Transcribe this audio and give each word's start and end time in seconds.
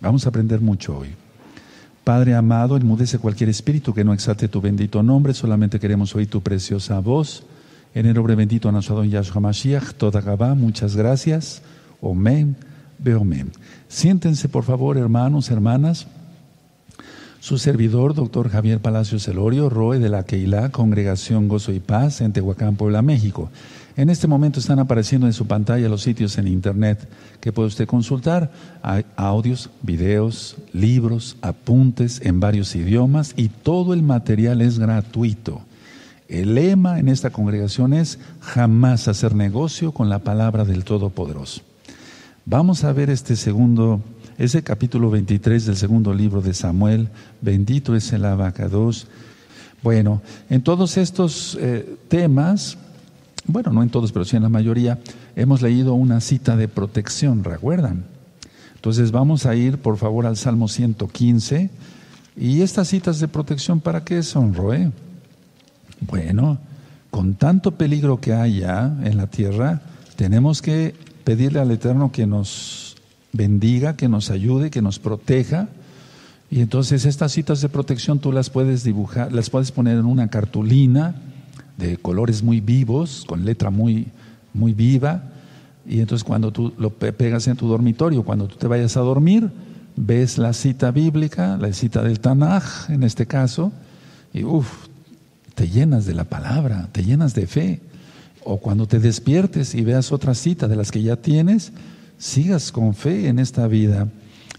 Vamos 0.00 0.24
a 0.24 0.30
aprender 0.30 0.60
mucho 0.60 0.98
hoy. 0.98 1.08
Padre 2.04 2.34
amado, 2.34 2.76
enmudece 2.76 3.18
cualquier 3.18 3.50
espíritu 3.50 3.92
que 3.92 4.04
no 4.04 4.14
exalte 4.14 4.48
tu 4.48 4.60
bendito 4.60 5.02
nombre, 5.02 5.34
solamente 5.34 5.78
queremos 5.78 6.14
oír 6.14 6.28
tu 6.28 6.40
preciosa 6.40 6.98
voz. 7.00 7.42
En 7.94 8.06
el 8.06 8.14
nombre 8.14 8.34
bendito 8.34 8.68
de 8.68 8.72
nuestro 8.72 8.96
don 8.96 9.10
Yahshua 9.10 9.40
Mashiach, 9.40 9.94
toda 9.94 10.20
Gabá, 10.20 10.54
muchas 10.54 10.96
gracias. 10.96 11.62
Omen, 12.00 12.56
beomen. 12.98 13.50
Siéntense, 13.88 14.48
por 14.48 14.64
favor, 14.64 14.96
hermanos, 14.96 15.50
hermanas. 15.50 16.06
Su 17.40 17.56
servidor, 17.56 18.14
doctor 18.14 18.50
Javier 18.50 18.80
Palacios 18.80 19.26
Elorio, 19.26 19.70
ROE 19.70 19.98
de 19.98 20.10
la 20.10 20.24
Keilah, 20.24 20.68
Congregación 20.68 21.48
Gozo 21.48 21.72
y 21.72 21.80
Paz, 21.80 22.20
en 22.20 22.34
Tehuacán, 22.34 22.76
Puebla, 22.76 23.00
México. 23.00 23.48
En 23.96 24.10
este 24.10 24.26
momento 24.26 24.60
están 24.60 24.78
apareciendo 24.78 25.26
en 25.26 25.32
su 25.32 25.46
pantalla 25.46 25.88
los 25.88 26.02
sitios 26.02 26.36
en 26.36 26.46
internet 26.46 27.08
que 27.40 27.50
puede 27.50 27.68
usted 27.68 27.86
consultar. 27.86 28.50
Hay 28.82 29.06
audios, 29.16 29.70
videos, 29.80 30.56
libros, 30.74 31.38
apuntes 31.40 32.20
en 32.22 32.40
varios 32.40 32.76
idiomas 32.76 33.32
y 33.36 33.48
todo 33.48 33.94
el 33.94 34.02
material 34.02 34.60
es 34.60 34.78
gratuito. 34.78 35.62
El 36.28 36.54
lema 36.54 36.98
en 36.98 37.08
esta 37.08 37.30
congregación 37.30 37.94
es 37.94 38.18
jamás 38.40 39.08
hacer 39.08 39.34
negocio 39.34 39.92
con 39.92 40.10
la 40.10 40.18
palabra 40.18 40.66
del 40.66 40.84
Todopoderoso. 40.84 41.62
Vamos 42.44 42.84
a 42.84 42.92
ver 42.92 43.08
este 43.08 43.34
segundo, 43.34 44.02
ese 44.40 44.62
capítulo 44.62 45.10
23 45.10 45.66
del 45.66 45.76
segundo 45.76 46.12
libro 46.12 46.40
de 46.40 46.54
Samuel. 46.54 47.08
Bendito 47.40 47.94
es 47.94 48.12
el 48.12 48.24
abacados. 48.24 49.06
Bueno, 49.82 50.22
en 50.48 50.62
todos 50.62 50.96
estos 50.96 51.56
eh, 51.60 51.96
temas 52.08 52.76
bueno, 53.46 53.72
no 53.72 53.82
en 53.82 53.90
todos, 53.90 54.12
pero 54.12 54.24
sí 54.24 54.36
en 54.36 54.42
la 54.42 54.48
mayoría, 54.48 54.98
hemos 55.34 55.62
leído 55.62 55.94
una 55.94 56.20
cita 56.20 56.56
de 56.56 56.68
protección, 56.68 57.42
¿recuerdan? 57.42 58.04
Entonces 58.74 59.12
vamos 59.12 59.46
a 59.46 59.54
ir, 59.54 59.78
por 59.78 59.96
favor, 59.96 60.26
al 60.26 60.36
Salmo 60.36 60.68
115. 60.68 61.70
¿Y 62.36 62.62
estas 62.62 62.88
citas 62.88 63.20
de 63.20 63.28
protección 63.28 63.80
para 63.80 64.04
qué 64.04 64.22
son, 64.22 64.54
Roé? 64.54 64.90
Bueno, 66.00 66.58
con 67.10 67.34
tanto 67.34 67.72
peligro 67.72 68.20
que 68.20 68.32
haya 68.32 68.94
en 69.02 69.16
la 69.16 69.26
tierra, 69.26 69.82
tenemos 70.16 70.62
que 70.62 70.94
pedirle 71.24 71.60
al 71.60 71.70
Eterno 71.70 72.12
que 72.12 72.26
nos 72.26 72.89
bendiga, 73.32 73.96
que 73.96 74.08
nos 74.08 74.30
ayude, 74.30 74.70
que 74.70 74.82
nos 74.82 74.98
proteja. 74.98 75.68
Y 76.50 76.60
entonces 76.60 77.04
estas 77.04 77.32
citas 77.32 77.60
de 77.60 77.68
protección 77.68 78.18
tú 78.18 78.32
las 78.32 78.50
puedes 78.50 78.82
dibujar, 78.82 79.32
las 79.32 79.50
puedes 79.50 79.70
poner 79.70 79.98
en 79.98 80.06
una 80.06 80.28
cartulina, 80.28 81.14
de 81.80 81.96
colores 81.96 82.42
muy 82.42 82.60
vivos, 82.60 83.24
con 83.26 83.44
letra 83.44 83.70
muy, 83.70 84.08
muy 84.52 84.74
viva. 84.74 85.24
Y 85.86 86.00
entonces 86.00 86.24
cuando 86.24 86.52
tú 86.52 86.72
lo 86.78 86.90
pegas 86.90 87.48
en 87.48 87.56
tu 87.56 87.66
dormitorio, 87.66 88.22
cuando 88.22 88.46
tú 88.46 88.56
te 88.56 88.66
vayas 88.66 88.96
a 88.96 89.00
dormir, 89.00 89.50
ves 89.96 90.38
la 90.38 90.52
cita 90.52 90.90
bíblica, 90.90 91.56
la 91.56 91.72
cita 91.72 92.02
del 92.02 92.20
Tanaj 92.20 92.90
en 92.90 93.02
este 93.02 93.26
caso, 93.26 93.72
y 94.32 94.44
uff, 94.44 94.86
te 95.54 95.68
llenas 95.68 96.06
de 96.06 96.14
la 96.14 96.24
palabra, 96.24 96.88
te 96.92 97.02
llenas 97.02 97.34
de 97.34 97.46
fe. 97.46 97.80
O 98.44 98.58
cuando 98.58 98.86
te 98.86 99.00
despiertes 99.00 99.74
y 99.74 99.82
veas 99.82 100.12
otra 100.12 100.34
cita 100.34 100.68
de 100.68 100.76
las 100.76 100.90
que 100.90 101.02
ya 101.02 101.16
tienes, 101.16 101.72
sigas 102.20 102.70
con 102.70 102.94
fe 102.94 103.28
en 103.28 103.38
esta 103.38 103.66
vida 103.66 104.06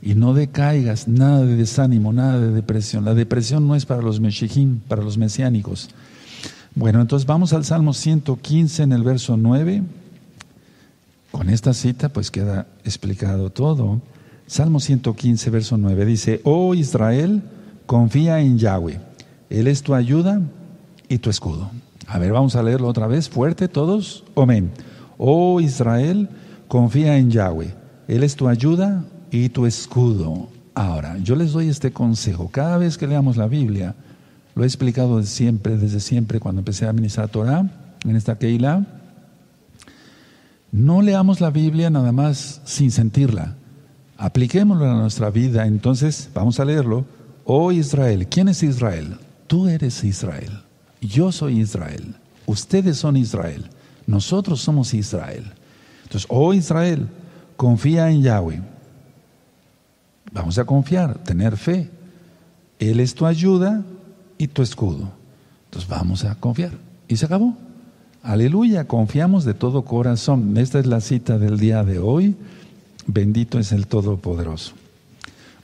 y 0.01 0.15
no 0.15 0.33
decaigas, 0.33 1.07
nada 1.07 1.45
de 1.45 1.55
desánimo, 1.55 2.11
nada 2.11 2.39
de 2.39 2.51
depresión. 2.51 3.05
La 3.05 3.13
depresión 3.13 3.67
no 3.67 3.75
es 3.75 3.85
para 3.85 4.01
los 4.01 4.19
meshijim, 4.19 4.79
para 4.79 5.03
los 5.03 5.17
mesiánicos. 5.17 5.89
Bueno, 6.73 7.01
entonces 7.01 7.27
vamos 7.27 7.53
al 7.53 7.63
Salmo 7.63 7.93
115 7.93 8.83
en 8.83 8.91
el 8.93 9.03
verso 9.03 9.37
9. 9.37 9.83
Con 11.31 11.49
esta 11.49 11.73
cita 11.73 12.09
pues 12.09 12.31
queda 12.31 12.65
explicado 12.83 13.51
todo. 13.51 14.01
Salmo 14.47 14.79
115, 14.79 15.49
verso 15.51 15.77
9 15.77 16.05
dice, 16.05 16.41
Oh 16.43 16.73
Israel, 16.73 17.43
confía 17.85 18.41
en 18.41 18.57
Yahweh. 18.57 18.99
Él 19.51 19.67
es 19.67 19.83
tu 19.83 19.93
ayuda 19.93 20.41
y 21.07 21.19
tu 21.19 21.29
escudo. 21.29 21.69
A 22.07 22.17
ver, 22.17 22.31
vamos 22.31 22.55
a 22.55 22.63
leerlo 22.63 22.87
otra 22.87 23.05
vez, 23.05 23.29
fuerte 23.29 23.67
todos. 23.67 24.23
Amén. 24.35 24.71
Oh 25.17 25.61
Israel, 25.61 26.27
confía 26.71 27.17
en 27.17 27.29
Yahweh. 27.29 27.75
Él 28.07 28.23
es 28.23 28.37
tu 28.37 28.47
ayuda 28.47 29.03
y 29.29 29.49
tu 29.49 29.65
escudo. 29.65 30.47
Ahora, 30.73 31.17
yo 31.17 31.35
les 31.35 31.51
doy 31.51 31.67
este 31.67 31.91
consejo. 31.91 32.47
Cada 32.47 32.77
vez 32.77 32.97
que 32.97 33.07
leamos 33.07 33.35
la 33.35 33.47
Biblia, 33.47 33.93
lo 34.55 34.63
he 34.63 34.67
explicado 34.67 35.17
desde 35.17 35.31
siempre, 35.31 35.75
desde 35.75 35.99
siempre, 35.99 36.39
cuando 36.39 36.61
empecé 36.61 36.87
a 36.87 36.93
ministrar 36.93 37.27
Torah 37.27 37.69
en 38.05 38.15
esta 38.15 38.37
Keilah. 38.37 38.85
No 40.71 41.01
leamos 41.01 41.41
la 41.41 41.49
Biblia 41.49 41.89
nada 41.89 42.13
más 42.13 42.61
sin 42.63 42.89
sentirla. 42.89 43.55
Apliquémoslo 44.17 44.89
a 44.89 44.93
nuestra 44.93 45.29
vida. 45.29 45.67
Entonces, 45.67 46.29
vamos 46.33 46.61
a 46.61 46.63
leerlo. 46.63 47.03
Oh 47.43 47.73
Israel, 47.73 48.27
¿quién 48.29 48.47
es 48.47 48.63
Israel? 48.63 49.17
Tú 49.47 49.67
eres 49.67 50.05
Israel. 50.05 50.61
Yo 51.01 51.33
soy 51.33 51.59
Israel. 51.59 52.15
Ustedes 52.45 52.95
son 52.95 53.17
Israel. 53.17 53.65
Nosotros 54.07 54.61
somos 54.61 54.93
Israel. 54.93 55.51
Entonces, 56.11 56.27
oh 56.29 56.53
Israel, 56.53 57.07
confía 57.55 58.11
en 58.11 58.21
Yahweh. 58.21 58.59
Vamos 60.33 60.57
a 60.57 60.65
confiar, 60.65 61.17
tener 61.19 61.55
fe. 61.55 61.89
Él 62.79 62.99
es 62.99 63.15
tu 63.15 63.25
ayuda 63.25 63.81
y 64.37 64.49
tu 64.49 64.61
escudo. 64.61 65.09
Entonces 65.65 65.89
vamos 65.89 66.25
a 66.25 66.35
confiar. 66.35 66.73
Y 67.07 67.15
se 67.15 67.27
acabó. 67.27 67.55
Aleluya, 68.23 68.89
confiamos 68.89 69.45
de 69.45 69.53
todo 69.53 69.85
corazón. 69.85 70.57
Esta 70.57 70.79
es 70.79 70.85
la 70.85 70.99
cita 70.99 71.37
del 71.37 71.57
día 71.57 71.85
de 71.85 71.99
hoy. 71.99 72.35
Bendito 73.07 73.57
es 73.57 73.71
el 73.71 73.87
Todopoderoso. 73.87 74.73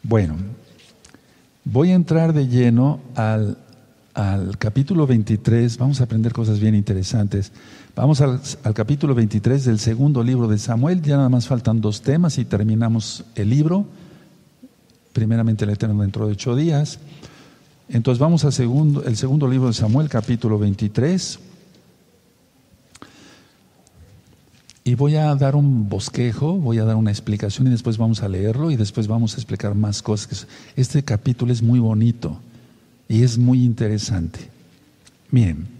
Bueno, 0.02 0.38
voy 1.66 1.92
a 1.92 1.96
entrar 1.96 2.32
de 2.32 2.48
lleno 2.48 3.02
al, 3.16 3.58
al 4.14 4.58
capítulo 4.58 5.08
23. 5.08 5.78
Vamos 5.78 6.00
a 6.00 6.06
aprender 6.06 6.32
cosas 6.32 6.62
bien 6.62 6.74
interesantes. 6.74 7.52
Vamos 7.98 8.22
al, 8.22 8.40
capítulo 8.76 9.16
23 9.16 9.66
del 9.66 9.80
segundo 9.80 10.22
libro 10.22 10.48
de 10.48 10.60
Samuel. 10.60 11.02
Ya 11.02 11.18
nada 11.18 11.30
más 11.30 11.48
faltan 11.48 11.82
dos 11.82 12.04
temas 12.04 12.38
y 12.38 12.46
terminamos 12.46 13.26
el 13.34 13.50
libro. 13.50 13.88
Primeramente 15.14 15.66
el 15.66 15.72
Eterno 15.72 16.04
dentro 16.04 16.28
de 16.28 16.34
ocho 16.34 16.56
días. 16.56 17.00
Entonces 17.90 18.20
vamos 18.20 18.46
al 18.46 18.54
segundo, 18.54 19.04
el 19.04 19.18
segundo 19.18 19.48
libro 19.48 19.70
de 19.70 19.74
Samuel, 19.74 20.10
capítulo 20.10 20.60
23. 20.60 21.40
Y 24.84 24.94
voy 24.94 25.16
a 25.16 25.34
dar 25.34 25.56
un 25.56 25.90
bosquejo, 25.90 26.54
voy 26.54 26.78
a 26.78 26.86
dar 26.86 26.98
una 26.98 27.10
explicación 27.10 27.66
y 27.66 27.72
después 27.72 27.98
vamos 27.98 28.22
a 28.22 28.30
leerlo 28.30 28.70
y 28.70 28.76
después 28.76 29.08
vamos 29.08 29.34
a 29.34 29.38
explicar 29.38 29.74
más 29.74 30.04
cosas. 30.04 30.48
Este 30.76 31.02
capítulo 31.02 31.52
es 31.52 31.64
muy 31.64 31.80
bonito 31.80 32.38
y 33.10 33.24
es 33.24 33.40
muy 33.40 33.66
interesante. 33.66 34.52
Miren, 35.32 35.77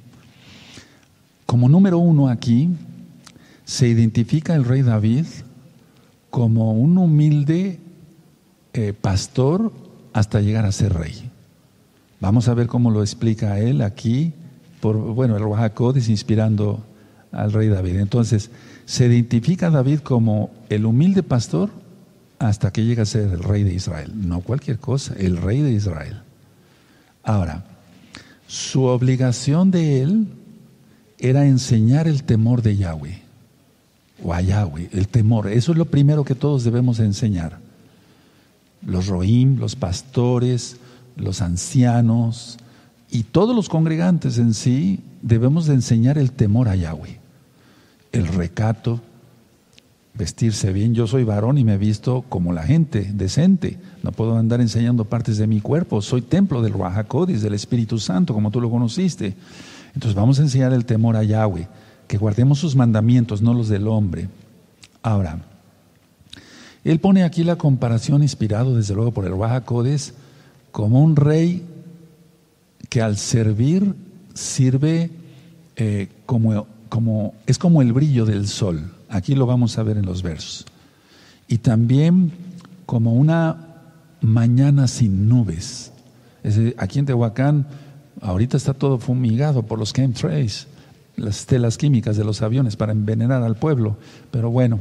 como 1.48 1.70
número 1.70 1.98
uno 1.98 2.30
aquí 2.30 2.70
se 3.66 3.88
identifica 3.88 4.54
el 4.54 4.66
rey 4.66 4.84
David 4.84 5.26
como 6.30 6.74
un 6.74 6.98
humilde 6.98 7.80
eh, 8.74 8.94
pastor 8.94 9.72
hasta 10.14 10.42
llegar 10.42 10.66
a 10.66 10.72
ser 10.72 10.94
rey. 10.94 11.32
Vamos 12.20 12.48
a 12.50 12.54
ver 12.54 12.68
cómo 12.68 12.92
lo 12.92 13.02
explica 13.02 13.60
él 13.60 13.82
aquí, 13.82 14.34
por, 14.82 14.98
bueno, 14.98 15.38
el 15.38 15.44
Ruajacodes 15.44 16.10
inspirando 16.10 16.84
al 17.32 17.54
rey 17.54 17.70
David. 17.70 18.00
Entonces, 18.00 18.52
se 18.86 19.08
identifica 19.08 19.68
a 19.68 19.72
David 19.72 20.00
como 20.00 20.52
el 20.70 20.86
humilde 20.86 21.24
pastor 21.24 21.70
hasta 22.40 22.72
que 22.72 22.84
llega 22.84 23.04
a 23.04 23.06
ser 23.06 23.32
el 23.32 23.42
rey 23.42 23.64
de 23.64 23.74
Israel. 23.74 24.12
No 24.16 24.42
cualquier 24.42 24.80
cosa, 24.80 25.14
el 25.18 25.38
rey 25.38 25.62
de 25.62 25.72
Israel. 25.72 26.22
Ahora, 27.24 27.64
su 28.48 28.84
obligación 28.84 29.72
de 29.72 30.02
él 30.02 30.28
era 31.20 31.46
enseñar 31.46 32.08
el 32.08 32.24
temor 32.24 32.62
de 32.62 32.78
Yahweh, 32.78 33.22
o 34.24 34.34
a 34.34 34.42
Yahweh, 34.42 34.90
el 34.94 35.08
temor. 35.08 35.48
Eso 35.48 35.72
es 35.72 35.78
lo 35.78 35.86
primero 35.86 36.24
que 36.24 36.36
todos 36.36 36.64
debemos 36.64 37.00
enseñar. 37.00 37.60
Los 38.86 39.08
roim, 39.08 39.58
los 39.58 39.76
pastores, 39.76 40.78
los 41.16 41.42
ancianos 41.42 42.58
y 43.10 43.24
todos 43.24 43.56
los 43.56 43.70
congregantes 43.70 44.38
en 44.38 44.54
sí 44.54 45.00
debemos 45.22 45.66
de 45.66 45.74
enseñar 45.74 46.18
el 46.18 46.32
temor 46.32 46.68
a 46.68 46.76
Yahweh, 46.76 47.20
el 48.12 48.28
recato, 48.28 49.02
vestirse 50.14 50.72
bien. 50.74 50.94
Yo 50.94 51.08
soy 51.08 51.24
varón 51.24 51.58
y 51.58 51.64
me 51.64 51.76
he 51.76 51.78
visto 51.78 52.24
como 52.28 52.54
la 52.54 52.64
gente, 52.64 53.12
decente. 53.14 53.78
No 54.04 54.12
puedo 54.12 54.38
andar 54.38 54.62
enseñando 54.62 55.06
partes 55.06 55.38
de 55.38 55.48
mi 55.48 55.62
cuerpo. 55.62 56.02
Soy 56.02 56.22
templo 56.22 56.62
del 56.62 56.74
Ruajakodis, 56.74 57.42
del 57.42 57.54
Espíritu 57.54 58.00
Santo, 58.00 58.34
como 58.34 58.52
tú 58.52 58.62
lo 58.62 58.70
conociste. 58.70 59.36
Entonces 59.98 60.14
vamos 60.14 60.38
a 60.38 60.44
enseñar 60.44 60.74
el 60.74 60.86
temor 60.86 61.16
a 61.16 61.24
Yahweh, 61.24 61.68
que 62.08 62.20
guardemos 62.20 62.60
sus 62.60 62.76
mandamientos, 62.76 63.42
no 63.42 63.56
los 63.56 63.68
del 63.68 63.88
hombre. 63.88 64.30
Ahora, 65.02 65.40
él 66.84 67.00
pone 67.00 67.24
aquí 67.24 67.44
la 67.44 67.56
comparación 67.56 68.22
inspirado 68.22 68.76
desde 68.76 68.94
luego 68.94 69.12
por 69.12 69.26
el 69.26 69.32
Ruajakodis 69.32 70.14
como 70.72 71.04
un 71.04 71.16
rey 71.16 71.66
que 72.90 73.02
al 73.02 73.18
servir 73.18 73.96
sirve 74.36 75.10
eh, 75.78 76.10
como, 76.28 76.68
como, 76.90 77.34
es 77.48 77.58
como 77.58 77.82
el 77.82 77.92
brillo 77.92 78.28
del 78.28 78.48
sol. 78.48 78.94
Aquí 79.10 79.34
lo 79.34 79.48
vamos 79.48 79.80
a 79.80 79.84
ver 79.84 79.98
en 79.98 80.06
los 80.06 80.22
versos. 80.22 80.68
Y 81.48 81.58
también 81.58 82.34
como 82.86 83.16
una 83.16 83.66
mañana 84.22 84.88
sin 84.88 85.28
nubes. 85.28 85.92
aquí 86.78 87.00
en 87.00 87.08
Tehuacán 87.08 87.66
ahorita 88.22 88.58
está 88.58 88.74
todo 88.74 88.98
fumigado 88.98 89.64
por 89.64 89.80
los 89.80 89.94
chemtrails, 89.94 90.68
las 91.16 91.46
telas 91.46 91.78
químicas 91.78 92.18
de 92.18 92.24
los 92.24 92.42
aviones 92.42 92.76
para 92.76 92.92
envenenar 92.92 93.44
al 93.44 93.56
pueblo. 93.56 93.98
Pero 94.32 94.50
bueno, 94.50 94.80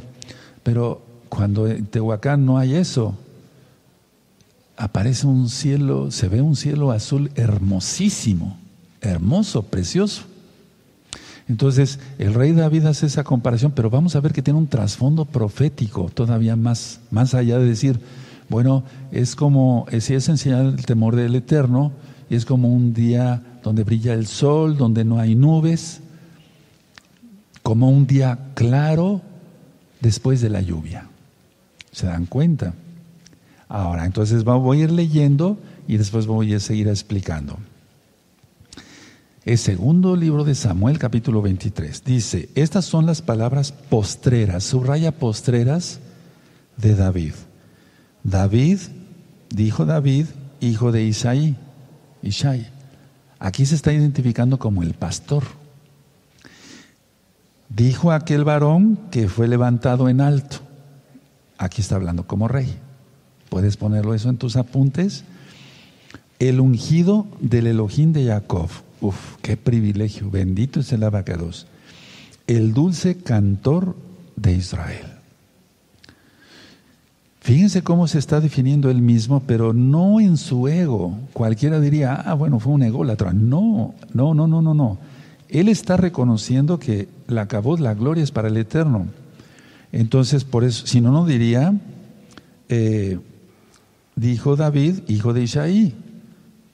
pero 0.63 1.03
cuando 1.29 1.67
en 1.67 1.87
Tehuacán 1.87 2.45
no 2.45 2.59
hay 2.59 2.75
eso, 2.75 3.17
aparece 4.77 5.27
un 5.27 5.49
cielo, 5.49 6.11
se 6.11 6.29
ve 6.29 6.43
un 6.43 6.57
cielo 6.57 6.91
azul 6.91 7.31
hermosísimo, 7.35 8.59
hermoso, 9.01 9.63
precioso. 9.63 10.23
Entonces, 11.49 12.01
el 12.19 12.35
rey 12.35 12.53
David 12.53 12.87
hace 12.87 13.07
esa 13.07 13.23
comparación, 13.23 13.73
pero 13.73 13.89
vamos 13.89 14.17
a 14.17 14.21
ver 14.21 14.33
que 14.33 14.43
tiene 14.43 14.59
un 14.59 14.67
trasfondo 14.67 15.25
profético 15.25 16.11
todavía 16.13 16.57
más, 16.57 17.01
más 17.11 17.35
allá 17.35 17.59
de 17.59 17.67
decir, 17.67 18.01
bueno, 18.49 18.83
es 19.13 19.37
como, 19.37 19.87
si 20.01 20.15
es 20.15 20.29
enseñar 20.29 20.67
el 20.67 20.85
temor 20.85 21.15
del 21.15 21.37
Eterno, 21.37 21.93
es 22.35 22.45
como 22.45 22.69
un 22.73 22.93
día 22.93 23.43
donde 23.63 23.85
brilla 23.85 24.15
el 24.15 24.27
sol, 24.27 24.77
donde 24.77 25.05
no 25.05 25.19
hay 25.19 25.35
nubes, 25.35 26.01
como 27.63 27.89
un 27.89 28.07
día 28.07 28.39
claro 28.55 29.23
después 30.01 30.41
de 30.41 30.51
la 30.51 30.61
lluvia. 30.61 31.09
¿Se 31.93 32.07
dan 32.07 32.27
cuenta? 32.27 32.75
Ahora, 33.69 34.07
entonces 34.07 34.45
voy 34.45 34.81
a 34.81 34.85
ir 34.85 34.93
leyendo 34.93 35.59
y 35.89 35.97
después 35.97 36.27
voy 36.27 36.55
a 36.55 36.61
seguir 36.61 36.89
explicando. 36.89 37.59
El 39.45 39.59
segundo 39.59 40.17
libro 40.17 40.43
de 40.45 40.57
Samuel, 40.57 40.99
capítulo 40.99 41.41
23, 41.41 42.03
dice, 42.05 42.49
estas 42.57 42.85
son 42.85 43.07
las 43.07 43.23
palabras 43.23 43.71
postreras, 43.71 44.65
subraya 44.65 45.13
postreras 45.13 46.01
de 46.77 46.97
David. 46.97 47.33
David, 48.25 48.81
dijo 49.51 49.87
David, 49.87 50.27
hijo 50.61 50.91
de 50.91 51.05
Isaí, 51.05 51.57
Ishai. 52.23 52.67
Aquí 53.39 53.67
se 53.67 53.75
está 53.75 53.93
identificando 53.93 54.59
como 54.59 54.83
el 54.83 54.95
pastor. 54.95 55.45
Dijo 57.69 58.13
aquel 58.13 58.45
varón 58.45 58.99
que 59.11 59.29
fue 59.29 59.49
levantado 59.49 60.09
en 60.09 60.21
alto. 60.21 60.59
Aquí 61.59 61.81
está 61.81 61.97
hablando 61.97 62.27
como 62.27 62.49
rey. 62.49 62.77
Puedes 63.51 63.77
ponerlo 63.77 64.15
eso 64.15 64.29
en 64.29 64.39
tus 64.39 64.57
apuntes. 64.57 65.25
El 66.39 66.61
ungido 66.61 67.27
del 67.41 67.67
Elohim 67.67 68.13
de 68.13 68.27
Jacob. 68.27 68.69
Uf, 69.01 69.37
qué 69.43 69.57
privilegio. 69.57 70.31
Bendito 70.31 70.81
es 70.81 70.93
el 70.93 71.03
abacados. 71.03 71.67
El 72.47 72.73
dulce 72.73 73.17
cantor 73.19 73.97
de 74.37 74.53
Israel. 74.53 75.16
Fíjense 77.47 77.83
cómo 77.83 78.09
se 78.09 78.19
está 78.19 78.41
definiendo 78.41 78.91
él 78.91 79.01
mismo, 79.01 79.41
pero 79.47 79.73
no 79.73 80.19
en 80.19 80.37
su 80.37 80.67
ego. 80.67 81.17
Cualquiera 81.33 81.79
diría, 81.79 82.13
ah, 82.13 82.35
bueno, 82.35 82.59
fue 82.59 82.73
un 82.73 82.83
ególatra. 82.83 83.33
No, 83.33 83.95
no, 84.13 84.35
no, 84.35 84.49
no, 84.49 84.63
no, 84.63 84.75
no. 84.75 84.99
Él 85.49 85.69
está 85.69 85.97
reconociendo 85.97 86.81
que 86.81 87.07
la 87.29 87.43
acabó 87.43 87.77
la 87.77 87.95
gloria 87.95 88.25
es 88.25 88.33
para 88.33 88.49
el 88.49 88.57
eterno. 88.57 89.07
Entonces, 89.93 90.43
por 90.43 90.65
eso, 90.65 90.89
si 90.89 91.01
no, 91.01 91.13
no 91.13 91.25
diría, 91.25 91.73
eh, 92.69 93.21
dijo 94.17 94.57
David, 94.57 95.03
hijo 95.07 95.33
de 95.33 95.45
Isaí, 95.45 95.95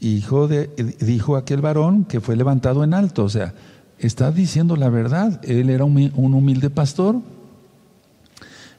hijo 0.01 0.49
de, 0.49 0.71
dijo 1.01 1.37
aquel 1.37 1.61
varón 1.61 2.07
que 2.07 2.23
fue 2.23 2.35
levantado 2.35 2.83
en 2.83 2.95
alto. 2.95 3.25
O 3.25 3.29
sea, 3.29 3.53
está 3.99 4.33
diciendo 4.33 4.77
la 4.77 4.89
verdad. 4.89 5.39
Él 5.45 5.69
era 5.69 5.85
un, 5.85 6.11
humilde 6.17 6.71
pastor, 6.71 7.21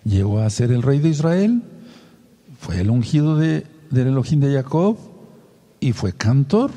llegó 0.04 0.40
a 0.40 0.50
ser 0.50 0.72
el 0.72 0.82
rey 0.82 0.98
de 0.98 1.10
Israel, 1.10 1.62
fue 2.64 2.80
el 2.80 2.90
ungido 2.90 3.36
de, 3.36 3.68
del 3.90 4.08
Elohim 4.08 4.40
de 4.40 4.54
Jacob 4.54 4.98
y 5.82 5.92
fue 5.92 6.14
cantor. 6.14 6.72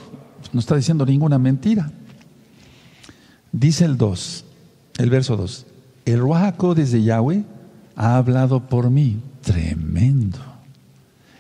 No 0.53 0.59
está 0.59 0.75
diciendo 0.75 1.07
ninguna 1.07 1.39
mentira. 1.39 1.93
Dice 3.53 3.85
el 3.85 3.97
2, 3.97 4.45
el 4.99 5.11
verso 5.11 5.37
2, 5.37 5.67
el 6.07 6.19
Ruajaco 6.19 6.75
desde 6.75 7.05
Yahweh 7.05 7.45
ha 7.95 8.17
hablado 8.17 8.67
por 8.67 8.91
mí. 8.91 9.21
Tremendo. 9.43 10.39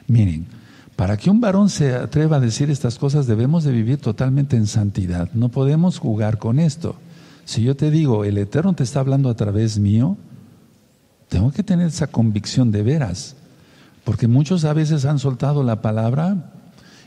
Miren, 0.07 0.47
para 0.95 1.17
que 1.17 1.29
un 1.29 1.41
varón 1.41 1.69
se 1.69 1.97
atreva 1.97 2.37
a 2.37 2.41
decir 2.41 2.71
estas 2.71 2.99
cosas 2.99 3.27
debemos 3.27 3.65
de 3.65 3.73
vivir 3.73 3.99
totalmente 3.99 4.57
en 4.57 4.69
santidad. 4.69 5.29
No 5.35 5.49
podemos 5.49 5.99
jugar 5.99 6.39
con 6.39 6.61
esto. 6.61 6.95
Si 7.45 7.65
yo 7.65 7.75
te 7.75 7.91
digo, 7.91 8.25
el 8.25 8.39
Eterno 8.39 8.75
te 8.75 8.85
está 8.85 9.01
hablando 9.01 9.29
a 9.29 9.35
través 9.35 9.81
mío, 9.81 10.17
tengo 11.29 11.51
que 11.51 11.65
tener 11.65 11.89
esa 11.89 12.07
convicción 12.07 12.71
de 12.71 12.85
veras. 12.85 13.35
Porque 14.07 14.27
muchos 14.29 14.65
a 14.65 14.73
veces 14.73 15.05
han 15.05 15.19
soltado 15.19 15.63
la 15.63 15.83
palabra 15.83 16.53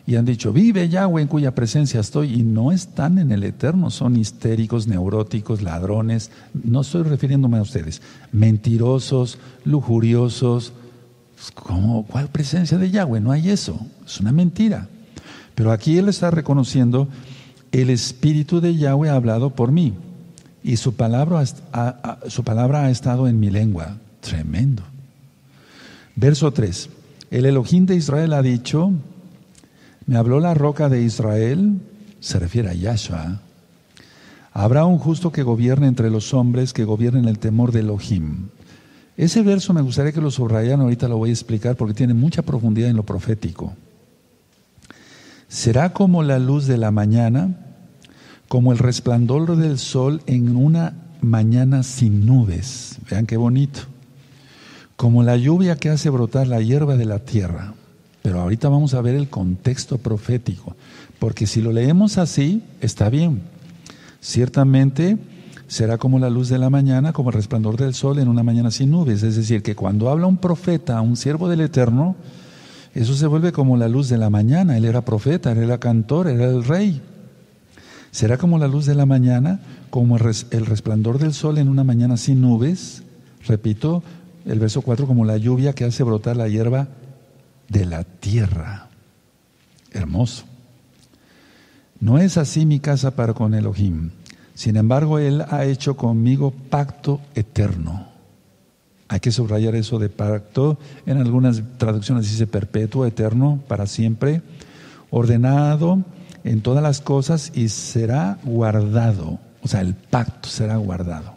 y 0.06 0.18
han 0.18 0.26
dicho, 0.26 0.54
vive 0.54 0.90
Yahweh 0.90 1.24
en 1.24 1.28
cuya 1.28 1.56
presencia 1.56 2.00
estoy, 2.00 2.34
y 2.34 2.44
no 2.44 2.72
están 2.72 3.18
en 3.18 3.32
el 3.32 3.44
eterno, 3.44 3.90
son 3.90 4.18
histéricos, 4.18 4.88
neuróticos, 4.88 5.62
ladrones, 5.62 6.30
no 6.54 6.82
estoy 6.82 7.04
refiriéndome 7.04 7.58
a 7.58 7.62
ustedes, 7.62 8.02
mentirosos, 8.32 9.40
lujuriosos, 9.66 10.74
¿Cómo? 11.54 12.06
¿Cuál 12.06 12.28
presencia 12.28 12.78
de 12.78 12.92
Yahweh? 12.92 13.22
No 13.22 13.32
hay 13.32 13.50
eso. 13.50 13.80
Es 14.06 14.20
una 14.20 14.32
mentira. 14.32 14.88
Pero 15.56 15.72
aquí 15.72 15.98
él 15.98 16.10
está 16.10 16.32
reconociendo, 16.32 17.08
el 17.72 17.90
Espíritu 17.90 18.62
de 18.62 18.76
Yahweh 18.76 19.10
ha 19.10 19.16
hablado 19.16 19.52
por 19.52 19.72
mí 19.72 19.94
y 20.64 20.78
su 20.78 20.96
palabra 20.96 21.44
su 22.28 22.44
palabra 22.44 22.86
ha 22.86 22.90
estado 22.92 23.28
en 23.28 23.40
mi 23.40 23.50
lengua. 23.50 23.98
Tremendo. 24.22 24.84
Verso 26.20 26.52
3. 26.52 26.90
El 27.32 27.46
Elohim 27.46 27.86
de 27.86 27.96
Israel 27.96 28.34
ha 28.34 28.42
dicho, 28.42 28.92
me 30.06 30.18
habló 30.18 30.42
la 30.42 30.54
roca 30.54 30.90
de 30.90 31.02
Israel, 31.02 31.80
se 32.20 32.40
refiere 32.40 32.70
a 32.70 32.74
Yahshua. 32.74 33.40
Habrá 34.52 34.84
un 34.84 34.98
justo 34.98 35.32
que 35.32 35.44
gobierne 35.44 35.88
entre 35.88 36.10
los 36.10 36.34
hombres, 36.34 36.74
que 36.74 36.84
gobierne 36.84 37.20
en 37.22 37.30
el 37.30 37.40
temor 37.40 37.72
de 37.72 37.80
Elohim. 37.80 38.50
Ese 39.16 39.44
verso 39.44 39.74
me 39.74 39.82
gustaría 39.82 40.12
que 40.12 40.20
lo 40.20 40.30
subrayaran, 40.30 40.82
ahorita 40.82 41.08
lo 41.08 41.18
voy 41.18 41.30
a 41.30 41.34
explicar 41.34 41.78
porque 41.78 41.94
tiene 41.94 42.14
mucha 42.14 42.42
profundidad 42.42 42.90
en 42.90 42.98
lo 42.98 43.04
profético. 43.04 43.74
Será 45.48 45.94
como 45.94 46.22
la 46.22 46.38
luz 46.38 46.68
de 46.68 46.78
la 46.78 46.92
mañana, 46.92 47.56
como 48.50 48.74
el 48.74 48.78
resplandor 48.78 49.56
del 49.56 49.78
sol 49.78 50.22
en 50.26 50.58
una 50.58 50.96
mañana 51.22 51.84
sin 51.84 52.26
nubes. 52.26 52.98
Vean 53.10 53.26
qué 53.26 53.38
bonito. 53.38 53.84
Como 55.00 55.24
la 55.24 55.38
lluvia 55.38 55.78
que 55.78 55.88
hace 55.88 56.10
brotar 56.10 56.48
la 56.48 56.60
hierba 56.60 56.98
de 56.98 57.06
la 57.06 57.20
tierra. 57.20 57.74
Pero 58.22 58.42
ahorita 58.42 58.68
vamos 58.68 58.94
a 58.94 59.02
ver 59.02 59.16
el 59.16 59.30
contexto 59.30 59.98
profético, 59.98 60.76
porque 61.20 61.48
si 61.48 61.62
lo 61.62 61.72
leemos 61.72 62.18
así, 62.18 62.64
está 62.82 63.10
bien. 63.10 63.40
Ciertamente 64.20 65.18
será 65.70 65.98
como 65.98 66.20
la 66.20 66.30
luz 66.30 66.50
de 66.50 66.58
la 66.58 66.70
mañana, 66.70 67.14
como 67.14 67.30
el 67.30 67.36
resplandor 67.36 67.78
del 67.78 67.94
sol 67.94 68.20
en 68.20 68.28
una 68.28 68.44
mañana 68.44 68.72
sin 68.72 68.92
nubes. 68.92 69.24
Es 69.24 69.38
decir, 69.38 69.64
que 69.64 69.74
cuando 69.74 70.10
habla 70.10 70.28
un 70.28 70.36
profeta, 70.36 71.00
un 71.00 71.16
siervo 71.16 71.48
del 71.48 71.62
Eterno, 71.62 72.18
eso 72.94 73.14
se 73.14 73.26
vuelve 73.26 73.54
como 73.54 73.78
la 73.78 73.88
luz 73.88 74.10
de 74.10 74.18
la 74.18 74.30
mañana. 74.30 74.76
Él 74.76 74.84
era 74.84 75.06
profeta, 75.06 75.54
él 75.54 75.60
era 75.60 75.78
cantor, 75.78 76.28
era 76.28 76.44
el 76.44 76.66
rey. 76.66 77.02
Será 78.12 78.38
como 78.38 78.60
la 78.60 78.68
luz 78.68 78.86
de 78.86 78.96
la 78.96 79.06
mañana, 79.06 79.62
como 79.92 80.18
el 80.18 80.66
resplandor 80.66 81.20
del 81.20 81.34
sol 81.34 81.58
en 81.58 81.70
una 81.70 81.86
mañana 81.86 82.18
sin 82.18 82.42
nubes. 82.42 83.04
Repito, 83.48 84.04
el 84.46 84.60
verso 84.60 84.82
4, 84.82 85.08
como 85.08 85.26
la 85.26 85.38
lluvia 85.38 85.74
que 85.74 85.86
hace 85.86 86.04
brotar 86.04 86.38
la 86.38 86.48
hierba 86.48 86.88
de 87.68 87.86
la 87.86 88.04
tierra. 88.04 88.88
Hermoso. 89.92 90.46
No 92.00 92.18
es 92.18 92.38
así 92.38 92.66
mi 92.66 92.80
casa 92.80 93.12
para 93.12 93.34
con 93.34 93.54
Elohim. 93.54 94.12
Sin 94.54 94.78
embargo, 94.78 95.20
Él 95.20 95.44
ha 95.50 95.66
hecho 95.66 95.96
conmigo 95.96 96.52
pacto 96.52 97.22
eterno. 97.36 98.08
Hay 99.08 99.20
que 99.20 99.32
subrayar 99.32 99.76
eso 99.76 100.00
de 100.00 100.10
pacto. 100.10 100.78
En 101.06 101.18
algunas 101.18 101.62
traducciones 101.78 102.30
dice 102.30 102.48
perpetuo, 102.48 103.06
eterno, 103.06 103.60
para 103.68 103.88
siempre, 103.88 104.42
ordenado 105.10 106.04
en 106.44 106.62
todas 106.62 106.84
las 106.84 107.02
cosas 107.02 107.52
y 107.56 107.70
será 107.70 108.38
guardado. 108.44 109.40
O 109.62 109.68
sea, 109.68 109.82
el 109.82 109.96
pacto 109.96 110.48
será 110.48 110.78
guardado. 110.78 111.34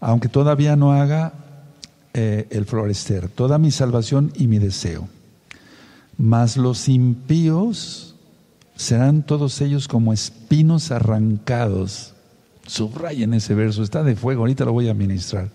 Aunque 0.00 0.28
todavía 0.28 0.76
no 0.76 0.92
haga 0.92 1.32
eh, 2.14 2.46
el 2.50 2.64
florecer, 2.64 3.28
toda 3.28 3.58
mi 3.58 3.72
salvación 3.72 4.32
y 4.36 4.46
mi 4.46 4.58
deseo. 4.58 5.08
Mas 6.16 6.56
los 6.56 6.88
impíos 6.88 8.14
serán 8.76 9.24
todos 9.24 9.60
ellos 9.60 9.88
como 9.88 10.12
espinos 10.12 10.92
arrancados. 10.92 12.14
Subrayen 12.66 13.34
ese 13.34 13.54
verso, 13.54 13.82
está 13.82 14.04
de 14.04 14.14
fuego, 14.14 14.42
ahorita 14.42 14.64
lo 14.64 14.72
voy 14.72 14.88
a 14.88 14.94
ministrar. 14.94 15.50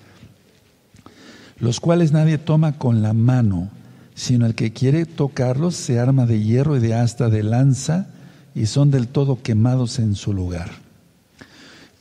Los 1.60 1.80
cuales 1.80 2.12
nadie 2.12 2.38
toma 2.38 2.78
con 2.78 3.02
la 3.02 3.14
mano, 3.14 3.70
sino 4.14 4.46
el 4.46 4.54
que 4.54 4.74
quiere 4.74 5.06
tocarlos 5.06 5.76
se 5.76 5.98
arma 5.98 6.26
de 6.26 6.44
hierro 6.44 6.76
y 6.76 6.82
de 6.82 6.94
asta 6.94 7.30
de 7.30 7.42
lanza 7.42 8.08
y 8.54 8.66
son 8.66 8.92
del 8.92 9.08
todo 9.08 9.42
quemados 9.42 9.98
en 10.00 10.16
su 10.16 10.34
lugar. 10.34 10.70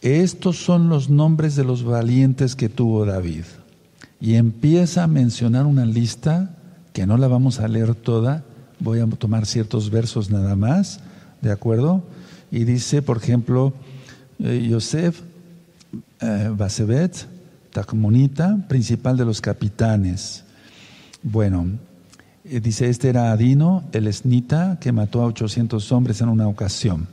Estos 0.03 0.57
son 0.57 0.89
los 0.89 1.11
nombres 1.11 1.55
de 1.55 1.63
los 1.63 1.85
valientes 1.85 2.57
que 2.57 2.69
tuvo 2.69 3.05
David. 3.07 3.45
Y 4.21 4.35
empieza 4.35 5.05
a 5.05 5.07
mencionar 5.07 5.67
una 5.67 5.87
lista 5.87 6.55
que 6.93 7.07
no 7.07 7.17
la 7.17 7.29
vamos 7.29 7.61
a 7.61 7.69
leer 7.69 7.95
toda, 7.95 8.45
voy 8.81 9.01
a 9.01 9.07
tomar 9.07 9.47
ciertos 9.47 9.91
versos 9.91 10.31
nada 10.31 10.57
más, 10.57 11.01
¿de 11.43 11.53
acuerdo? 11.53 12.03
Y 12.51 12.65
dice, 12.65 13.03
por 13.03 13.19
ejemplo, 13.19 13.73
eh, 14.41 14.67
Yosef 14.69 15.21
eh, 16.21 16.51
Basebet, 16.57 17.27
principal 18.69 19.17
de 19.17 19.25
los 19.25 19.41
capitanes. 19.41 20.45
Bueno, 21.23 21.67
eh, 22.45 22.61
dice, 22.61 22.89
este 22.89 23.09
era 23.09 23.31
Adino, 23.31 23.85
el 23.93 24.07
esnita, 24.07 24.79
que 24.81 24.93
mató 24.93 25.23
a 25.23 25.27
800 25.27 25.93
hombres 25.93 26.21
en 26.21 26.29
una 26.29 26.49
ocasión. 26.49 27.07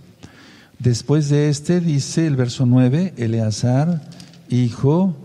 Después 0.79 1.29
de 1.29 1.49
este, 1.49 1.79
dice 1.79 2.27
el 2.27 2.35
verso 2.35 2.65
9, 2.65 3.13
Eleazar, 3.17 4.01
hijo 4.49 5.15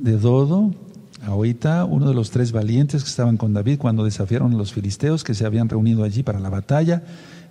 de 0.00 0.16
Dodo, 0.16 0.74
ahorita 1.28 1.84
uno 1.84 2.08
de 2.08 2.14
los 2.14 2.30
tres 2.30 2.52
valientes 2.52 3.02
que 3.02 3.10
estaban 3.10 3.36
con 3.36 3.52
David 3.52 3.78
cuando 3.78 4.04
desafiaron 4.04 4.52
a 4.52 4.56
los 4.56 4.72
filisteos 4.72 5.24
que 5.24 5.34
se 5.34 5.46
habían 5.46 5.68
reunido 5.68 6.04
allí 6.04 6.22
para 6.22 6.40
la 6.40 6.48
batalla 6.48 7.02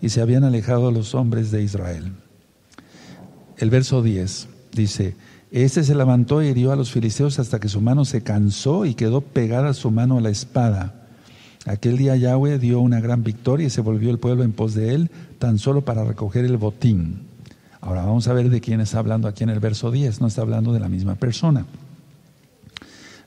y 0.02 0.10
se 0.10 0.22
habían 0.22 0.44
alejado 0.44 0.88
a 0.88 0.92
los 0.92 1.16
hombres 1.16 1.52
de 1.52 1.64
Israel. 1.64 2.12
El 3.58 3.70
verso 3.70 4.02
10 4.02 4.48
dice, 4.74 5.16
este 5.52 5.84
se 5.84 5.96
levantó 5.96 6.44
y 6.44 6.48
hirió 6.48 6.72
a 6.72 6.76
los 6.76 6.92
filisteos 6.92 7.40
hasta 7.40 7.60
que 7.60 7.70
su 7.70 7.82
mano 7.82 8.04
se 8.04 8.22
cansó 8.22 8.86
y 8.86 8.96
quedó 8.96 9.22
pegada 9.22 9.74
su 9.74 9.92
mano 9.92 10.18
a 10.18 10.22
la 10.22 10.30
espada. 10.30 11.08
Aquel 11.66 11.98
día 11.98 12.16
Yahweh 12.16 12.60
dio 12.60 12.80
una 12.80 13.00
gran 13.00 13.24
victoria 13.24 13.68
y 13.68 13.70
se 13.70 13.82
volvió 13.82 14.10
el 14.10 14.20
pueblo 14.20 14.44
en 14.44 14.54
pos 14.54 14.74
de 14.74 14.94
él, 14.94 15.12
tan 15.40 15.60
solo 15.60 15.84
para 15.84 16.04
recoger 16.04 16.46
el 16.46 16.58
botín. 16.58 17.28
Ahora 17.82 18.06
vamos 18.06 18.28
a 18.28 18.34
ver 18.34 18.50
de 18.50 18.62
quién 18.62 18.82
está 18.82 19.00
hablando 19.00 19.28
aquí 19.28 19.44
en 19.44 19.50
el 19.50 19.60
verso 19.60 19.92
10, 19.92 20.22
no 20.22 20.28
está 20.28 20.42
hablando 20.42 20.74
de 20.74 20.80
la 20.80 20.90
misma 20.90 21.16
persona. 21.16 21.66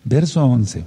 Verso 0.04 0.44
11. 0.44 0.84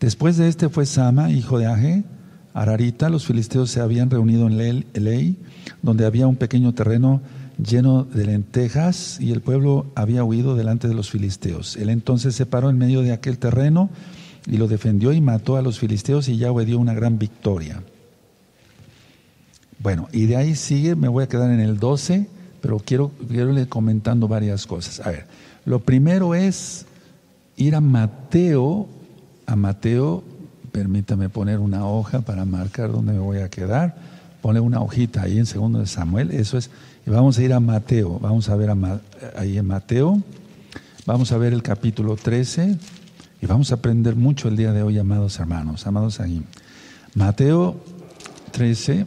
Después 0.00 0.36
de 0.36 0.48
este 0.48 0.68
fue 0.68 0.86
Sama, 0.86 1.30
hijo 1.30 1.58
de 1.58 1.66
Age, 1.66 2.04
Ararita, 2.52 3.08
los 3.08 3.26
filisteos 3.26 3.70
se 3.70 3.80
habían 3.80 4.10
reunido 4.10 4.46
en 4.46 4.56
Ley, 4.58 5.36
donde 5.82 6.06
había 6.06 6.26
un 6.26 6.36
pequeño 6.36 6.72
terreno 6.72 7.20
lleno 7.58 8.04
de 8.04 8.26
lentejas 8.26 9.20
y 9.20 9.32
el 9.32 9.40
pueblo 9.40 9.86
había 9.94 10.24
huido 10.24 10.54
delante 10.54 10.88
de 10.88 10.94
los 10.94 11.10
filisteos. 11.10 11.76
Él 11.76 11.88
entonces 11.88 12.34
se 12.34 12.46
paró 12.46 12.70
en 12.70 12.78
medio 12.78 13.02
de 13.02 13.12
aquel 13.12 13.38
terreno 13.38 13.90
y 14.46 14.56
lo 14.56 14.68
defendió 14.68 15.12
y 15.12 15.20
mató 15.20 15.56
a 15.56 15.62
los 15.62 15.78
filisteos 15.78 16.28
y 16.28 16.36
Yahweh 16.36 16.64
dio 16.64 16.78
una 16.78 16.94
gran 16.94 17.18
victoria. 17.18 17.82
Bueno, 19.78 20.08
y 20.12 20.26
de 20.26 20.36
ahí 20.36 20.54
sigue, 20.54 20.94
me 20.96 21.08
voy 21.08 21.24
a 21.24 21.28
quedar 21.28 21.50
en 21.50 21.60
el 21.60 21.78
12, 21.78 22.26
pero 22.60 22.78
quiero, 22.78 23.10
quiero 23.28 23.68
comentando 23.68 24.28
varias 24.28 24.66
cosas. 24.66 25.04
A 25.04 25.10
ver, 25.10 25.26
lo 25.64 25.80
primero 25.80 26.34
es 26.34 26.86
ir 27.56 27.74
a 27.74 27.80
Mateo, 27.80 28.88
a 29.46 29.56
Mateo, 29.56 30.24
permítame 30.72 31.28
poner 31.28 31.58
una 31.58 31.86
hoja 31.86 32.20
para 32.22 32.44
marcar 32.44 32.90
dónde 32.90 33.12
me 33.12 33.18
voy 33.18 33.38
a 33.38 33.48
quedar, 33.48 33.96
pone 34.42 34.60
una 34.60 34.80
hojita 34.80 35.22
ahí 35.22 35.38
en 35.38 35.46
segundo 35.46 35.78
de 35.78 35.86
Samuel, 35.86 36.30
eso 36.32 36.58
es, 36.58 36.70
y 37.06 37.10
vamos 37.10 37.38
a 37.38 37.42
ir 37.42 37.52
a 37.52 37.60
Mateo, 37.60 38.18
vamos 38.18 38.48
a 38.48 38.56
ver 38.56 38.70
ahí 39.36 39.58
en 39.58 39.66
Mateo, 39.66 40.20
vamos 41.06 41.32
a 41.32 41.38
ver 41.38 41.52
el 41.52 41.62
capítulo 41.62 42.16
13 42.16 42.76
y 43.40 43.46
vamos 43.46 43.70
a 43.70 43.76
aprender 43.76 44.16
mucho 44.16 44.48
el 44.48 44.56
día 44.56 44.72
de 44.72 44.82
hoy, 44.82 44.98
amados 44.98 45.38
hermanos, 45.38 45.86
amados 45.86 46.20
ahí. 46.20 46.42
Mateo 47.14 47.76
13, 48.50 49.06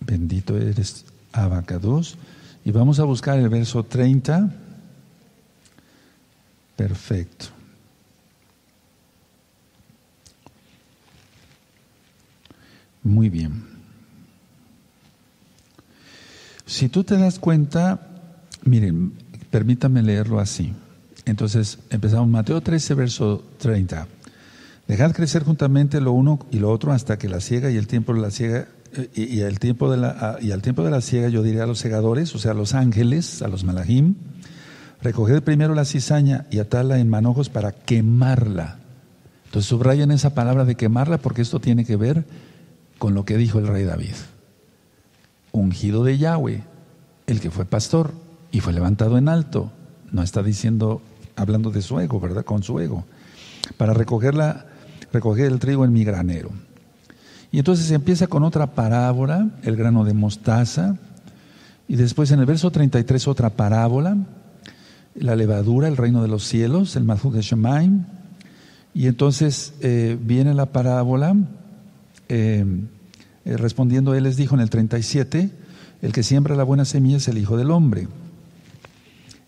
bendito 0.00 0.56
eres 0.56 1.04
Abacados, 1.32 2.16
y 2.64 2.72
vamos 2.72 2.98
a 2.98 3.04
buscar 3.04 3.38
el 3.38 3.48
verso 3.48 3.84
30 3.84 4.65
Perfecto. 6.76 7.46
Muy 13.02 13.30
bien. 13.30 13.64
Si 16.66 16.88
tú 16.88 17.04
te 17.04 17.16
das 17.16 17.38
cuenta, 17.38 18.00
miren, 18.64 19.12
permítame 19.50 20.02
leerlo 20.02 20.40
así. 20.40 20.74
Entonces, 21.24 21.78
empezamos 21.90 22.28
Mateo 22.28 22.60
13, 22.60 22.94
verso 22.94 23.44
30. 23.58 24.08
Dejad 24.88 25.12
crecer 25.12 25.44
juntamente 25.44 26.00
lo 26.00 26.12
uno 26.12 26.38
y 26.50 26.58
lo 26.58 26.70
otro 26.70 26.92
hasta 26.92 27.18
que 27.18 27.28
la 27.28 27.40
ciega 27.40 27.70
y 27.70 27.76
el 27.76 27.86
tiempo 27.86 28.12
de 28.14 28.20
la 28.20 28.30
ciega 28.30 28.68
eh, 28.96 29.08
y, 29.14 29.40
el 29.40 29.58
tiempo 29.58 29.90
de 29.90 29.96
la 29.96 30.16
ah, 30.20 30.36
y 30.40 30.52
al 30.52 30.62
tiempo 30.62 30.84
de 30.84 30.90
la 30.90 31.00
ciega 31.00 31.28
yo 31.28 31.42
diré 31.42 31.60
a 31.60 31.66
los 31.66 31.78
segadores, 31.78 32.34
o 32.34 32.38
sea, 32.38 32.52
a 32.52 32.54
los 32.54 32.74
ángeles, 32.74 33.42
a 33.42 33.48
los 33.48 33.64
malajim, 33.64 34.14
Recoged 35.06 35.44
primero 35.44 35.76
la 35.76 35.84
cizaña 35.84 36.46
y 36.50 36.58
atarla 36.58 36.98
en 36.98 37.08
manojos 37.08 37.48
para 37.48 37.70
quemarla. 37.70 38.78
Entonces 39.44 39.68
subrayan 39.68 40.10
esa 40.10 40.34
palabra 40.34 40.64
de 40.64 40.74
quemarla 40.74 41.18
porque 41.18 41.42
esto 41.42 41.60
tiene 41.60 41.84
que 41.84 41.94
ver 41.94 42.24
con 42.98 43.14
lo 43.14 43.24
que 43.24 43.36
dijo 43.36 43.60
el 43.60 43.68
rey 43.68 43.84
David. 43.84 44.16
Ungido 45.52 46.02
de 46.02 46.18
Yahweh, 46.18 46.64
el 47.28 47.38
que 47.38 47.52
fue 47.52 47.64
pastor 47.64 48.14
y 48.50 48.58
fue 48.58 48.72
levantado 48.72 49.16
en 49.16 49.28
alto. 49.28 49.70
No 50.10 50.24
está 50.24 50.42
diciendo, 50.42 51.00
hablando 51.36 51.70
de 51.70 51.82
su 51.82 52.00
ego, 52.00 52.18
¿verdad? 52.18 52.44
Con 52.44 52.64
su 52.64 52.80
ego. 52.80 53.04
Para 53.76 53.94
recogerla, 53.94 54.66
recoger 55.12 55.46
el 55.46 55.60
trigo 55.60 55.84
en 55.84 55.92
mi 55.92 56.02
granero. 56.02 56.50
Y 57.52 57.58
entonces 57.58 57.92
empieza 57.92 58.26
con 58.26 58.42
otra 58.42 58.74
parábola, 58.74 59.50
el 59.62 59.76
grano 59.76 60.04
de 60.04 60.14
mostaza. 60.14 60.96
Y 61.86 61.94
después 61.94 62.32
en 62.32 62.40
el 62.40 62.46
verso 62.46 62.72
33 62.72 63.28
otra 63.28 63.50
parábola, 63.50 64.16
la 65.18 65.36
levadura, 65.36 65.88
el 65.88 65.96
reino 65.96 66.22
de 66.22 66.28
los 66.28 66.44
cielos, 66.44 66.96
el 66.96 67.04
Malchut 67.04 67.34
de 67.34 67.42
Shemaim. 67.42 68.04
Y 68.94 69.06
entonces 69.06 69.74
eh, 69.80 70.18
viene 70.20 70.54
la 70.54 70.66
parábola, 70.66 71.36
eh, 72.28 72.64
eh, 73.44 73.56
respondiendo 73.56 74.14
él 74.14 74.24
les 74.24 74.36
dijo 74.36 74.54
en 74.54 74.60
el 74.60 74.70
37, 74.70 75.50
el 76.02 76.12
que 76.12 76.22
siembra 76.22 76.56
la 76.56 76.64
buena 76.64 76.84
semilla 76.84 77.18
es 77.18 77.28
el 77.28 77.38
Hijo 77.38 77.56
del 77.56 77.70
Hombre. 77.70 78.08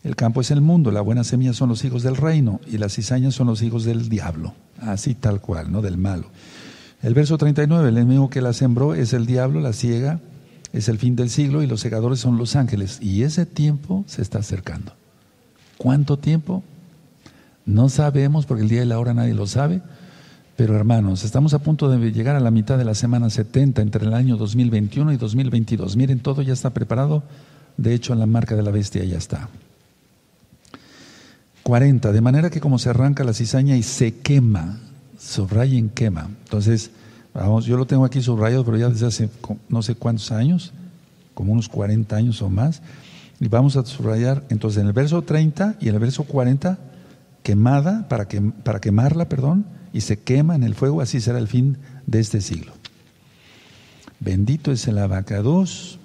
El 0.04 0.16
campo 0.16 0.40
es 0.40 0.50
el 0.50 0.60
mundo, 0.60 0.90
la 0.90 1.00
buena 1.00 1.24
semilla 1.24 1.52
son 1.52 1.68
los 1.68 1.84
hijos 1.84 2.02
del 2.02 2.16
reino 2.16 2.60
y 2.66 2.78
las 2.78 2.94
cizañas 2.94 3.34
son 3.34 3.48
los 3.48 3.62
hijos 3.62 3.84
del 3.84 4.08
diablo, 4.08 4.54
así 4.80 5.14
tal 5.14 5.40
cual, 5.40 5.72
¿no? 5.72 5.82
Del 5.82 5.98
malo. 5.98 6.26
El 7.02 7.14
verso 7.14 7.36
39, 7.36 7.88
el 7.88 7.96
enemigo 7.96 8.30
que 8.30 8.40
la 8.40 8.52
sembró 8.52 8.94
es 8.94 9.12
el 9.12 9.26
diablo, 9.26 9.60
la 9.60 9.72
ciega, 9.72 10.20
es 10.72 10.88
el 10.88 10.98
fin 10.98 11.16
del 11.16 11.30
siglo 11.30 11.62
y 11.62 11.66
los 11.66 11.80
segadores 11.80 12.20
son 12.20 12.38
los 12.38 12.56
ángeles. 12.56 12.98
Y 13.00 13.22
ese 13.22 13.46
tiempo 13.46 14.04
se 14.06 14.22
está 14.22 14.38
acercando. 14.38 14.97
¿Cuánto 15.78 16.18
tiempo? 16.18 16.62
No 17.64 17.88
sabemos 17.88 18.46
porque 18.46 18.64
el 18.64 18.68
día 18.68 18.82
y 18.82 18.86
la 18.86 18.98
hora 18.98 19.14
nadie 19.14 19.34
lo 19.34 19.46
sabe. 19.46 19.80
Pero 20.56 20.74
hermanos, 20.74 21.22
estamos 21.22 21.54
a 21.54 21.60
punto 21.60 21.88
de 21.88 22.10
llegar 22.10 22.34
a 22.34 22.40
la 22.40 22.50
mitad 22.50 22.76
de 22.76 22.84
la 22.84 22.96
semana 22.96 23.30
70 23.30 23.80
entre 23.80 24.04
el 24.04 24.12
año 24.12 24.36
2021 24.36 25.12
y 25.12 25.16
2022. 25.16 25.94
Miren, 25.94 26.18
todo 26.18 26.42
ya 26.42 26.52
está 26.52 26.70
preparado. 26.70 27.22
De 27.76 27.94
hecho, 27.94 28.12
la 28.16 28.26
marca 28.26 28.56
de 28.56 28.64
la 28.64 28.72
bestia 28.72 29.04
ya 29.04 29.18
está. 29.18 29.48
40. 31.62 32.10
De 32.10 32.20
manera 32.20 32.50
que 32.50 32.60
como 32.60 32.80
se 32.80 32.88
arranca 32.88 33.22
la 33.22 33.34
cizaña 33.34 33.76
y 33.76 33.84
se 33.84 34.16
quema, 34.16 34.78
subrayen 35.16 35.90
quema. 35.90 36.28
Entonces, 36.44 36.90
vamos, 37.32 37.66
yo 37.66 37.76
lo 37.76 37.86
tengo 37.86 38.04
aquí 38.04 38.20
subrayado, 38.20 38.64
pero 38.64 38.78
ya 38.78 38.88
desde 38.88 39.06
hace 39.06 39.30
no 39.68 39.82
sé 39.82 39.94
cuántos 39.94 40.32
años, 40.32 40.72
como 41.34 41.52
unos 41.52 41.68
40 41.68 42.16
años 42.16 42.42
o 42.42 42.50
más. 42.50 42.82
Y 43.40 43.48
vamos 43.48 43.76
a 43.76 43.84
subrayar 43.84 44.44
entonces 44.48 44.80
en 44.80 44.88
el 44.88 44.92
verso 44.92 45.22
30 45.22 45.76
y 45.80 45.88
en 45.88 45.94
el 45.94 46.00
verso 46.00 46.24
40, 46.24 46.78
quemada, 47.42 48.08
para, 48.08 48.26
que, 48.26 48.40
para 48.40 48.80
quemarla, 48.80 49.28
perdón, 49.28 49.66
y 49.92 50.00
se 50.00 50.18
quema 50.18 50.54
en 50.54 50.64
el 50.64 50.74
fuego, 50.74 51.00
así 51.00 51.20
será 51.20 51.38
el 51.38 51.48
fin 51.48 51.78
de 52.06 52.20
este 52.20 52.40
siglo. 52.40 52.72
Bendito 54.20 54.72
es 54.72 54.86
el 54.88 54.98
abacados. 54.98 55.98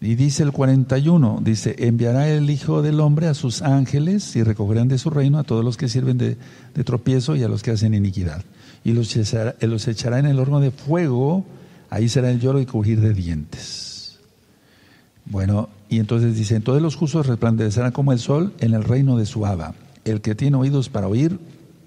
Y 0.00 0.14
dice 0.14 0.42
el 0.42 0.52
41, 0.52 1.40
dice, 1.42 1.74
enviará 1.78 2.28
el 2.28 2.50
Hijo 2.50 2.82
del 2.82 3.00
Hombre 3.00 3.28
a 3.28 3.34
sus 3.34 3.62
ángeles 3.62 4.36
y 4.36 4.42
recogerán 4.42 4.88
de 4.88 4.98
su 4.98 5.08
reino 5.08 5.38
a 5.38 5.44
todos 5.44 5.64
los 5.64 5.76
que 5.76 5.88
sirven 5.88 6.18
de, 6.18 6.36
tropiezo 6.84 7.34
y 7.34 7.42
a 7.42 7.48
los 7.48 7.62
que 7.62 7.70
hacen 7.70 7.94
iniquidad. 7.94 8.44
Y 8.84 8.92
los 8.92 9.16
echará, 9.16 9.56
los 9.60 9.88
echará 9.88 10.18
en 10.18 10.26
el 10.26 10.38
horno 10.38 10.60
de 10.60 10.70
fuego, 10.70 11.46
ahí 11.88 12.08
será 12.08 12.30
el 12.30 12.40
lloro 12.40 12.60
y 12.60 12.66
crujir 12.66 13.00
de 13.00 13.14
dientes. 13.14 14.18
Bueno, 15.24 15.70
y 15.88 15.98
entonces 16.00 16.34
dice, 16.34 16.60
todos 16.60 16.82
los 16.82 16.96
justos 16.96 17.26
resplandecerán 17.26 17.92
como 17.92 18.12
el 18.12 18.18
sol 18.18 18.52
en 18.60 18.74
el 18.74 18.84
reino 18.84 19.16
de 19.16 19.26
su 19.26 19.46
Abba. 19.46 19.74
El 20.04 20.20
que 20.20 20.34
tiene 20.34 20.56
oídos 20.56 20.88
para 20.88 21.06
oír, 21.06 21.38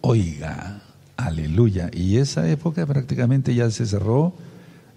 oiga. 0.01 0.81
Aleluya. 1.17 1.89
Y 1.93 2.17
esa 2.17 2.49
época 2.49 2.85
prácticamente 2.85 3.53
ya 3.53 3.69
se 3.71 3.85
cerró, 3.85 4.33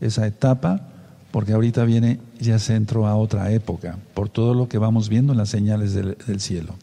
esa 0.01 0.27
etapa, 0.27 0.89
porque 1.33 1.53
ahorita 1.53 1.85
viene, 1.85 2.21
ya 2.41 2.59
se 2.59 2.77
entró 2.77 3.07
a 3.07 3.17
otra 3.17 3.51
época, 3.53 3.99
por 4.15 4.29
todo 4.29 4.55
lo 4.55 4.69
que 4.69 4.79
vamos 4.79 5.09
viendo 5.09 5.33
en 5.33 5.39
las 5.39 5.49
señales 5.49 5.95
del, 5.95 6.41
cielo. 6.41 6.75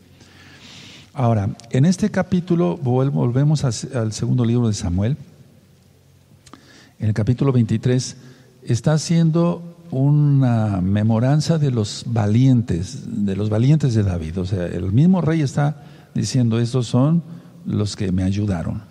Ahora, 1.13 1.49
en 1.69 1.85
este 1.85 2.11
capítulo 2.11 2.77
volvemos 2.77 3.63
al 3.63 4.13
segundo 4.13 4.43
libro 4.43 4.67
de 4.67 4.73
Samuel. 4.73 5.17
En 6.99 7.07
el 7.07 7.13
capítulo 7.13 7.53
23 7.53 8.17
está 8.63 8.93
haciendo 8.93 9.68
una 9.91 10.81
memoranza 10.81 11.57
de 11.57 11.71
los 11.71 12.03
valientes, 12.07 13.03
de 13.07 13.35
los 13.35 13.49
valientes 13.49 13.93
de 13.93 14.03
David. 14.03 14.39
O 14.39 14.45
sea, 14.45 14.65
el 14.65 14.91
mismo 14.91 15.21
rey 15.21 15.41
está 15.41 15.83
diciendo, 16.13 16.59
estos 16.59 16.87
son 16.87 17.23
los 17.65 17.95
que 17.95 18.11
me 18.11 18.23
ayudaron. 18.23 18.81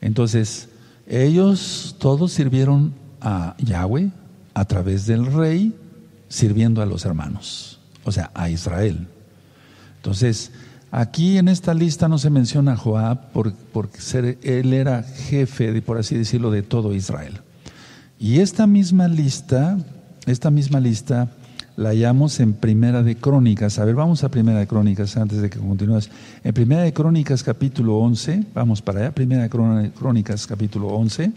Entonces, 0.00 0.68
Ellos 1.06 1.94
todos 1.98 2.32
sirvieron 2.32 2.92
a 3.20 3.54
Yahweh 3.58 4.10
a 4.54 4.64
través 4.64 5.06
del 5.06 5.26
rey, 5.26 5.72
sirviendo 6.28 6.82
a 6.82 6.86
los 6.86 7.04
hermanos, 7.04 7.78
o 8.04 8.10
sea, 8.10 8.30
a 8.34 8.50
Israel. 8.50 9.06
Entonces, 9.96 10.50
aquí 10.90 11.38
en 11.38 11.46
esta 11.46 11.74
lista 11.74 12.08
no 12.08 12.18
se 12.18 12.30
menciona 12.30 12.72
a 12.72 12.76
Joab 12.76 13.30
porque 13.30 14.00
ser, 14.00 14.38
él 14.42 14.72
era 14.72 15.04
jefe, 15.04 15.80
por 15.80 15.98
así 15.98 16.16
decirlo, 16.16 16.50
de 16.50 16.62
todo 16.62 16.92
Israel. 16.92 17.40
Y 18.18 18.40
esta 18.40 18.66
misma 18.66 19.06
lista, 19.06 19.78
esta 20.26 20.50
misma 20.50 20.80
lista 20.80 21.30
la 21.76 21.90
hallamos 21.90 22.40
en 22.40 22.54
Primera 22.54 23.02
de 23.02 23.16
Crónicas. 23.16 23.78
A 23.78 23.84
ver, 23.84 23.94
vamos 23.94 24.24
a 24.24 24.30
Primera 24.30 24.58
de 24.58 24.66
Crónicas 24.66 25.16
antes 25.16 25.40
de 25.40 25.48
que 25.48 25.58
continúes. 25.58 26.10
En 26.42 26.52
Primera 26.52 26.82
de 26.82 26.92
Crónicas 26.92 27.42
capítulo 27.42 27.98
11, 27.98 28.44
vamos 28.54 28.82
para 28.82 29.00
allá, 29.00 29.12
Primera 29.12 29.42
de 29.42 29.90
Crónicas 29.92 30.46
capítulo 30.46 30.88
11, 30.88 31.32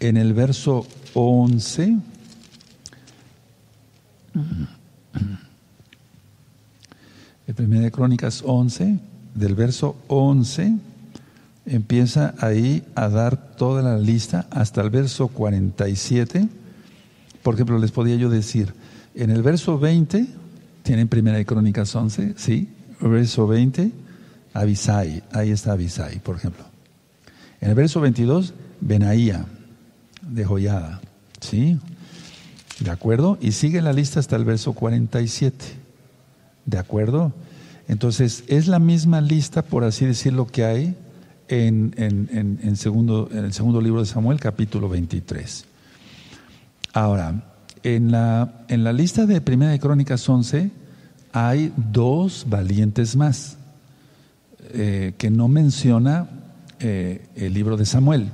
en 0.00 0.16
el 0.16 0.34
verso 0.34 0.86
11. 1.14 1.96
En 7.48 7.54
Primera 7.54 7.82
de 7.82 7.90
Crónicas 7.90 8.42
11, 8.44 8.98
del 9.34 9.54
verso 9.54 9.96
11, 10.08 10.76
empieza 11.64 12.34
ahí 12.38 12.84
a 12.94 13.08
dar 13.08 13.56
toda 13.56 13.82
la 13.82 13.98
lista 13.98 14.46
hasta 14.50 14.82
el 14.82 14.90
verso 14.90 15.28
47 15.28 16.48
por 17.46 17.54
ejemplo, 17.54 17.78
les 17.78 17.92
podía 17.92 18.16
yo 18.16 18.28
decir, 18.28 18.74
en 19.14 19.30
el 19.30 19.40
verso 19.40 19.78
20, 19.78 20.26
tienen 20.82 21.06
Primera 21.06 21.36
de 21.36 21.46
Crónicas 21.46 21.94
11, 21.94 22.34
¿sí? 22.36 22.68
Verso 23.00 23.46
20, 23.46 23.92
Abisai, 24.52 25.22
ahí 25.30 25.52
está 25.52 25.70
Abisai, 25.70 26.18
por 26.18 26.34
ejemplo. 26.34 26.64
En 27.60 27.68
el 27.68 27.76
verso 27.76 28.00
22, 28.00 28.52
Benaía, 28.80 29.46
de 30.22 30.44
Joyada, 30.44 31.00
¿sí? 31.40 31.78
¿De 32.80 32.90
acuerdo? 32.90 33.38
Y 33.40 33.52
sigue 33.52 33.80
la 33.80 33.92
lista 33.92 34.18
hasta 34.18 34.34
el 34.34 34.44
verso 34.44 34.72
47, 34.72 35.56
¿de 36.64 36.78
acuerdo? 36.78 37.32
Entonces, 37.86 38.42
es 38.48 38.66
la 38.66 38.80
misma 38.80 39.20
lista, 39.20 39.62
por 39.62 39.84
así 39.84 40.04
decirlo, 40.04 40.48
que 40.48 40.64
hay 40.64 40.96
en, 41.46 41.94
en, 41.96 42.76
segundo, 42.76 43.28
en 43.30 43.44
el 43.44 43.52
segundo 43.52 43.80
libro 43.80 44.00
de 44.00 44.06
Samuel, 44.06 44.40
capítulo 44.40 44.88
23. 44.88 45.75
Ahora, 46.96 47.42
en 47.82 48.10
la, 48.10 48.64
en 48.68 48.82
la 48.82 48.94
lista 48.94 49.26
de 49.26 49.42
Primera 49.42 49.70
de 49.70 49.78
Crónicas 49.78 50.26
11 50.26 50.70
hay 51.30 51.70
dos 51.76 52.46
valientes 52.48 53.16
más 53.16 53.58
eh, 54.72 55.12
que 55.18 55.28
no 55.28 55.46
menciona 55.46 56.26
eh, 56.80 57.28
el 57.36 57.52
libro 57.52 57.76
de 57.76 57.84
Samuel. 57.84 58.30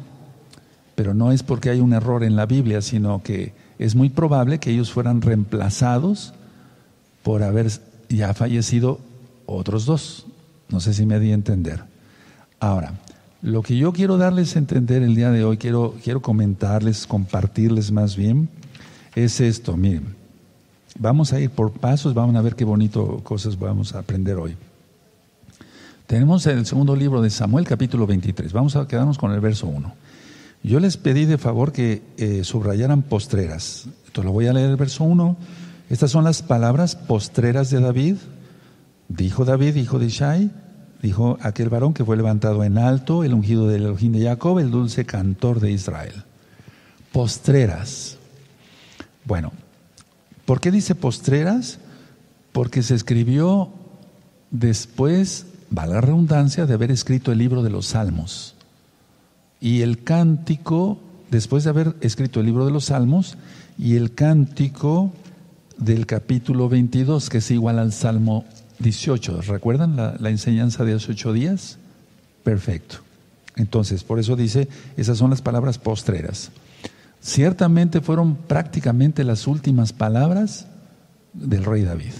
Pero 0.94 1.12
no 1.12 1.32
es 1.32 1.42
porque 1.42 1.70
hay 1.70 1.80
un 1.80 1.92
error 1.92 2.22
en 2.22 2.36
la 2.36 2.46
Biblia, 2.46 2.82
sino 2.82 3.20
que 3.24 3.52
es 3.80 3.96
muy 3.96 4.10
probable 4.10 4.60
que 4.60 4.70
ellos 4.70 4.92
fueran 4.92 5.22
reemplazados 5.22 6.32
por 7.24 7.42
haber 7.42 7.68
ya 8.08 8.32
fallecido 8.32 9.00
otros 9.44 9.86
dos. 9.86 10.26
No 10.68 10.78
sé 10.78 10.94
si 10.94 11.04
me 11.04 11.18
di 11.18 11.32
a 11.32 11.34
entender. 11.34 11.82
Ahora, 12.60 12.92
lo 13.42 13.62
que 13.62 13.76
yo 13.76 13.92
quiero 13.92 14.16
darles 14.16 14.54
a 14.54 14.60
entender 14.60 15.02
el 15.02 15.16
día 15.16 15.30
de 15.30 15.44
hoy, 15.44 15.58
quiero, 15.58 15.96
quiero 16.02 16.22
comentarles, 16.22 17.06
compartirles 17.08 17.90
más 17.90 18.16
bien, 18.16 18.48
es 19.16 19.40
esto, 19.40 19.76
miren. 19.76 20.14
Vamos 20.98 21.32
a 21.32 21.40
ir 21.40 21.50
por 21.50 21.72
pasos, 21.72 22.14
vamos 22.14 22.36
a 22.36 22.40
ver 22.40 22.54
qué 22.54 22.64
bonito 22.64 23.20
cosas 23.24 23.58
vamos 23.58 23.94
a 23.94 23.98
aprender 23.98 24.36
hoy. 24.36 24.56
Tenemos 26.06 26.46
el 26.46 26.66
segundo 26.66 26.94
libro 26.94 27.22
de 27.22 27.30
Samuel, 27.30 27.66
capítulo 27.66 28.06
23. 28.06 28.52
Vamos 28.52 28.76
a 28.76 28.86
quedarnos 28.86 29.18
con 29.18 29.32
el 29.32 29.40
verso 29.40 29.66
1. 29.66 29.92
Yo 30.62 30.78
les 30.78 30.96
pedí 30.96 31.24
de 31.24 31.38
favor 31.38 31.72
que 31.72 32.02
eh, 32.18 32.44
subrayaran 32.44 33.02
postreras. 33.02 33.86
Entonces 34.06 34.24
lo 34.24 34.32
voy 34.32 34.46
a 34.46 34.52
leer 34.52 34.70
el 34.70 34.76
verso 34.76 35.04
1. 35.04 35.36
Estas 35.88 36.10
son 36.10 36.24
las 36.24 36.42
palabras 36.42 36.94
postreras 36.94 37.70
de 37.70 37.80
David. 37.80 38.16
Dijo 39.08 39.44
David, 39.44 39.76
hijo 39.76 39.98
de 39.98 40.06
Ishai, 40.06 40.50
dijo 41.02 41.36
aquel 41.42 41.68
varón 41.68 41.92
que 41.92 42.04
fue 42.04 42.16
levantado 42.16 42.62
en 42.64 42.78
alto, 42.78 43.24
el 43.24 43.34
ungido 43.34 43.66
del 43.66 43.82
Elohim 43.82 44.12
de 44.12 44.24
Jacob, 44.24 44.60
el 44.60 44.70
dulce 44.70 45.04
cantor 45.04 45.60
de 45.60 45.72
Israel. 45.72 46.24
Postreras. 47.10 48.16
Bueno, 49.24 49.52
¿por 50.46 50.60
qué 50.60 50.70
dice 50.70 50.94
postreras? 50.94 51.80
Porque 52.52 52.82
se 52.82 52.94
escribió 52.94 53.70
después, 54.50 55.46
va 55.76 55.86
la 55.86 56.00
redundancia, 56.00 56.66
de 56.66 56.74
haber 56.74 56.92
escrito 56.92 57.32
el 57.32 57.38
libro 57.38 57.62
de 57.62 57.70
los 57.70 57.86
Salmos. 57.86 58.54
Y 59.60 59.82
el 59.82 60.04
cántico, 60.04 60.98
después 61.30 61.64
de 61.64 61.70
haber 61.70 61.96
escrito 62.00 62.40
el 62.40 62.46
libro 62.46 62.64
de 62.64 62.72
los 62.72 62.86
Salmos, 62.86 63.36
y 63.76 63.96
el 63.96 64.14
cántico 64.14 65.12
del 65.78 66.06
capítulo 66.06 66.68
22, 66.68 67.28
que 67.28 67.38
es 67.38 67.50
igual 67.50 67.78
al 67.78 67.92
Salmo 67.92 68.44
18. 68.82 69.42
¿Recuerdan 69.42 69.96
la, 69.96 70.30
enseñanza 70.30 70.84
de 70.84 70.94
hace 70.94 71.12
ocho 71.12 71.32
días? 71.32 71.78
Perfecto. 72.42 72.98
Entonces, 73.56 74.02
por 74.04 74.18
eso 74.18 74.36
dice, 74.36 74.68
esas 74.96 75.18
son 75.18 75.30
las 75.30 75.42
palabras 75.42 75.78
postreras. 75.78 76.50
Ciertamente 77.20 78.00
fueron 78.00 78.34
prácticamente 78.34 79.24
las 79.24 79.46
últimas 79.46 79.92
palabras 79.92 80.66
del 81.32 81.64
rey 81.64 81.82
David. 81.82 82.12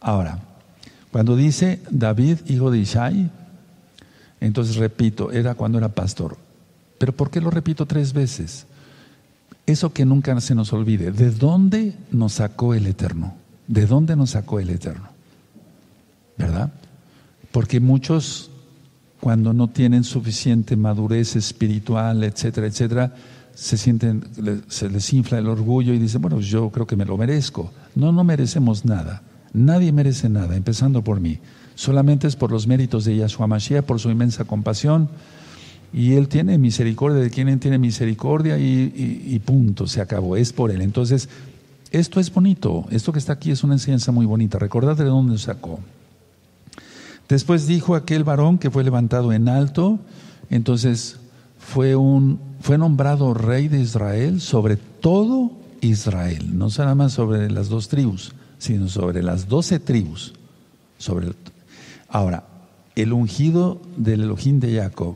Ahora, 0.00 0.38
cuando 1.10 1.34
dice 1.34 1.80
David, 1.90 2.38
hijo 2.46 2.70
de 2.70 2.78
Ishai, 2.78 3.30
entonces 4.40 4.76
repito, 4.76 5.32
era 5.32 5.54
cuando 5.54 5.78
era 5.78 5.88
pastor. 5.88 6.36
Pero 6.98 7.12
¿por 7.12 7.30
qué 7.30 7.40
lo 7.40 7.50
repito 7.50 7.86
tres 7.86 8.12
veces? 8.12 8.66
Eso 9.66 9.92
que 9.92 10.04
nunca 10.04 10.40
se 10.40 10.54
nos 10.54 10.72
olvide. 10.72 11.10
¿De 11.10 11.30
dónde 11.30 11.94
nos 12.10 12.34
sacó 12.34 12.74
el 12.74 12.86
Eterno? 12.86 13.34
¿De 13.66 13.86
dónde 13.86 14.16
nos 14.16 14.30
sacó 14.30 14.60
el 14.60 14.70
Eterno? 14.70 15.17
¿Verdad? 16.38 16.72
Porque 17.52 17.80
muchos, 17.80 18.50
cuando 19.20 19.52
no 19.52 19.68
tienen 19.68 20.04
suficiente 20.04 20.76
madurez 20.76 21.36
espiritual, 21.36 22.22
etcétera, 22.22 22.66
etcétera, 22.68 23.14
se 23.54 23.76
sienten, 23.76 24.22
se 24.68 24.88
les 24.88 25.12
infla 25.12 25.38
el 25.38 25.48
orgullo 25.48 25.92
y 25.92 25.98
dicen, 25.98 26.22
bueno, 26.22 26.40
yo 26.40 26.70
creo 26.70 26.86
que 26.86 26.94
me 26.94 27.04
lo 27.04 27.16
merezco. 27.16 27.72
No, 27.96 28.12
no 28.12 28.22
merecemos 28.22 28.84
nada. 28.84 29.22
Nadie 29.52 29.90
merece 29.92 30.28
nada, 30.28 30.54
empezando 30.54 31.02
por 31.02 31.18
mí. 31.20 31.38
Solamente 31.74 32.28
es 32.28 32.36
por 32.36 32.52
los 32.52 32.66
méritos 32.68 33.04
de 33.04 33.16
Yahshua 33.16 33.48
Mashiach, 33.48 33.84
por 33.84 33.98
su 33.98 34.10
inmensa 34.10 34.44
compasión. 34.44 35.08
Y 35.92 36.12
Él 36.12 36.28
tiene 36.28 36.58
misericordia 36.58 37.20
de 37.20 37.30
quien 37.30 37.58
tiene 37.58 37.78
misericordia 37.78 38.58
y, 38.58 39.24
y 39.26 39.38
punto, 39.40 39.86
se 39.86 40.00
acabó, 40.00 40.36
es 40.36 40.52
por 40.52 40.70
Él. 40.70 40.82
Entonces, 40.82 41.28
esto 41.90 42.20
es 42.20 42.32
bonito, 42.32 42.86
esto 42.90 43.12
que 43.12 43.18
está 43.18 43.32
aquí 43.32 43.50
es 43.50 43.64
una 43.64 43.74
enseñanza 43.74 44.12
muy 44.12 44.26
bonita. 44.26 44.58
Recordad 44.58 44.96
de 44.96 45.04
dónde 45.04 45.38
sacó. 45.38 45.80
Después 47.28 47.66
dijo 47.66 47.94
aquel 47.94 48.24
varón 48.24 48.58
que 48.58 48.70
fue 48.70 48.84
levantado 48.84 49.32
en 49.32 49.48
alto, 49.48 49.98
entonces 50.48 51.18
fue, 51.58 51.94
un, 51.94 52.40
fue 52.60 52.78
nombrado 52.78 53.34
rey 53.34 53.68
de 53.68 53.80
Israel 53.80 54.40
sobre 54.40 54.76
todo 54.76 55.52
Israel, 55.80 56.58
no 56.58 56.68
nada 56.68 56.94
más 56.94 57.12
sobre 57.12 57.50
las 57.50 57.68
dos 57.68 57.88
tribus, 57.88 58.32
sino 58.58 58.88
sobre 58.88 59.22
las 59.22 59.48
doce 59.48 59.78
tribus. 59.78 60.34
Sobre 60.96 61.28
ahora, 62.08 62.44
el 62.96 63.12
ungido 63.12 63.80
del 63.96 64.22
Elohim 64.22 64.58
de 64.58 64.80
Jacob. 64.80 65.14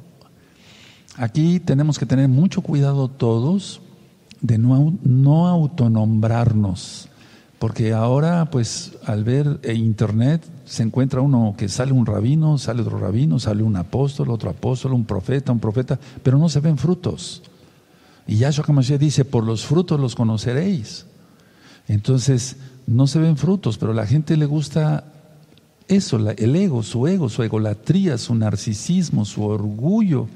Aquí 1.17 1.59
tenemos 1.61 1.99
que 1.99 2.07
tener 2.07 2.29
mucho 2.29 2.61
cuidado 2.61 3.09
todos 3.09 3.81
de 4.41 4.59
no, 4.59 4.97
no 5.03 5.49
autonombrarnos 5.49 7.09
porque 7.63 7.93
ahora, 7.93 8.51
pues, 8.51 8.95
al 9.07 9.23
ver 9.23 9.61
internet, 9.73 10.43
se 10.73 10.83
encuentra 10.83 11.21
uno 11.21 11.55
que 11.55 11.69
sale 11.69 11.93
un 11.93 12.07
rabino, 12.07 12.57
sale 12.57 12.81
otro 12.81 12.99
rabino, 12.99 13.39
sale 13.39 13.63
un 13.63 13.77
apóstol, 13.77 14.31
otro 14.31 14.49
apóstol, 14.49 14.95
un 14.95 15.05
profeta, 15.05 15.53
un 15.53 15.59
profeta, 15.59 16.01
pero 16.23 16.39
no 16.39 16.49
se 16.49 16.61
ven 16.61 16.79
frutos. 16.79 17.43
Y 18.27 18.37
Yahshua 18.37 18.65
HaMashiach 18.67 18.99
dice, 18.99 19.27
por 19.27 19.45
los 19.45 19.67
frutos 19.67 20.01
los 20.01 20.15
conoceréis. 20.15 21.05
Entonces, 21.89 22.57
no 22.87 23.07
se 23.07 23.19
ven 23.19 23.37
frutos, 23.37 23.77
pero 23.77 23.93
a 23.93 23.95
la 23.95 24.07
gente 24.07 24.35
le 24.39 24.47
gusta 24.47 25.05
eso, 25.89 26.17
el 26.17 26.57
ego, 26.57 26.83
su 26.83 27.07
ego, 27.07 27.29
su 27.29 27.43
egolatría, 27.43 28.17
su 28.17 28.35
narcisismo, 28.35 29.27
su 29.27 29.45
orgullo. 29.45 30.27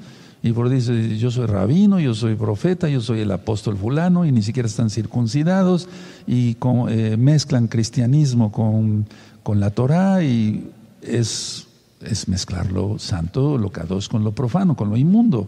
Y 0.43 0.51
por 0.51 0.69
dice, 0.69 1.17
yo 1.17 1.31
soy 1.31 1.47
rabino, 1.47 1.99
yo 1.99 2.13
soy 2.13 2.35
profeta, 2.35 2.87
yo 2.87 3.01
soy 3.01 3.21
el 3.21 3.31
apóstol 3.31 3.75
fulano, 3.75 4.23
y 4.23 4.31
ni 4.31 4.43
siquiera 4.43 4.67
están 4.67 4.91
circuncidados, 4.91 5.89
y 6.27 6.55
eh, 6.89 7.15
mezclan 7.17 7.67
cristianismo 7.67 8.51
con, 8.51 9.07
con 9.47 9.61
la 9.61 9.69
Torah, 9.69 10.21
y 10.23 10.73
es, 11.01 11.67
es 12.01 12.27
mezclar 12.27 12.69
lo 12.69 12.99
santo, 12.99 13.57
lo 13.57 13.71
con 13.71 14.25
lo 14.25 14.33
profano, 14.33 14.75
con 14.75 14.89
lo 14.89 14.97
inmundo. 14.97 15.47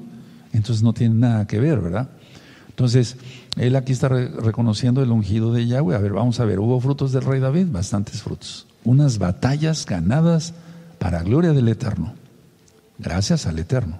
Entonces 0.53 0.81
no 0.81 0.93
tiene 0.93 1.15
nada 1.15 1.45
que 1.47 1.59
ver, 1.59 1.81
¿verdad? 1.81 2.07
Entonces, 2.69 3.17
él 3.57 3.75
aquí 3.75 3.91
está 3.91 4.07
reconociendo 4.07 5.03
el 5.03 5.11
ungido 5.11 5.51
de 5.51 5.67
Yahweh. 5.67 5.97
A 5.97 5.99
ver, 5.99 6.13
vamos 6.13 6.39
a 6.39 6.45
ver, 6.45 6.61
hubo 6.61 6.79
frutos 6.79 7.11
del 7.11 7.23
rey 7.23 7.41
David, 7.41 7.67
bastantes 7.73 8.21
frutos. 8.21 8.67
Unas 8.85 9.17
batallas 9.17 9.85
ganadas 9.85 10.53
para 10.97 11.21
gloria 11.21 11.51
del 11.51 11.67
Eterno. 11.67 12.13
Gracias 12.99 13.47
al 13.47 13.59
Eterno. 13.59 13.99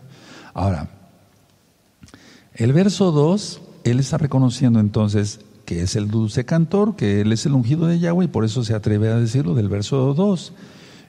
Ahora, 0.54 0.88
El 2.54 2.72
verso 2.72 3.12
2, 3.12 3.62
él 3.84 4.00
está 4.00 4.18
reconociendo 4.18 4.80
entonces 4.80 5.42
que 5.70 5.84
es 5.84 5.96
el 5.96 6.10
dulce 6.10 6.46
cantor, 6.46 6.96
que 6.96 7.22
él 7.22 7.32
es 7.32 7.46
el 7.46 7.54
ungido 7.54 7.86
de 7.86 8.00
Yahweh 8.00 8.26
y 8.26 8.28
por 8.28 8.44
eso 8.44 8.64
se 8.64 8.74
atreve 8.74 9.10
a 9.10 9.20
decirlo 9.20 9.54
del 9.54 9.70
verso 9.70 10.16
2. 10.16 10.54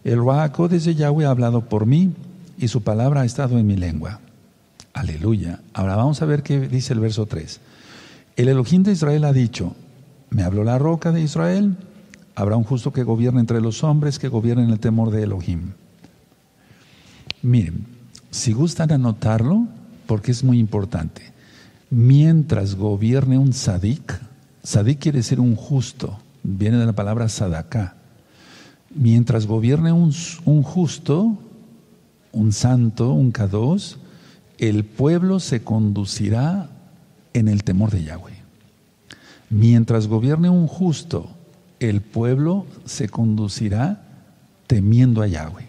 El 0.05 0.18
Ruaco 0.18 0.68
desde 0.68 0.94
Yahweh 0.94 1.25
ha 1.25 1.31
hablado 1.31 1.62
por 1.62 1.87
mí 1.87 2.12
y 2.59 2.68
su 2.68 2.83
palabra 2.83 3.23
ha 3.23 3.25
estado 3.25 3.59
en 3.59 3.66
mi 3.66 3.79
lengua. 3.79 4.20
Aleluya. 4.92 5.61
Ahora 5.73 5.96
vamos 5.96 6.20
a 6.20 6.27
ver 6.27 6.42
qué 6.42 6.61
dice 6.61 6.92
el 6.92 7.01
verso 7.01 7.25
3. 7.25 7.59
El 8.37 8.49
Elohim 8.51 8.83
de 8.83 8.92
Israel 8.92 9.25
ha 9.25 9.33
dicho, 9.33 9.75
me 10.29 10.42
habló 10.42 10.62
la 10.62 10.79
roca 10.79 11.11
de 11.11 11.23
Israel, 11.23 11.79
habrá 12.35 12.57
un 12.59 12.64
justo 12.64 12.92
que 12.92 13.03
gobierne 13.03 13.40
entre 13.40 13.62
los 13.62 13.83
hombres, 13.83 14.18
que 14.18 14.29
gobierne 14.29 14.64
en 14.64 14.70
el 14.73 14.79
temor 14.79 15.11
de 15.11 15.23
Elohim. 15.23 15.73
Miren, 17.40 17.87
si 18.31 18.53
gustan 18.53 18.92
anotarlo, 18.92 19.68
porque 20.07 20.33
es 20.33 20.44
muy 20.44 20.59
importante, 20.59 21.33
mientras 21.88 22.75
gobierne 22.75 23.38
un 23.38 23.55
sadik, 23.55 24.29
sadik 24.62 25.01
quiere 25.01 25.18
decir 25.18 25.40
un 25.40 25.57
justo, 25.57 26.18
viene 26.42 26.79
de 26.79 26.87
la 26.87 26.92
palabra 26.92 27.29
sadaká, 27.29 27.96
mientras 28.94 29.46
gobierne 29.46 29.92
un, 29.92 30.12
un 30.44 30.62
justo, 30.62 31.38
un 32.33 32.53
santo, 32.53 33.12
un 33.12 33.33
kados, 33.33 33.99
el 34.59 34.85
pueblo 34.85 35.40
se 35.40 35.62
conducirá 35.62 36.70
en 37.33 37.49
el 37.49 37.64
temor 37.64 37.90
de 37.90 38.05
Yahweh. 38.05 38.40
Mientras 39.49 40.07
gobierne 40.07 40.51
un 40.51 40.66
justo, 40.66 41.31
el 41.81 42.03
pueblo 42.03 42.66
se 42.85 43.09
conducirá 43.09 44.03
temiendo 44.66 45.23
a 45.23 45.27
Yahweh. 45.27 45.66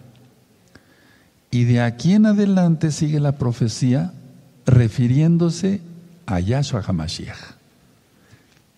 Y 1.49 1.63
de 1.63 1.82
aquí 1.82 2.13
en 2.13 2.25
adelante 2.27 2.91
sigue 2.91 3.19
la 3.19 3.38
profecía 3.38 4.13
refiriéndose 4.65 5.82
a 6.25 6.39
Yahshua 6.39 6.84
HaMashiach. 6.86 7.61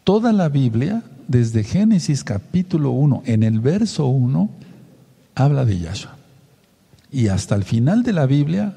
Toda 0.04 0.34
la 0.34 0.50
Biblia, 0.50 1.02
desde 1.30 1.64
Génesis 1.64 2.26
capítulo 2.26 2.92
1, 2.92 3.24
en 3.26 3.42
el 3.44 3.62
verso 3.62 4.08
1, 4.08 4.50
habla 5.34 5.64
de 5.64 5.80
Yahshua. 5.80 6.18
Y 7.10 7.28
hasta 7.28 7.56
el 7.56 7.64
final 7.64 8.04
de 8.04 8.12
la 8.12 8.26
Biblia 8.26 8.74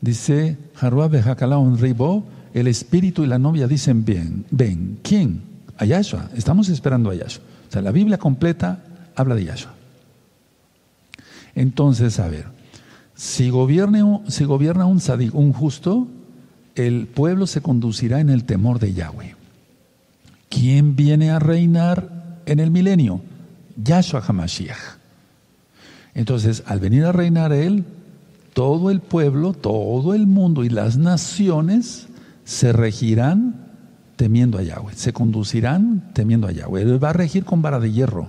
dice, 0.00 0.58
Ribo, 0.80 2.24
el 2.52 2.66
espíritu 2.66 3.22
y 3.22 3.28
la 3.28 3.38
novia 3.38 3.68
dicen, 3.68 4.04
bien, 4.04 4.44
ven, 4.50 4.98
¿quién? 5.02 5.42
A 5.78 5.84
Yahshua, 5.84 6.30
estamos 6.34 6.68
esperando 6.68 7.10
a 7.10 7.14
Yahshua. 7.14 7.44
O 7.68 7.72
sea, 7.72 7.82
la 7.82 7.92
Biblia 7.92 8.18
completa 8.18 8.82
habla 9.14 9.36
de 9.36 9.44
Yahshua. 9.44 9.72
Entonces, 11.54 12.18
a 12.18 12.26
ver, 12.26 12.46
si, 13.14 13.50
gobierne, 13.50 14.02
si 14.26 14.44
gobierna 14.44 14.86
un 14.86 15.00
un 15.32 15.52
justo, 15.52 16.08
el 16.74 17.06
pueblo 17.06 17.46
se 17.46 17.60
conducirá 17.60 18.18
en 18.18 18.30
el 18.30 18.44
temor 18.44 18.80
de 18.80 18.92
Yahweh. 18.92 19.45
¿Quién 20.48 20.96
viene 20.96 21.30
a 21.30 21.38
reinar 21.38 22.40
en 22.46 22.60
el 22.60 22.70
milenio? 22.70 23.20
Yahshua 23.76 24.22
HaMashiach. 24.26 24.96
Entonces, 26.14 26.62
al 26.66 26.80
venir 26.80 27.04
a 27.04 27.12
reinar 27.12 27.52
Él, 27.52 27.84
todo 28.54 28.90
el 28.90 29.00
pueblo, 29.00 29.52
todo 29.52 30.14
el 30.14 30.26
mundo 30.26 30.64
y 30.64 30.70
las 30.70 30.96
naciones 30.96 32.06
se 32.44 32.72
regirán 32.72 33.66
temiendo 34.16 34.56
a 34.56 34.62
Yahweh, 34.62 34.94
se 34.94 35.12
conducirán 35.12 36.10
temiendo 36.14 36.46
a 36.46 36.52
Yahweh. 36.52 36.82
Él 36.82 37.02
va 37.02 37.10
a 37.10 37.12
regir 37.12 37.44
con 37.44 37.60
vara 37.60 37.80
de 37.80 37.92
hierro. 37.92 38.28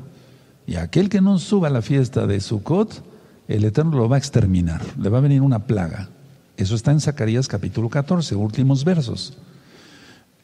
Y 0.66 0.76
aquel 0.76 1.08
que 1.08 1.22
no 1.22 1.40
suba 1.40 1.70
a 1.70 1.72
la 1.72 1.82
fiesta 1.82 2.28
de 2.28 2.42
Sukkot, 2.42 3.04
el 3.48 3.64
Eterno 3.64 3.98
lo 3.98 4.10
va 4.10 4.18
a 4.18 4.20
exterminar, 4.20 4.82
le 5.00 5.08
va 5.08 5.20
a 5.20 5.22
venir 5.22 5.42
una 5.42 5.60
plaga. 5.60 6.10
Eso 6.58 6.76
está 6.76 6.92
en 6.92 7.00
Zacarías 7.00 7.48
capítulo 7.48 7.88
14, 7.88 8.36
últimos 8.36 8.84
versos. 8.84 9.38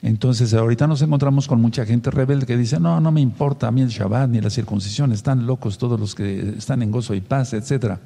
Entonces, 0.03 0.53
ahorita 0.53 0.85
nos 0.85 1.01
encontramos 1.01 1.47
con 1.47 1.61
mucha 1.61 1.85
gente 1.85 2.11
rebelde 2.11 2.45
que 2.45 2.57
dice, 2.57 2.77
no, 2.77 2.99
no 2.99 3.09
me 3.13 3.21
importa 3.21 3.69
a 3.69 3.71
mí 3.71 3.81
el 3.81 3.87
Shabbat 3.87 4.29
ni 4.29 4.41
la 4.41 4.49
circuncisión, 4.49 5.13
están 5.13 5.47
locos 5.47 5.77
todos 5.77 5.97
los 5.97 6.13
que 6.13 6.55
están 6.57 6.81
en 6.81 6.91
gozo 6.91 7.13
y 7.13 7.21
paz, 7.21 7.53
etc. 7.53 7.99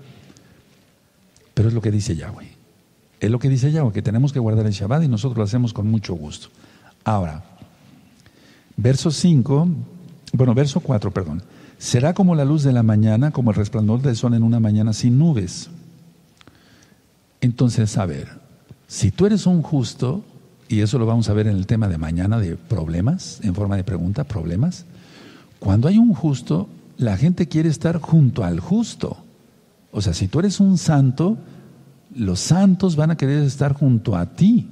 Pero 1.55 1.69
es 1.69 1.73
lo 1.73 1.81
que 1.81 1.89
dice 1.89 2.15
Yahweh. 2.15 2.51
Es 3.19 3.31
lo 3.31 3.39
que 3.39 3.49
dice 3.49 3.71
Yahweh, 3.71 3.91
que 3.91 4.03
tenemos 4.03 4.31
que 4.31 4.37
guardar 4.37 4.67
el 4.67 4.73
Shabbat 4.73 5.05
y 5.05 5.07
nosotros 5.07 5.39
lo 5.39 5.43
hacemos 5.43 5.73
con 5.73 5.89
mucho 5.89 6.13
gusto. 6.13 6.49
Ahora, 7.03 7.43
verso 8.75 9.09
5, 9.09 9.67
bueno, 10.33 10.53
verso 10.53 10.79
4, 10.81 11.09
perdón. 11.09 11.41
Será 11.79 12.13
como 12.13 12.35
la 12.35 12.45
luz 12.45 12.61
de 12.61 12.73
la 12.73 12.83
mañana, 12.83 13.31
como 13.31 13.49
el 13.49 13.57
resplandor 13.57 14.03
del 14.03 14.15
sol 14.15 14.35
en 14.35 14.43
una 14.43 14.59
mañana 14.59 14.93
sin 14.93 15.17
nubes. 15.17 15.71
Entonces, 17.41 17.97
a 17.97 18.05
ver, 18.05 18.27
si 18.87 19.09
tú 19.09 19.25
eres 19.25 19.47
un 19.47 19.63
justo, 19.63 20.23
y 20.69 20.81
eso 20.81 20.99
lo 20.99 21.05
vamos 21.05 21.29
a 21.29 21.33
ver 21.33 21.47
en 21.47 21.55
el 21.55 21.67
tema 21.67 21.87
de 21.87 21.97
mañana 21.97 22.39
de 22.39 22.55
problemas, 22.55 23.39
en 23.43 23.55
forma 23.55 23.75
de 23.75 23.83
pregunta, 23.83 24.23
problemas, 24.23 24.85
cuando 25.59 25.87
hay 25.87 25.97
un 25.97 26.13
justo, 26.13 26.67
la 26.97 27.17
gente 27.17 27.47
quiere 27.47 27.69
estar 27.69 27.99
junto 27.99 28.43
al 28.43 28.59
justo. 28.59 29.17
O 29.91 30.01
sea, 30.01 30.13
si 30.13 30.27
tú 30.27 30.39
eres 30.39 30.59
un 30.59 30.77
santo, 30.77 31.37
los 32.15 32.39
santos 32.39 32.95
van 32.95 33.11
a 33.11 33.17
querer 33.17 33.43
estar 33.43 33.73
junto 33.73 34.15
a 34.15 34.25
ti 34.25 34.67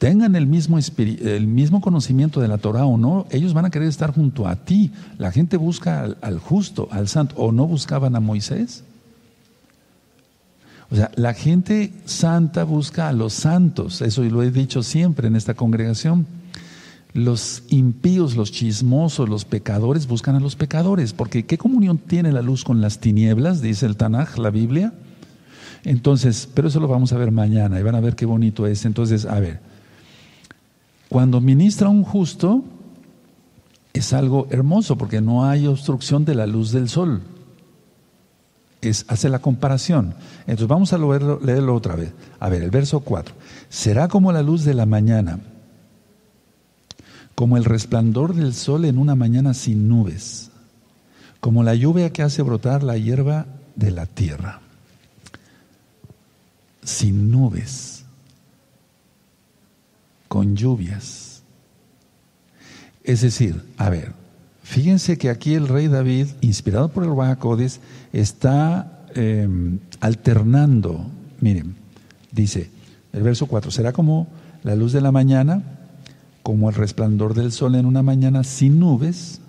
tengan 0.00 0.34
el 0.34 0.46
mismo, 0.46 0.78
el 0.78 1.46
mismo 1.46 1.82
conocimiento 1.82 2.40
de 2.40 2.48
la 2.48 2.56
Torah 2.56 2.86
o 2.86 2.96
no, 2.96 3.26
ellos 3.30 3.52
van 3.52 3.66
a 3.66 3.70
querer 3.70 3.86
estar 3.86 4.14
junto 4.14 4.48
a 4.48 4.56
ti. 4.56 4.92
La 5.18 5.30
gente 5.30 5.58
busca 5.58 6.16
al, 6.22 6.38
justo, 6.38 6.88
al 6.90 7.06
santo, 7.06 7.34
o 7.36 7.52
no 7.52 7.66
buscaban 7.66 8.16
a 8.16 8.20
Moisés. 8.20 8.82
O 10.90 10.96
sea, 10.96 11.10
la 11.14 11.34
gente 11.34 11.92
santa 12.04 12.64
busca 12.64 13.08
a 13.08 13.12
los 13.12 13.32
santos, 13.32 14.02
eso 14.02 14.22
lo 14.24 14.42
he 14.42 14.50
dicho 14.50 14.82
siempre 14.82 15.28
en 15.28 15.36
esta 15.36 15.54
congregación. 15.54 16.26
Los 17.12 17.64
impíos, 17.68 18.36
los 18.36 18.52
chismosos, 18.52 19.28
los 19.28 19.44
pecadores 19.44 20.06
buscan 20.06 20.36
a 20.36 20.40
los 20.40 20.56
pecadores, 20.56 21.12
porque 21.12 21.44
¿qué 21.44 21.58
comunión 21.58 21.98
tiene 21.98 22.32
la 22.32 22.42
luz 22.42 22.64
con 22.64 22.80
las 22.80 22.98
tinieblas? 22.98 23.60
Dice 23.62 23.86
el 23.86 23.96
Tanaj, 23.96 24.38
la 24.38 24.50
Biblia. 24.50 24.92
Entonces, 25.84 26.48
pero 26.52 26.68
eso 26.68 26.80
lo 26.80 26.88
vamos 26.88 27.12
a 27.12 27.18
ver 27.18 27.30
mañana 27.30 27.78
y 27.80 27.82
van 27.82 27.94
a 27.94 28.00
ver 28.00 28.14
qué 28.14 28.26
bonito 28.26 28.66
es. 28.66 28.84
Entonces, 28.84 29.26
a 29.26 29.40
ver, 29.40 29.60
cuando 31.08 31.40
ministra 31.40 31.88
un 31.88 32.04
justo, 32.04 32.64
es 33.92 34.12
algo 34.12 34.46
hermoso 34.50 34.96
porque 34.96 35.20
no 35.20 35.44
hay 35.44 35.66
obstrucción 35.66 36.24
de 36.24 36.34
la 36.34 36.46
luz 36.46 36.72
del 36.72 36.88
sol. 36.88 37.22
Es, 38.80 39.04
hace 39.08 39.28
la 39.28 39.40
comparación. 39.40 40.14
Entonces 40.40 40.68
vamos 40.68 40.92
a 40.92 40.98
leerlo, 40.98 41.40
leerlo 41.42 41.74
otra 41.74 41.96
vez. 41.96 42.12
A 42.38 42.48
ver, 42.48 42.62
el 42.62 42.70
verso 42.70 43.00
4. 43.00 43.34
Será 43.68 44.08
como 44.08 44.32
la 44.32 44.42
luz 44.42 44.64
de 44.64 44.74
la 44.74 44.86
mañana, 44.86 45.40
como 47.34 47.56
el 47.56 47.64
resplandor 47.64 48.34
del 48.34 48.54
sol 48.54 48.84
en 48.84 48.98
una 48.98 49.14
mañana 49.14 49.54
sin 49.54 49.88
nubes, 49.88 50.50
como 51.40 51.62
la 51.62 51.74
lluvia 51.74 52.12
que 52.12 52.22
hace 52.22 52.42
brotar 52.42 52.82
la 52.82 52.96
hierba 52.96 53.46
de 53.76 53.90
la 53.90 54.06
tierra. 54.06 54.60
Sin 56.82 57.30
nubes 57.30 58.00
con 60.30 60.54
lluvias. 60.54 61.42
Es 63.02 63.22
decir, 63.22 63.64
a 63.76 63.90
ver, 63.90 64.12
fíjense 64.70 65.18
que 65.18 65.30
aquí 65.30 65.54
el 65.54 65.66
rey 65.66 65.88
David, 65.88 66.28
inspirado 66.40 66.90
por 66.90 67.02
el 67.02 67.10
Bajacodes, 67.10 67.80
está 68.12 69.04
em, 69.16 69.80
alternando. 70.00 71.06
Miren, 71.40 71.74
dice 72.30 72.70
el 73.12 73.24
verso 73.24 73.46
4, 73.46 73.72
será 73.72 73.92
como 73.92 74.28
la 74.62 74.76
luz 74.76 74.92
de 74.92 75.00
la 75.00 75.10
mañana, 75.10 75.64
como 76.44 76.68
el 76.68 76.76
resplandor 76.76 77.34
del 77.34 77.50
sol 77.50 77.74
en 77.74 77.84
una 77.84 78.04
mañana 78.04 78.44
sin 78.44 78.78
nubes, 78.78 79.40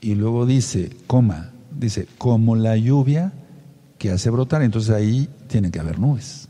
y 0.00 0.14
luego 0.14 0.46
dice, 0.46 0.90
coma, 1.08 1.50
dice, 1.76 2.06
como 2.16 2.54
la 2.54 2.76
lluvia 2.76 3.32
que 3.98 4.12
hace 4.12 4.30
brotar, 4.30 4.62
entonces 4.62 4.94
ahí 4.94 5.28
tiene 5.48 5.72
que 5.72 5.80
haber 5.80 5.98
nubes. 5.98 6.48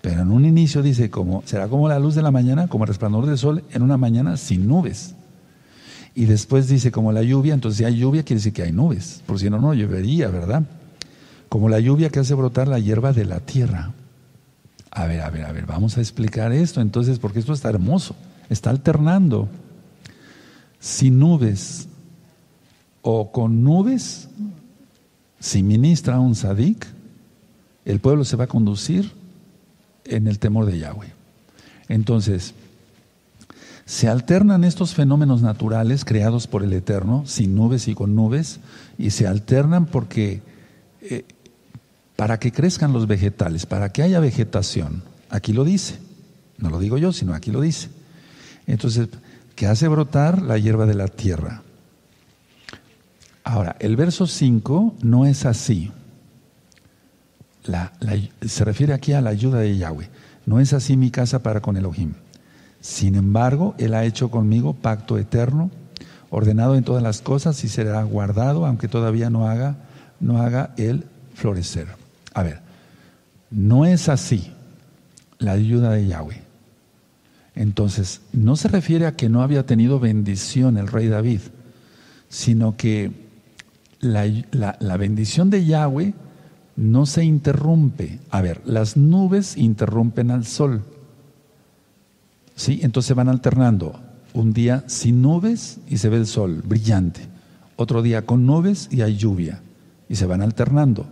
Pero 0.00 0.22
en 0.22 0.32
un 0.32 0.44
inicio 0.44 0.82
dice, 0.82 1.08
como, 1.08 1.42
será 1.46 1.68
como 1.68 1.88
la 1.88 2.00
luz 2.00 2.16
de 2.16 2.22
la 2.22 2.32
mañana, 2.32 2.66
como 2.66 2.82
el 2.82 2.88
resplandor 2.88 3.26
del 3.26 3.38
sol 3.38 3.62
en 3.72 3.82
una 3.82 3.96
mañana 3.96 4.36
sin 4.36 4.66
nubes. 4.66 5.15
Y 6.16 6.24
después 6.24 6.66
dice, 6.66 6.90
como 6.90 7.12
la 7.12 7.22
lluvia, 7.22 7.52
entonces 7.52 7.76
si 7.76 7.84
hay 7.84 7.98
lluvia 7.98 8.22
quiere 8.22 8.38
decir 8.38 8.54
que 8.54 8.62
hay 8.62 8.72
nubes, 8.72 9.22
por 9.26 9.38
si 9.38 9.50
no, 9.50 9.60
no 9.60 9.74
llovería, 9.74 10.28
¿verdad? 10.28 10.62
Como 11.50 11.68
la 11.68 11.78
lluvia 11.78 12.08
que 12.08 12.20
hace 12.20 12.32
brotar 12.32 12.68
la 12.68 12.78
hierba 12.78 13.12
de 13.12 13.26
la 13.26 13.40
tierra. 13.40 13.92
A 14.90 15.04
ver, 15.04 15.20
a 15.20 15.28
ver, 15.28 15.44
a 15.44 15.52
ver, 15.52 15.66
vamos 15.66 15.98
a 15.98 16.00
explicar 16.00 16.52
esto 16.52 16.80
entonces, 16.80 17.18
porque 17.18 17.38
esto 17.38 17.52
está 17.52 17.68
hermoso, 17.68 18.16
está 18.48 18.70
alternando. 18.70 19.50
Sin 20.80 21.18
nubes 21.18 21.86
o 23.02 23.30
con 23.30 23.62
nubes, 23.62 24.30
si 25.38 25.62
ministra 25.62 26.18
un 26.18 26.34
sadik, 26.34 26.86
el 27.84 28.00
pueblo 28.00 28.24
se 28.24 28.36
va 28.36 28.44
a 28.44 28.48
conducir 28.48 29.12
en 30.06 30.28
el 30.28 30.38
temor 30.38 30.64
de 30.64 30.78
Yahweh. 30.78 31.12
Entonces, 31.90 32.54
se 33.86 34.08
alternan 34.08 34.64
estos 34.64 34.94
fenómenos 34.94 35.42
naturales 35.42 36.04
creados 36.04 36.48
por 36.48 36.64
el 36.64 36.72
Eterno, 36.72 37.22
sin 37.24 37.54
nubes 37.54 37.86
y 37.86 37.94
con 37.94 38.16
nubes, 38.16 38.58
y 38.98 39.10
se 39.10 39.28
alternan 39.28 39.86
porque 39.86 40.42
eh, 41.00 41.24
para 42.16 42.40
que 42.40 42.50
crezcan 42.50 42.92
los 42.92 43.06
vegetales, 43.06 43.64
para 43.64 43.90
que 43.90 44.02
haya 44.02 44.18
vegetación, 44.18 45.04
aquí 45.30 45.52
lo 45.52 45.64
dice, 45.64 46.00
No 46.58 46.68
lo 46.68 46.80
digo 46.80 46.98
yo, 46.98 47.12
sino 47.12 47.32
aquí 47.32 47.52
lo 47.52 47.60
dice. 47.60 47.88
Entonces, 48.66 49.08
que 49.54 49.66
hace 49.66 49.86
brotar 49.86 50.42
la 50.42 50.58
hierba 50.58 50.86
de 50.86 50.94
la 50.94 51.06
tierra. 51.06 51.62
Ahora, 53.44 53.76
el 53.78 53.94
verso 53.94 54.26
5 54.26 54.96
no 55.02 55.26
es 55.26 55.46
así. 55.46 55.92
se 58.42 58.64
refiere 58.64 58.94
aquí 58.94 59.12
a 59.12 59.20
la 59.20 59.30
ayuda 59.30 59.60
de 59.60 59.76
Yahweh. 59.76 60.10
No 60.44 60.58
es 60.58 60.72
así 60.72 60.96
mi 60.96 61.10
casa 61.10 61.42
para 61.42 61.60
con 61.60 61.76
Elohim. 61.76 62.14
Sin 62.86 63.16
embargo, 63.16 63.74
Él 63.78 63.94
ha 63.94 64.04
hecho 64.04 64.30
conmigo 64.30 64.72
pacto 64.72 65.18
eterno, 65.18 65.72
ordenado 66.30 66.76
en 66.76 66.84
todas 66.84 67.02
las 67.02 67.20
cosas 67.20 67.64
y 67.64 67.68
será 67.68 68.00
guardado, 68.04 68.64
aunque 68.64 68.86
todavía 68.86 69.28
no 69.28 69.48
haga, 69.48 69.74
no 70.20 70.40
haga 70.40 70.72
Él 70.76 71.02
florecer. 71.34 71.88
A 72.32 72.44
ver, 72.44 72.60
no 73.50 73.86
es 73.86 74.08
así 74.08 74.52
la 75.38 75.50
ayuda 75.50 75.90
de 75.90 76.06
Yahweh. 76.06 76.42
Entonces, 77.56 78.20
no 78.32 78.54
se 78.54 78.68
refiere 78.68 79.06
a 79.06 79.16
que 79.16 79.28
no 79.28 79.42
había 79.42 79.66
tenido 79.66 79.98
bendición 79.98 80.78
el 80.78 80.86
rey 80.86 81.08
David, 81.08 81.40
sino 82.28 82.76
que 82.76 83.10
la, 83.98 84.28
la 84.78 84.96
bendición 84.96 85.50
de 85.50 85.64
Yahweh 85.64 86.14
no 86.76 87.04
se 87.06 87.24
interrumpe. 87.24 88.20
A 88.30 88.42
ver, 88.42 88.62
las 88.64 88.96
nubes 88.96 89.56
interrumpen 89.56 90.30
al 90.30 90.46
sol. 90.46 90.84
¿Sí? 92.56 92.80
Entonces 92.82 93.14
van 93.14 93.28
alternando. 93.28 94.00
Un 94.34 94.52
día 94.52 94.82
sin 94.86 95.22
nubes 95.22 95.78
y 95.88 95.98
se 95.98 96.08
ve 96.08 96.16
el 96.16 96.26
sol 96.26 96.62
brillante. 96.66 97.20
Otro 97.76 98.02
día 98.02 98.22
con 98.22 98.46
nubes 98.46 98.88
y 98.90 99.02
hay 99.02 99.16
lluvia. 99.16 99.60
Y 100.08 100.16
se 100.16 100.26
van 100.26 100.42
alternando. 100.42 101.06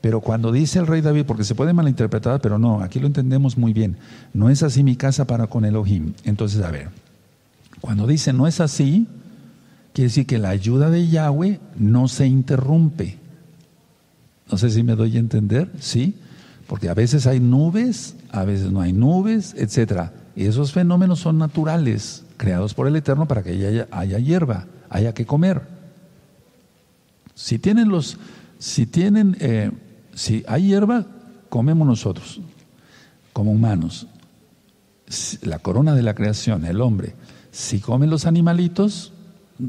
Pero 0.00 0.20
cuando 0.20 0.52
dice 0.52 0.78
el 0.78 0.86
rey 0.86 1.00
David, 1.00 1.24
porque 1.24 1.44
se 1.44 1.54
puede 1.54 1.72
malinterpretar, 1.72 2.40
pero 2.42 2.58
no, 2.58 2.82
aquí 2.82 3.00
lo 3.00 3.06
entendemos 3.06 3.56
muy 3.56 3.72
bien. 3.72 3.96
No 4.34 4.50
es 4.50 4.62
así 4.62 4.84
mi 4.84 4.96
casa 4.96 5.26
para 5.26 5.46
con 5.46 5.64
Elohim. 5.64 6.12
Entonces, 6.24 6.62
a 6.62 6.70
ver, 6.70 6.90
cuando 7.80 8.06
dice 8.06 8.34
no 8.34 8.46
es 8.46 8.60
así, 8.60 9.06
quiere 9.94 10.08
decir 10.08 10.26
que 10.26 10.38
la 10.38 10.50
ayuda 10.50 10.90
de 10.90 11.08
Yahweh 11.08 11.58
no 11.78 12.08
se 12.08 12.26
interrumpe. 12.26 13.18
No 14.50 14.58
sé 14.58 14.68
si 14.68 14.82
me 14.82 14.94
doy 14.94 15.16
a 15.16 15.20
entender, 15.20 15.70
¿sí? 15.80 16.14
Porque 16.66 16.90
a 16.90 16.94
veces 16.94 17.26
hay 17.26 17.40
nubes, 17.40 18.14
a 18.30 18.44
veces 18.44 18.70
no 18.70 18.82
hay 18.82 18.92
nubes, 18.92 19.54
etcétera. 19.56 20.12
Y 20.36 20.46
esos 20.46 20.72
fenómenos 20.72 21.20
son 21.20 21.38
naturales, 21.38 22.24
creados 22.36 22.74
por 22.74 22.88
el 22.88 22.96
Eterno 22.96 23.26
para 23.26 23.42
que 23.42 23.50
haya, 23.50 24.18
hierba, 24.18 24.66
haya 24.90 25.14
que 25.14 25.26
comer. 25.26 25.62
Si 27.34 27.58
tienen 27.58 27.88
los, 27.88 28.18
si 28.58 28.86
tienen, 28.86 29.36
eh, 29.40 29.70
si 30.14 30.44
hay 30.48 30.68
hierba, 30.68 31.06
comemos 31.48 31.86
nosotros, 31.86 32.40
como 33.32 33.52
humanos. 33.52 34.08
La 35.42 35.58
corona 35.60 35.94
de 35.94 36.02
la 36.02 36.14
creación, 36.14 36.64
el 36.64 36.80
hombre. 36.80 37.14
Si 37.52 37.78
comen 37.78 38.10
los 38.10 38.26
animalitos, 38.26 39.12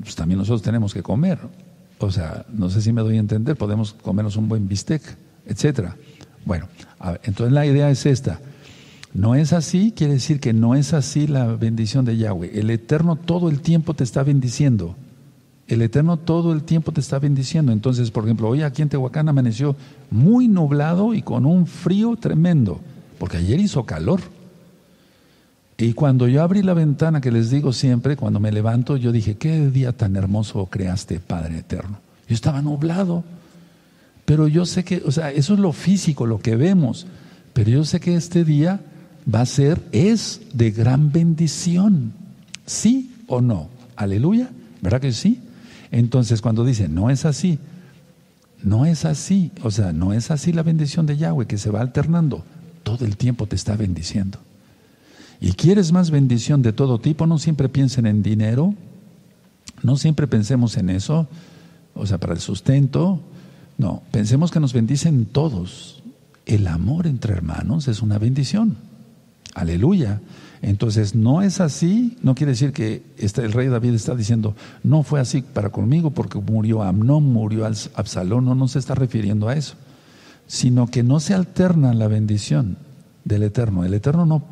pues 0.01 0.15
también 0.15 0.39
nosotros 0.39 0.63
tenemos 0.63 0.93
que 0.93 1.03
comer. 1.03 1.39
O 1.99 2.11
sea, 2.11 2.45
no 2.49 2.69
sé 2.69 2.81
si 2.81 2.91
me 2.91 3.01
doy 3.01 3.17
a 3.17 3.19
entender, 3.19 3.55
podemos 3.55 3.93
comernos 3.93 4.35
un 4.35 4.49
buen 4.49 4.67
bistec, 4.67 5.01
etcétera. 5.45 5.95
Bueno, 6.45 6.67
entonces 7.23 7.53
la 7.53 7.65
idea 7.65 7.89
es 7.89 8.05
esta. 8.05 8.39
No 9.15 9.33
es 9.33 9.53
así, 9.53 9.93
quiere 9.95 10.15
decir 10.15 10.41
que 10.41 10.51
no 10.51 10.75
es 10.75 10.93
así 10.93 11.25
la 11.25 11.45
bendición 11.47 12.03
de 12.03 12.17
Yahweh. 12.17 12.59
El 12.59 12.69
Eterno 12.69 13.15
todo 13.15 13.47
el 13.49 13.61
tiempo 13.61 13.93
te 13.93 14.03
está 14.03 14.23
bendiciendo. 14.23 14.97
El 15.67 15.81
Eterno 15.81 16.17
todo 16.17 16.51
el 16.51 16.63
tiempo 16.63 16.91
te 16.91 16.99
está 16.99 17.17
bendiciendo. 17.17 17.71
Entonces, 17.71 18.11
por 18.11 18.25
ejemplo, 18.25 18.49
hoy 18.49 18.61
aquí 18.61 18.81
en 18.81 18.89
Tehuacán 18.89 19.29
amaneció 19.29 19.77
muy 20.11 20.49
nublado 20.49 21.13
y 21.13 21.21
con 21.21 21.45
un 21.45 21.65
frío 21.65 22.17
tremendo, 22.17 22.81
porque 23.17 23.37
ayer 23.37 23.57
hizo 23.61 23.85
calor. 23.85 24.19
Y 25.77 25.93
cuando 25.93 26.27
yo 26.27 26.43
abrí 26.43 26.61
la 26.61 26.73
ventana, 26.73 27.21
que 27.21 27.31
les 27.31 27.49
digo 27.49 27.71
siempre, 27.71 28.17
cuando 28.17 28.41
me 28.41 28.51
levanto, 28.51 28.97
yo 28.97 29.13
dije, 29.13 29.37
qué 29.37 29.69
día 29.69 29.93
tan 29.93 30.17
hermoso 30.17 30.65
creaste, 30.65 31.21
Padre 31.21 31.59
Eterno. 31.59 31.99
Yo 32.27 32.35
estaba 32.35 32.61
nublado, 32.61 33.23
pero 34.25 34.49
yo 34.49 34.65
sé 34.65 34.83
que, 34.83 35.01
o 35.05 35.11
sea, 35.11 35.31
eso 35.31 35.53
es 35.53 35.59
lo 35.61 35.71
físico, 35.71 36.25
lo 36.25 36.39
que 36.39 36.57
vemos, 36.57 37.07
pero 37.53 37.69
yo 37.69 37.85
sé 37.85 38.01
que 38.01 38.15
este 38.15 38.43
día 38.43 38.81
va 39.33 39.41
a 39.41 39.45
ser, 39.45 39.81
es 39.91 40.41
de 40.53 40.71
gran 40.71 41.11
bendición. 41.11 42.13
¿Sí 42.65 43.13
o 43.27 43.41
no? 43.41 43.69
Aleluya. 43.95 44.49
¿Verdad 44.81 45.01
que 45.01 45.11
sí? 45.11 45.39
Entonces 45.91 46.41
cuando 46.41 46.65
dice, 46.65 46.89
no 46.89 47.09
es 47.09 47.25
así, 47.25 47.59
no 48.63 48.85
es 48.85 49.05
así, 49.05 49.51
o 49.63 49.71
sea, 49.71 49.93
no 49.93 50.13
es 50.13 50.31
así 50.31 50.51
la 50.51 50.63
bendición 50.63 51.05
de 51.05 51.17
Yahweh 51.17 51.45
que 51.45 51.57
se 51.57 51.69
va 51.69 51.81
alternando, 51.81 52.43
todo 52.83 53.05
el 53.05 53.15
tiempo 53.15 53.47
te 53.47 53.55
está 53.55 53.75
bendiciendo. 53.75 54.39
Y 55.39 55.53
quieres 55.53 55.91
más 55.91 56.11
bendición 56.11 56.61
de 56.61 56.73
todo 56.73 56.99
tipo, 56.99 57.27
no 57.27 57.37
siempre 57.37 57.69
piensen 57.69 58.07
en 58.07 58.23
dinero, 58.23 58.73
no 59.83 59.97
siempre 59.97 60.27
pensemos 60.27 60.77
en 60.77 60.89
eso, 60.89 61.27
o 61.93 62.05
sea, 62.05 62.17
para 62.17 62.33
el 62.33 62.39
sustento, 62.39 63.21
no, 63.77 64.01
pensemos 64.11 64.51
que 64.51 64.59
nos 64.59 64.73
bendicen 64.73 65.25
todos. 65.25 66.01
El 66.45 66.67
amor 66.67 67.07
entre 67.07 67.33
hermanos 67.33 67.87
es 67.87 68.01
una 68.01 68.17
bendición. 68.17 68.77
Aleluya. 69.55 70.21
Entonces, 70.61 71.15
no 71.15 71.41
es 71.41 71.61
así, 71.61 72.17
no 72.21 72.35
quiere 72.35 72.51
decir 72.51 72.71
que 72.71 73.03
este, 73.17 73.43
el 73.43 73.53
rey 73.53 73.67
David 73.67 73.93
está 73.93 74.15
diciendo, 74.15 74.55
no 74.83 75.03
fue 75.03 75.19
así 75.19 75.41
para 75.41 75.69
conmigo 75.69 76.11
porque 76.11 76.39
murió 76.39 76.83
Amnón, 76.83 77.23
murió 77.31 77.65
Absalón, 77.65 78.45
no, 78.45 78.53
no 78.53 78.67
se 78.67 78.79
está 78.79 78.95
refiriendo 78.95 79.47
a 79.47 79.55
eso, 79.55 79.75
sino 80.47 80.87
que 80.87 81.03
no 81.03 81.19
se 81.19 81.33
alterna 81.33 81.93
la 81.93 82.07
bendición 82.07 82.77
del 83.23 83.43
Eterno. 83.43 83.85
El 83.85 83.93
Eterno 83.93 84.25
no, 84.25 84.43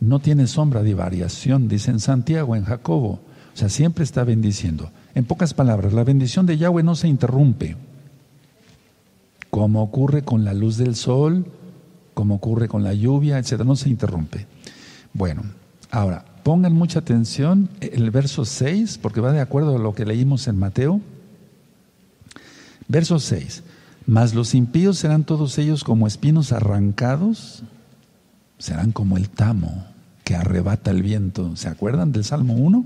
no 0.00 0.18
tiene 0.18 0.46
sombra 0.46 0.82
de 0.82 0.94
variación, 0.94 1.68
dice 1.68 1.90
en 1.90 2.00
Santiago, 2.00 2.56
en 2.56 2.64
Jacobo, 2.64 3.20
o 3.54 3.56
sea, 3.56 3.68
siempre 3.68 4.02
está 4.04 4.24
bendiciendo. 4.24 4.90
En 5.14 5.24
pocas 5.24 5.54
palabras, 5.54 5.92
la 5.92 6.04
bendición 6.04 6.46
de 6.46 6.58
Yahweh 6.58 6.82
no 6.82 6.96
se 6.96 7.08
interrumpe, 7.08 7.76
como 9.50 9.82
ocurre 9.82 10.22
con 10.22 10.44
la 10.44 10.54
luz 10.54 10.76
del 10.76 10.96
sol, 10.96 11.46
como 12.14 12.36
ocurre 12.36 12.68
con 12.68 12.82
la 12.82 12.94
lluvia, 12.94 13.38
etcétera, 13.38 13.64
no 13.64 13.76
se 13.76 13.88
interrumpe. 13.88 14.46
Bueno, 15.12 15.42
ahora, 15.90 16.24
pongan 16.42 16.72
mucha 16.72 17.00
atención 17.00 17.68
el 17.80 18.10
verso 18.10 18.44
6, 18.44 18.98
porque 18.98 19.20
va 19.20 19.32
de 19.32 19.40
acuerdo 19.40 19.76
a 19.76 19.78
lo 19.78 19.94
que 19.94 20.06
leímos 20.06 20.48
en 20.48 20.58
Mateo. 20.58 21.00
Verso 22.88 23.18
6. 23.18 23.62
Mas 24.06 24.34
los 24.34 24.54
impíos 24.54 24.98
serán 24.98 25.24
todos 25.24 25.58
ellos 25.58 25.84
como 25.84 26.06
espinos 26.06 26.52
arrancados, 26.52 27.62
serán 28.58 28.92
como 28.92 29.16
el 29.16 29.28
tamo 29.28 29.86
que 30.24 30.34
arrebata 30.34 30.90
el 30.90 31.02
viento. 31.02 31.54
¿Se 31.56 31.68
acuerdan 31.68 32.12
del 32.12 32.24
Salmo 32.24 32.54
1? 32.54 32.84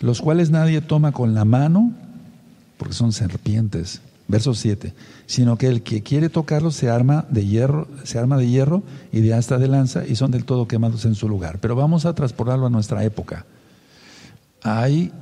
Los 0.00 0.20
cuales 0.20 0.50
nadie 0.50 0.80
toma 0.80 1.12
con 1.12 1.34
la 1.34 1.44
mano, 1.44 1.92
porque 2.76 2.94
son 2.94 3.12
serpientes, 3.12 4.00
Verso 4.28 4.54
7. 4.54 4.92
Sino 5.26 5.56
que 5.56 5.66
el 5.66 5.82
que 5.82 6.02
quiere 6.02 6.28
tocarlo 6.28 6.70
se 6.70 6.90
arma 6.90 7.24
de 7.30 7.46
hierro, 7.46 7.88
se 8.04 8.18
arma 8.18 8.36
de 8.36 8.48
hierro 8.48 8.82
y 9.10 9.20
de 9.20 9.32
asta 9.34 9.58
de 9.58 9.68
lanza 9.68 10.06
y 10.06 10.16
son 10.16 10.30
del 10.30 10.44
todo 10.44 10.68
quemados 10.68 11.06
en 11.06 11.14
su 11.14 11.28
lugar. 11.28 11.58
Pero 11.60 11.74
vamos 11.74 12.04
a 12.04 12.14
transportarlo 12.14 12.66
a 12.66 12.70
nuestra 12.70 13.02
época. 13.04 13.46
Hay 14.62 15.12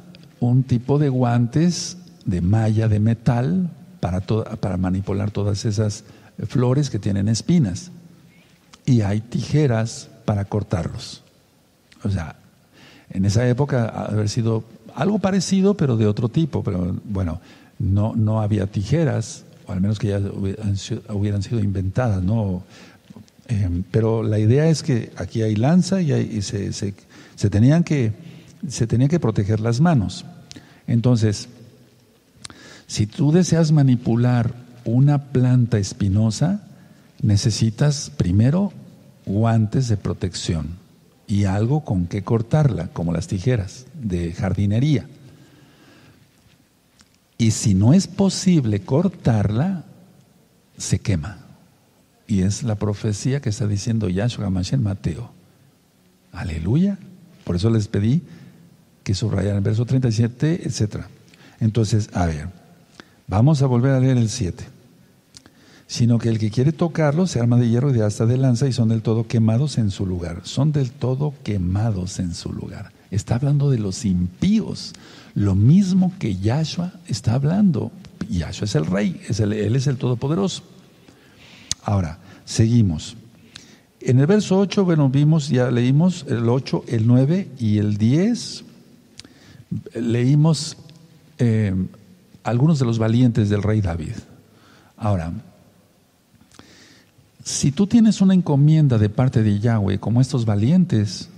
un 0.41 0.65
tipo 0.65 0.99
de 0.99 1.09
guantes 1.09 1.99
de 2.25 2.41
malla 2.41 2.89
de 2.89 2.99
metal 2.99 3.71
para, 4.01 4.21
para 4.21 4.77
manipular 4.77 5.31
todas 5.31 5.65
esas 5.65 6.05
flores 6.49 6.91
que 6.91 6.99
tienen 6.99 7.29
espinas. 7.29 7.93
Y 8.85 9.03
hay 9.03 9.21
tijeras 9.21 10.09
para 10.25 10.45
cortarlos. 10.45 11.23
O 12.03 12.11
sea, 12.11 12.37
en 13.11 13.25
esa 13.25 13.49
época 13.49 13.89
haber 13.89 14.29
sido 14.29 14.65
algo 14.95 15.19
parecido, 15.19 15.75
pero 15.77 15.97
de 15.97 16.07
otro 16.07 16.29
tipo. 16.29 16.63
Pero 16.63 16.97
bueno, 17.05 17.41
no, 17.79 18.15
no 18.17 18.41
había 18.41 18.67
tijeras, 18.67 19.45
o 19.67 19.73
al 19.73 19.81
menos 19.81 19.99
que 19.99 20.09
ya 20.09 20.19
hubieran 20.19 21.43
sido 21.43 21.61
inventadas, 21.61 22.23
¿no? 22.23 22.63
Em, 23.49 23.85
pero 23.91 24.23
la 24.23 24.39
idea 24.39 24.69
es 24.69 24.83
que 24.83 25.13
aquí 25.17 25.43
hay 25.43 25.55
lanza 25.55 26.01
y, 26.01 26.43
se, 26.43 26.73
se, 26.73 27.51
tenían 27.51 27.85
que, 27.85 28.13
se 28.69 28.87
tenían 28.87 29.09
que 29.09 29.21
proteger 29.21 29.61
las 29.61 29.81
manos. 29.81 30.25
Entonces, 30.87 31.49
si 32.87 33.07
tú 33.07 33.33
deseas 33.33 33.73
manipular 33.73 34.55
una 34.85 35.31
planta 35.31 35.79
espinosa, 35.79 36.67
necesitas 37.23 38.11
primero 38.17 38.73
guantes 39.27 39.89
de 39.89 39.97
protección 39.97 40.69
y 41.27 41.45
algo 41.45 41.85
con 41.85 42.07
que 42.07 42.23
cortarla, 42.23 42.89
como 42.89 43.13
las 43.13 43.27
tijeras 43.27 43.87
de 43.95 44.33
jardinería. 44.33 45.07
Y 47.39 47.51
si 47.51 47.75
no 47.75 47.93
es 47.93 48.07
posible 48.07 48.81
cortarla, 48.81 49.85
se 50.79 50.99
quema. 50.99 51.39
Y 52.27 52.43
es 52.43 52.63
la 52.63 52.75
profecía 52.77 53.41
que 53.41 53.51
está 53.51 53.67
diciendo 53.67 54.09
Yahshua 54.09 54.51
Mashiach 54.51 54.81
Mateo. 54.81 55.31
Aleluya. 56.33 56.99
Por 57.45 57.57
eso 57.57 57.71
les 57.71 57.89
pedí 57.89 58.23
que 59.05 59.15
subrayaran 59.15 59.59
el 59.59 59.63
verso 59.63 59.87
37, 59.87 60.67
etc. 60.67 61.05
Entonces, 61.61 62.11
a 62.13 62.27
ver, 62.27 62.49
vamos 63.29 63.63
a 63.63 63.67
volver 63.67 63.93
a 63.93 64.01
leer 64.01 64.17
el 64.17 64.29
7. 64.29 64.65
sino 65.87 66.19
que 66.19 66.29
el 66.29 66.39
que 66.39 66.51
quiere 66.51 66.73
tocarlos 66.73 67.31
se 67.31 67.41
arma 67.41 67.57
de 67.59 67.69
hierro 67.69 67.91
y 67.91 67.93
de 67.93 68.05
hasta 68.05 68.27
de 68.27 68.37
lanza 68.37 68.67
y 68.67 68.73
son 68.73 68.89
del 68.89 69.03
todo 69.03 69.29
quemados 69.29 69.79
en 69.79 69.91
su 69.91 70.05
lugar. 70.05 70.41
Son 70.45 70.73
del 70.73 70.91
todo 70.91 71.33
quemados 71.45 72.19
en 72.19 72.35
su 72.35 72.53
lugar. 72.53 72.91
Está 73.11 73.37
hablando 73.37 73.71
de 73.71 73.79
los 73.79 74.05
impíos, 74.05 74.93
lo 75.35 75.55
mismo 75.55 76.13
que 76.19 76.37
Yahshua 76.37 76.93
está 77.07 77.35
hablando. 77.35 77.93
Yahshua 78.29 78.65
es 78.65 78.75
el 78.75 78.87
rey, 78.87 79.21
es 79.29 79.41
él 79.41 79.53
es 79.53 79.87
el 79.87 79.97
todopoderoso. 79.97 80.63
Ahora, 81.85 82.19
seguimos. 82.45 83.17
En 84.01 84.21
el 84.21 84.27
verso 84.27 84.59
8, 84.59 84.85
bueno, 84.85 85.09
vimos, 85.09 85.49
ya 85.49 85.71
leímos 85.71 86.25
el 86.29 86.49
8, 86.49 86.85
el 86.89 87.07
9 87.07 87.49
y 87.59 87.79
el 87.79 87.97
10. 87.97 88.65
Leímos 89.95 90.77
eh, 91.39 91.75
algunos 92.45 92.79
de 92.79 92.87
los 92.87 92.99
valientes 92.99 93.49
del 93.49 93.63
rey 93.63 93.81
David. 93.81 94.15
Ahora, 94.97 95.33
si 97.43 97.73
tú 97.73 97.87
tienes 97.87 98.21
una 98.21 98.35
encomienda 98.35 98.99
de 98.99 99.09
parte 99.09 99.43
de 99.43 99.61
Yahweh, 99.61 99.99
como 99.99 100.21
estos 100.21 100.45
valientes, 100.45 101.29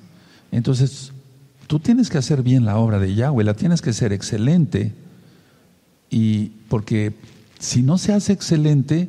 entonces 0.52 1.12
tú 1.68 1.78
tienes 1.78 2.10
que 2.10 2.18
hacer 2.18 2.42
bien 2.42 2.64
la 2.64 2.78
obra 2.78 2.98
de 2.98 3.14
Yahweh, 3.14 3.44
la 3.44 3.54
tienes 3.54 3.80
que 3.80 3.92
ser 3.92 4.12
excelente. 4.12 4.92
Y 6.10 6.46
porque 6.68 7.14
si 7.60 7.82
no 7.82 7.98
se 7.98 8.12
hace 8.12 8.32
excelente 8.32 9.08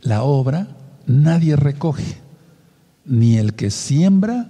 la 0.00 0.22
obra, 0.22 0.68
nadie 1.06 1.54
recoge, 1.54 2.16
ni 3.04 3.36
el 3.36 3.54
que 3.54 3.70
siembra, 3.70 4.48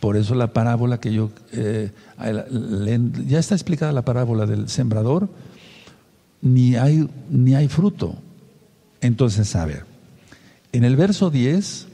por 0.00 0.16
eso 0.16 0.34
la 0.34 0.52
parábola 0.52 1.00
que 1.00 1.12
yo, 1.12 1.30
eh, 1.52 1.90
ya 3.26 3.38
está 3.38 3.54
explicada 3.54 3.90
la 3.92 4.04
parábola 4.04 4.44
del 4.44 4.68
sembrador, 4.68 5.30
ni 6.42 6.76
hay, 6.76 7.08
ni 7.30 7.54
hay 7.54 7.68
fruto. 7.68 8.16
Entonces, 9.00 9.56
a 9.56 9.64
ver, 9.64 9.84
en 10.72 10.84
el 10.84 10.96
verso 10.96 11.30
10 11.30 11.86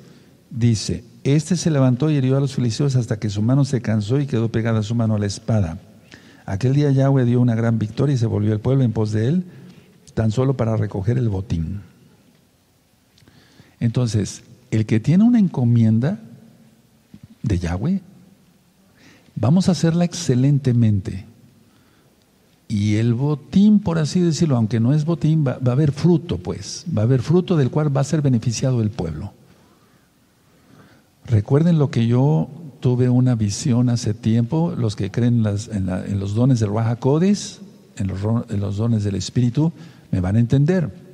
dice, 0.50 1.04
este 1.34 1.56
se 1.56 1.70
levantó 1.70 2.10
y 2.10 2.14
hirió 2.14 2.36
a 2.36 2.40
los 2.40 2.54
filisteos 2.54 2.94
hasta 2.96 3.18
que 3.18 3.30
su 3.30 3.42
mano 3.42 3.64
se 3.64 3.80
cansó 3.80 4.20
y 4.20 4.26
quedó 4.26 4.50
pegada 4.50 4.82
su 4.82 4.94
mano 4.94 5.16
a 5.16 5.18
la 5.18 5.26
espada. 5.26 5.78
Aquel 6.44 6.74
día 6.74 6.92
Yahweh 6.92 7.24
dio 7.24 7.40
una 7.40 7.54
gran 7.54 7.78
victoria 7.78 8.14
y 8.14 8.18
se 8.18 8.26
volvió 8.26 8.52
el 8.52 8.60
pueblo 8.60 8.84
en 8.84 8.92
pos 8.92 9.10
de 9.12 9.28
él, 9.28 9.44
tan 10.14 10.30
solo 10.30 10.56
para 10.56 10.76
recoger 10.76 11.18
el 11.18 11.28
botín. 11.28 11.80
Entonces, 13.80 14.44
el 14.70 14.86
que 14.86 15.00
tiene 15.00 15.24
una 15.24 15.38
encomienda 15.38 16.20
de 17.42 17.58
Yahweh, 17.58 18.00
vamos 19.34 19.68
a 19.68 19.72
hacerla 19.72 20.04
excelentemente. 20.04 21.26
Y 22.68 22.96
el 22.96 23.14
botín, 23.14 23.78
por 23.78 23.98
así 23.98 24.20
decirlo, 24.20 24.56
aunque 24.56 24.80
no 24.80 24.92
es 24.92 25.04
botín, 25.04 25.44
va, 25.46 25.58
a 25.64 25.72
haber 25.72 25.92
fruto, 25.92 26.38
pues, 26.38 26.84
va 26.96 27.02
a 27.02 27.04
haber 27.04 27.22
fruto 27.22 27.56
del 27.56 27.70
cual 27.70 27.94
va 27.96 28.00
a 28.00 28.04
ser 28.04 28.22
beneficiado 28.22 28.82
el 28.82 28.90
pueblo. 28.90 29.32
Recuerden 31.26 31.78
lo 31.78 31.90
que 31.90 32.06
yo 32.06 32.48
tuve 32.80 33.08
una 33.08 33.34
visión 33.34 33.88
hace 33.88 34.14
tiempo, 34.14 34.74
los 34.76 34.94
que 34.94 35.10
creen 35.10 35.44
en, 35.44 36.20
los 36.20 36.34
dones 36.34 36.60
del 36.60 36.72
Raja 36.72 36.98
en 37.98 38.60
los 38.60 38.76
dones 38.76 39.04
del 39.04 39.14
Espíritu, 39.16 39.72
me 40.10 40.20
van 40.20 40.36
a 40.36 40.40
entender. 40.40 41.06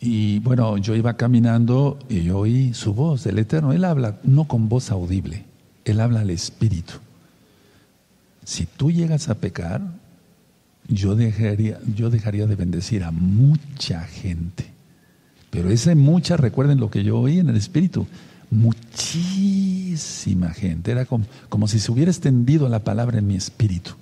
Y 0.00 0.38
bueno, 0.40 0.76
yo 0.78 0.94
iba 0.94 1.16
caminando 1.16 1.98
y 2.08 2.30
oí 2.30 2.74
su 2.74 2.94
voz 2.94 3.24
del 3.24 3.38
Eterno. 3.38 3.72
Él 3.72 3.84
habla 3.84 4.20
no 4.22 4.46
con 4.46 4.68
voz 4.68 4.90
audible, 4.90 5.44
él 5.84 6.00
habla 6.00 6.20
al 6.20 6.30
Espíritu. 6.30 6.94
Si 8.44 8.66
tú 8.66 8.90
llegas 8.90 9.28
a 9.28 9.34
pecar, 9.34 9.82
yo 10.88 11.16
dejaría, 11.16 11.80
yo 11.94 12.10
dejaría 12.10 12.46
de 12.46 12.54
bendecir 12.54 13.02
a 13.02 13.10
mucha 13.10 14.02
gente. 14.02 14.75
Pero 15.50 15.70
ese 15.70 15.94
mucha, 15.94 16.36
recuerden 16.36 16.80
lo 16.80 16.90
que 16.90 17.04
yo 17.04 17.18
oí 17.18 17.38
en 17.38 17.48
el 17.48 17.56
Espíritu, 17.56 18.06
muchísima 18.50 20.50
gente. 20.50 20.92
Era 20.92 21.04
como, 21.04 21.26
como 21.48 21.68
si 21.68 21.78
se 21.78 21.92
hubiera 21.92 22.10
extendido 22.10 22.68
la 22.68 22.80
palabra 22.80 23.18
en 23.18 23.26
mi 23.26 23.36
espíritu. 23.36 23.92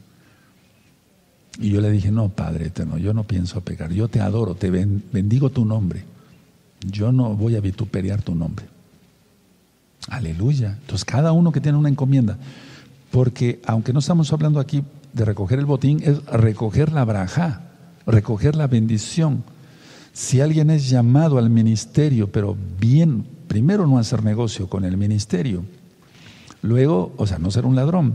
Y 1.59 1.71
yo 1.71 1.81
le 1.81 1.91
dije, 1.91 2.11
no, 2.11 2.31
Padre 2.31 2.67
eterno, 2.67 2.99
yo 2.99 3.15
no 3.15 3.25
pienso 3.25 3.61
pecar, 3.61 3.93
yo 3.93 4.09
te 4.09 4.21
adoro, 4.21 4.57
te 4.57 4.71
bendigo 4.71 5.51
tu 5.51 5.65
nombre. 5.65 6.03
Yo 6.81 7.13
no 7.13 7.37
voy 7.37 7.57
a 7.57 7.61
vituperiar 7.61 8.23
tu 8.23 8.35
nombre. 8.35 8.67
Aleluya. 10.09 10.77
Entonces, 10.81 11.05
cada 11.05 11.33
uno 11.33 11.53
que 11.53 11.61
tiene 11.61 11.79
una 11.79 11.89
encomienda, 11.89 12.39
porque 13.11 13.61
aunque 13.67 13.93
no 13.93 14.01
estamos 14.01 14.33
hablando 14.33 14.61
aquí 14.61 14.83
de 15.13 15.25
recoger 15.25 15.61
el 15.61 15.65
botín, 15.65 16.03
es 16.03 16.25
recoger 16.27 16.93
la 16.93 17.05
braja, 17.05 17.63
recoger 18.07 18.57
la 18.57 18.67
bendición. 18.67 19.45
Si 20.15 20.41
alguien 20.41 20.71
es 20.71 20.89
llamado 20.89 21.39
al 21.39 21.51
ministerio, 21.51 22.31
pero 22.31 22.57
bien, 22.79 23.27
primero 23.49 23.85
no 23.89 23.99
hacer 23.99 24.23
negocio 24.23 24.69
con 24.69 24.85
el 24.85 24.97
ministerio, 24.97 25.65
luego, 26.63 27.13
o 27.17 27.27
sea, 27.27 27.39
no 27.39 27.51
ser 27.51 27.67
un 27.67 27.75
ladrón, 27.75 28.15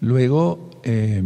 luego 0.00 0.70
eh, 0.84 1.24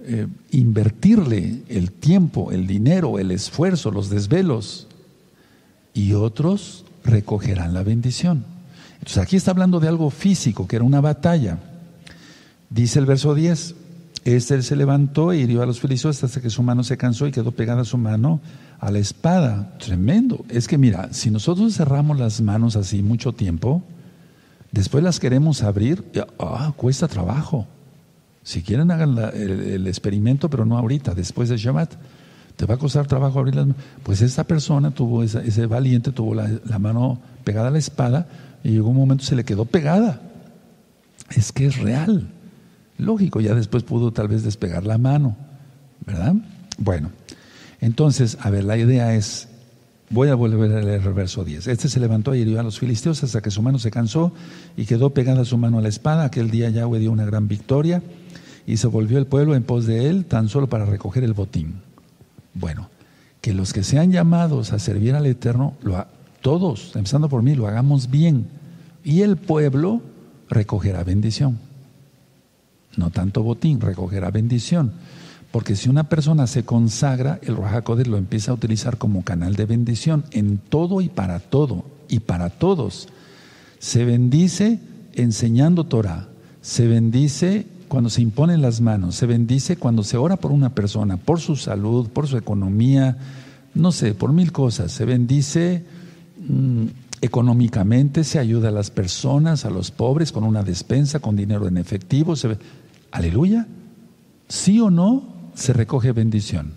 eh, 0.00 0.26
invertirle 0.50 1.62
el 1.68 1.92
tiempo, 1.92 2.52
el 2.52 2.66
dinero, 2.66 3.18
el 3.18 3.30
esfuerzo, 3.30 3.90
los 3.90 4.10
desvelos, 4.10 4.86
y 5.94 6.12
otros 6.12 6.84
recogerán 7.02 7.72
la 7.72 7.82
bendición. 7.82 8.44
Entonces 8.98 9.16
aquí 9.16 9.36
está 9.36 9.52
hablando 9.52 9.80
de 9.80 9.88
algo 9.88 10.10
físico, 10.10 10.68
que 10.68 10.76
era 10.76 10.84
una 10.84 11.00
batalla. 11.00 11.58
Dice 12.68 12.98
el 12.98 13.06
verso 13.06 13.34
10, 13.34 13.76
este 14.24 14.62
se 14.62 14.76
levantó 14.76 15.32
e 15.32 15.38
hirió 15.38 15.62
a 15.62 15.66
los 15.66 15.80
filisteos 15.80 16.22
hasta 16.22 16.40
que 16.40 16.50
su 16.50 16.62
mano 16.62 16.84
se 16.84 16.96
cansó 16.96 17.26
y 17.26 17.32
quedó 17.32 17.50
pegada 17.50 17.84
su 17.84 17.98
mano 17.98 18.40
a 18.78 18.90
la 18.90 18.98
espada. 18.98 19.76
Tremendo. 19.78 20.44
Es 20.48 20.68
que 20.68 20.78
mira, 20.78 21.12
si 21.12 21.30
nosotros 21.30 21.74
cerramos 21.74 22.18
las 22.18 22.40
manos 22.40 22.76
así 22.76 23.02
mucho 23.02 23.32
tiempo, 23.32 23.82
después 24.70 25.02
las 25.02 25.18
queremos 25.18 25.62
abrir, 25.62 26.04
ah, 26.38 26.72
cuesta 26.76 27.08
trabajo. 27.08 27.66
Si 28.44 28.62
quieren, 28.62 28.90
hagan 28.90 29.16
el, 29.34 29.86
experimento, 29.86 30.48
pero 30.48 30.64
no 30.64 30.78
ahorita, 30.78 31.14
después 31.14 31.48
de 31.48 31.56
Shabbat. 31.56 31.94
Te 32.56 32.66
va 32.66 32.74
a 32.74 32.78
costar 32.78 33.06
trabajo 33.06 33.38
abrir 33.38 33.56
las 33.56 33.66
manos. 33.66 33.82
Pues 34.04 34.20
esta 34.20 34.44
persona 34.44 34.92
tuvo, 34.92 35.22
ese 35.24 35.66
valiente 35.66 36.12
tuvo 36.12 36.34
la, 36.34 36.48
la, 36.64 36.78
mano 36.78 37.18
pegada 37.44 37.68
a 37.68 37.70
la 37.70 37.78
espada 37.78 38.28
y 38.62 38.70
llegó 38.70 38.90
un 38.90 38.96
momento 38.96 39.24
se 39.24 39.34
le 39.34 39.44
quedó 39.44 39.64
pegada. 39.64 40.20
Es 41.30 41.50
que 41.50 41.66
es 41.66 41.78
real. 41.78 42.28
Lógico, 43.02 43.40
ya 43.40 43.54
después 43.54 43.82
pudo 43.82 44.12
tal 44.12 44.28
vez 44.28 44.42
despegar 44.42 44.86
la 44.86 44.98
mano. 44.98 45.36
¿Verdad? 46.06 46.34
Bueno, 46.78 47.10
entonces, 47.80 48.38
a 48.40 48.50
ver, 48.50 48.64
la 48.64 48.76
idea 48.76 49.14
es, 49.14 49.48
voy 50.10 50.28
a 50.28 50.34
volver 50.34 50.72
a 50.72 50.82
leer 50.82 51.02
el 51.02 51.12
verso 51.12 51.44
10. 51.44 51.66
Este 51.66 51.88
se 51.88 52.00
levantó 52.00 52.34
y 52.34 52.40
hirió 52.40 52.60
a 52.60 52.62
los 52.62 52.78
filisteos 52.78 53.22
hasta 53.22 53.40
que 53.40 53.50
su 53.50 53.62
mano 53.62 53.78
se 53.78 53.90
cansó 53.90 54.32
y 54.76 54.86
quedó 54.86 55.10
pegada 55.10 55.44
su 55.44 55.58
mano 55.58 55.78
a 55.78 55.82
la 55.82 55.88
espada. 55.88 56.24
Aquel 56.24 56.50
día 56.50 56.70
Yahweh 56.70 57.00
dio 57.00 57.12
una 57.12 57.24
gran 57.24 57.48
victoria 57.48 58.02
y 58.66 58.76
se 58.76 58.86
volvió 58.86 59.18
el 59.18 59.26
pueblo 59.26 59.54
en 59.54 59.64
pos 59.64 59.86
de 59.86 60.08
él 60.08 60.24
tan 60.24 60.48
solo 60.48 60.68
para 60.68 60.84
recoger 60.84 61.24
el 61.24 61.32
botín. 61.32 61.82
Bueno, 62.54 62.88
que 63.40 63.52
los 63.52 63.72
que 63.72 63.82
sean 63.82 64.12
llamados 64.12 64.72
a 64.72 64.78
servir 64.78 65.14
al 65.14 65.26
Eterno, 65.26 65.74
lo 65.82 66.06
todos, 66.40 66.94
empezando 66.96 67.28
por 67.28 67.42
mí, 67.42 67.54
lo 67.54 67.68
hagamos 67.68 68.10
bien. 68.10 68.48
Y 69.04 69.22
el 69.22 69.36
pueblo 69.36 70.02
recogerá 70.48 71.04
bendición. 71.04 71.58
No 72.96 73.10
tanto 73.10 73.42
botín, 73.42 73.80
recogerá 73.80 74.30
bendición. 74.30 74.92
Porque 75.50 75.76
si 75.76 75.90
una 75.90 76.08
persona 76.08 76.46
se 76.46 76.64
consagra, 76.64 77.38
el 77.42 77.56
Rahakodes 77.56 78.06
lo 78.06 78.16
empieza 78.16 78.50
a 78.50 78.54
utilizar 78.54 78.96
como 78.96 79.22
canal 79.22 79.54
de 79.54 79.66
bendición 79.66 80.24
en 80.30 80.58
todo 80.58 81.00
y 81.02 81.08
para 81.08 81.40
todo, 81.40 81.84
y 82.08 82.20
para 82.20 82.48
todos. 82.48 83.08
Se 83.78 84.04
bendice 84.04 84.80
enseñando 85.12 85.84
Torah, 85.84 86.28
se 86.62 86.86
bendice 86.86 87.66
cuando 87.88 88.08
se 88.08 88.22
imponen 88.22 88.62
las 88.62 88.80
manos, 88.80 89.16
se 89.16 89.26
bendice 89.26 89.76
cuando 89.76 90.02
se 90.02 90.16
ora 90.16 90.36
por 90.36 90.52
una 90.52 90.74
persona, 90.74 91.18
por 91.18 91.40
su 91.40 91.56
salud, 91.56 92.08
por 92.08 92.26
su 92.26 92.38
economía, 92.38 93.18
no 93.74 93.92
sé, 93.92 94.14
por 94.14 94.32
mil 94.32 94.52
cosas. 94.52 94.92
Se 94.92 95.04
bendice 95.04 95.84
mm, 96.48 96.86
económicamente, 97.22 98.24
se 98.24 98.38
ayuda 98.38 98.68
a 98.68 98.72
las 98.72 98.90
personas, 98.90 99.64
a 99.64 99.70
los 99.70 99.90
pobres, 99.90 100.32
con 100.32 100.44
una 100.44 100.62
despensa, 100.62 101.20
con 101.20 101.36
dinero 101.36 101.66
en 101.66 101.78
efectivo. 101.78 102.34
Aleluya. 103.12 103.66
¿Sí 104.48 104.80
o 104.80 104.90
no 104.90 105.24
se 105.54 105.72
recoge 105.72 106.12
bendición? 106.12 106.74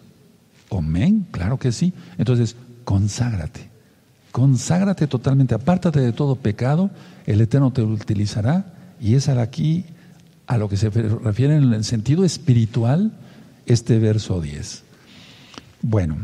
Amén, 0.72 1.28
claro 1.32 1.58
que 1.58 1.72
sí. 1.72 1.94
Entonces, 2.18 2.56
conságrate. 2.84 3.70
Conságrate 4.32 5.08
totalmente, 5.08 5.56
apártate 5.56 6.00
de 6.00 6.12
todo 6.12 6.36
pecado, 6.36 6.92
el 7.26 7.42
Eterno 7.42 7.72
te 7.72 7.82
utilizará 7.82 8.74
y 9.00 9.16
es 9.16 9.30
aquí 9.30 9.86
a 10.46 10.58
lo 10.58 10.70
que 10.70 10.78
se 10.78 10.90
refiere 10.90 11.56
en 11.56 11.74
el 11.74 11.84
sentido 11.84 12.26
espiritual 12.26 13.14
este 13.66 13.98
verso 13.98 14.42
10. 14.42 14.84
Bueno, 15.82 16.18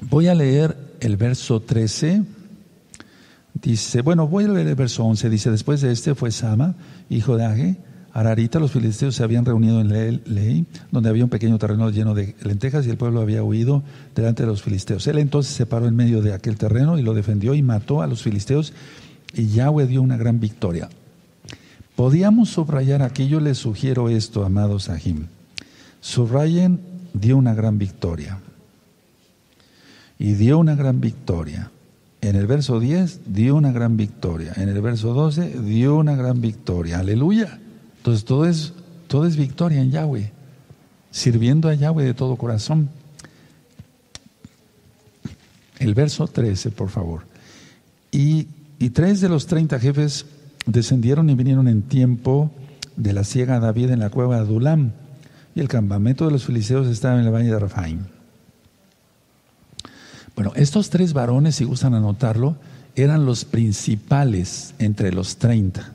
voy 0.00 0.28
a 0.28 0.34
leer 0.34 0.76
el 1.00 1.16
verso 1.16 1.60
13. 1.60 2.22
Dice, 3.54 4.02
bueno, 4.02 4.28
voy 4.28 4.44
a 4.44 4.48
leer 4.48 4.68
el 4.68 4.74
verso 4.74 5.04
11. 5.04 5.30
Dice, 5.30 5.50
después 5.50 5.80
de 5.80 5.92
este 5.92 6.14
fue 6.14 6.30
Sama, 6.30 6.74
hijo 7.08 7.36
de 7.36 7.44
Age, 7.44 7.76
Ararita, 8.12 8.58
los 8.58 8.72
filisteos 8.72 9.14
se 9.14 9.22
habían 9.22 9.44
reunido 9.44 9.80
en 9.80 9.88
Ley, 10.24 10.66
donde 10.90 11.08
había 11.08 11.24
un 11.24 11.30
pequeño 11.30 11.58
terreno 11.58 11.90
lleno 11.90 12.14
de 12.14 12.34
lentejas 12.42 12.86
y 12.86 12.90
el 12.90 12.96
pueblo 12.96 13.20
había 13.20 13.42
huido 13.42 13.82
delante 14.14 14.42
de 14.42 14.48
los 14.48 14.62
filisteos. 14.62 15.06
Él 15.06 15.18
entonces 15.18 15.54
se 15.54 15.66
paró 15.66 15.86
en 15.86 15.94
medio 15.94 16.22
de 16.22 16.32
aquel 16.32 16.56
terreno 16.56 16.98
y 16.98 17.02
lo 17.02 17.14
defendió 17.14 17.54
y 17.54 17.62
mató 17.62 18.02
a 18.02 18.06
los 18.06 18.22
filisteos 18.22 18.72
y 19.34 19.48
Yahweh 19.48 19.86
dio 19.86 20.02
una 20.02 20.16
gran 20.16 20.40
victoria. 20.40 20.88
Podíamos 21.94 22.48
subrayar 22.48 23.02
aquí, 23.02 23.28
yo 23.28 23.40
les 23.40 23.58
sugiero 23.58 24.08
esto, 24.08 24.44
amados 24.44 24.84
Sahim. 24.84 25.26
Subrayen, 26.00 26.80
dio 27.12 27.36
una 27.36 27.54
gran 27.54 27.78
victoria. 27.78 28.40
Y 30.18 30.32
dio 30.34 30.58
una 30.58 30.74
gran 30.74 31.00
victoria. 31.00 31.70
En 32.20 32.34
el 32.34 32.46
verso 32.46 32.80
10 32.80 33.20
dio 33.32 33.54
una 33.54 33.70
gran 33.70 33.96
victoria. 33.96 34.52
En 34.56 34.68
el 34.68 34.80
verso 34.80 35.14
12 35.14 35.60
dio 35.60 35.96
una 35.96 36.16
gran 36.16 36.40
victoria. 36.40 36.98
Aleluya. 36.98 37.60
Entonces 37.98 38.24
todo 38.24 38.46
es, 38.46 38.72
todo 39.06 39.26
es 39.26 39.36
victoria 39.36 39.80
en 39.80 39.90
Yahweh. 39.92 40.32
Sirviendo 41.10 41.68
a 41.68 41.74
Yahweh 41.74 42.04
de 42.04 42.14
todo 42.14 42.36
corazón. 42.36 42.90
El 45.78 45.94
verso 45.94 46.26
13, 46.26 46.72
por 46.72 46.88
favor. 46.88 47.22
Y, 48.10 48.48
y 48.80 48.90
tres 48.90 49.20
de 49.20 49.28
los 49.28 49.46
treinta 49.46 49.78
jefes 49.78 50.26
descendieron 50.66 51.30
y 51.30 51.34
vinieron 51.34 51.68
en 51.68 51.82
tiempo 51.82 52.50
de 52.96 53.12
la 53.12 53.22
ciega 53.22 53.60
David 53.60 53.90
en 53.90 54.00
la 54.00 54.10
cueva 54.10 54.36
de 54.36 54.42
Adulam. 54.42 54.92
Y 55.54 55.60
el 55.60 55.68
campamento 55.68 56.26
de 56.26 56.32
los 56.32 56.44
filisteos 56.44 56.88
estaba 56.88 57.18
en 57.18 57.26
el 57.26 57.32
valle 57.32 57.50
de 57.50 57.58
Rafaim. 57.58 58.00
Bueno, 60.38 60.52
estos 60.54 60.88
tres 60.88 61.14
varones, 61.14 61.56
si 61.56 61.64
gustan 61.64 61.94
anotarlo, 61.94 62.54
eran 62.94 63.26
los 63.26 63.44
principales 63.44 64.72
entre 64.78 65.12
los 65.12 65.36
treinta. 65.36 65.94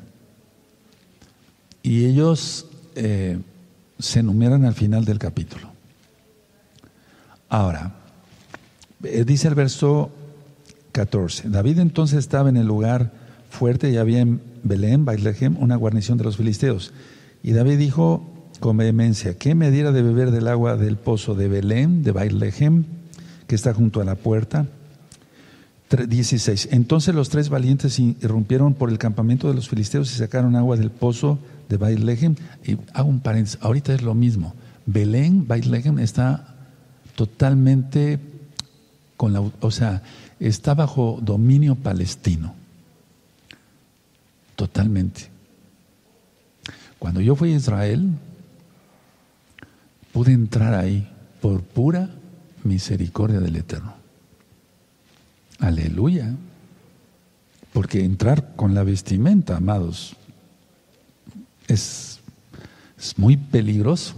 Y 1.82 2.04
ellos 2.04 2.66
eh, 2.96 3.40
se 4.00 4.20
enumeran 4.20 4.66
al 4.66 4.74
final 4.74 5.06
del 5.06 5.18
capítulo. 5.18 5.72
Ahora, 7.48 7.94
eh, 9.04 9.24
dice 9.24 9.48
el 9.48 9.56
verso 9.56 10.12
14, 10.92 11.48
David 11.48 11.80
entonces 11.80 12.20
estaba 12.20 12.50
en 12.50 12.58
el 12.58 12.68
lugar 12.68 13.14
fuerte 13.50 13.92
y 13.92 13.96
había 13.96 14.20
en 14.20 14.42
Belén, 14.62 15.06
Baitlehem, 15.06 15.56
una 15.58 15.78
guarnición 15.78 16.18
de 16.18 16.26
los 16.26 16.36
filisteos. 16.36 16.92
Y 17.44 17.54
David 17.54 17.78
dijo 17.78 18.50
con 18.60 18.76
vehemencia, 18.76 19.38
¿qué 19.38 19.56
me 19.56 19.72
diera 19.72 19.94
de 19.94 20.02
beber 20.02 20.32
del 20.32 20.50
agua 20.50 20.76
del 20.76 20.98
pozo 20.98 21.34
de 21.34 21.48
Belén, 21.48 22.04
de 22.04 22.12
Baitlehem? 22.12 23.03
Que 23.48 23.56
está 23.56 23.74
junto 23.74 24.02
a 24.02 24.06
la 24.06 24.16
puerta. 24.16 24.68
16. 25.90 26.70
Entonces 26.72 27.14
los 27.14 27.30
tres 27.30 27.50
valientes 27.50 28.00
irrumpieron 28.00 28.74
por 28.74 28.90
el 28.90 28.98
campamento 28.98 29.48
de 29.48 29.54
los 29.54 29.70
filisteos 29.70 30.12
y 30.12 30.18
sacaron 30.18 30.56
agua 30.56 30.76
del 30.76 30.90
pozo 30.90 31.40
de 31.70 31.78
Baitlehem. 31.78 32.36
Y 32.66 32.78
hago 32.94 33.10
un 33.10 33.20
paréntesis, 33.20 33.60
ahorita 33.62 33.94
es 33.94 34.02
lo 34.02 34.16
mismo. 34.16 34.56
Belén, 34.86 35.48
Baitlehem 35.48 36.00
está 36.00 36.56
totalmente 37.16 38.20
con 39.18 39.34
la, 39.34 39.42
o 39.42 39.72
sea, 39.72 40.02
está 40.40 40.74
bajo 40.74 41.20
dominio 41.22 41.76
palestino. 41.76 42.56
Totalmente. 44.56 45.30
Cuando 47.00 47.22
yo 47.22 47.36
fui 47.36 47.54
a 47.54 47.58
Israel, 47.58 48.10
pude 50.12 50.32
entrar 50.32 50.74
ahí 50.74 51.08
por 51.42 51.62
pura 51.62 52.10
misericordia 52.66 53.40
del 53.40 53.56
Eterno. 53.56 53.94
Aleluya. 55.60 56.34
Porque 57.72 58.04
entrar 58.04 58.56
con 58.56 58.76
la 58.76 58.84
vestimenta, 58.84 59.58
amados, 59.58 60.16
es, 61.68 62.20
es 62.98 63.18
muy 63.18 63.38
peligroso. 63.38 64.16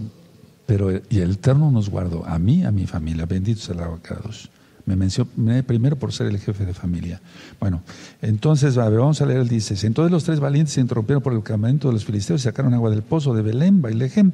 Pero 0.66 0.90
y 1.08 1.20
el 1.20 1.32
Eterno 1.32 1.70
nos 1.70 1.88
guardó, 1.88 2.26
a 2.26 2.38
mí, 2.38 2.64
a 2.64 2.72
mi 2.72 2.86
familia. 2.86 3.24
Bendito 3.24 3.60
sea 3.60 3.74
el 3.76 3.82
abacados. 3.82 4.50
Me 4.84 4.94
mencioné 4.94 5.62
primero 5.62 5.96
por 5.96 6.12
ser 6.12 6.26
el 6.26 6.38
jefe 6.38 6.64
de 6.64 6.74
familia. 6.74 7.20
Bueno, 7.58 7.82
entonces, 8.22 8.76
vamos 8.76 9.20
a 9.20 9.26
leer 9.26 9.40
el 9.40 9.48
16. 9.48 9.84
Entonces 9.84 10.12
los 10.12 10.24
tres 10.24 10.38
valientes 10.38 10.74
se 10.74 10.80
interrumpieron 10.80 11.22
por 11.22 11.32
el 11.32 11.42
campamento 11.42 11.88
de 11.88 11.94
los 11.94 12.04
filisteos 12.04 12.40
y 12.42 12.44
sacaron 12.44 12.74
agua 12.74 12.90
del 12.90 13.02
pozo 13.02 13.34
de 13.34 13.42
Belén, 13.42 13.82
Bailejem 13.82 14.32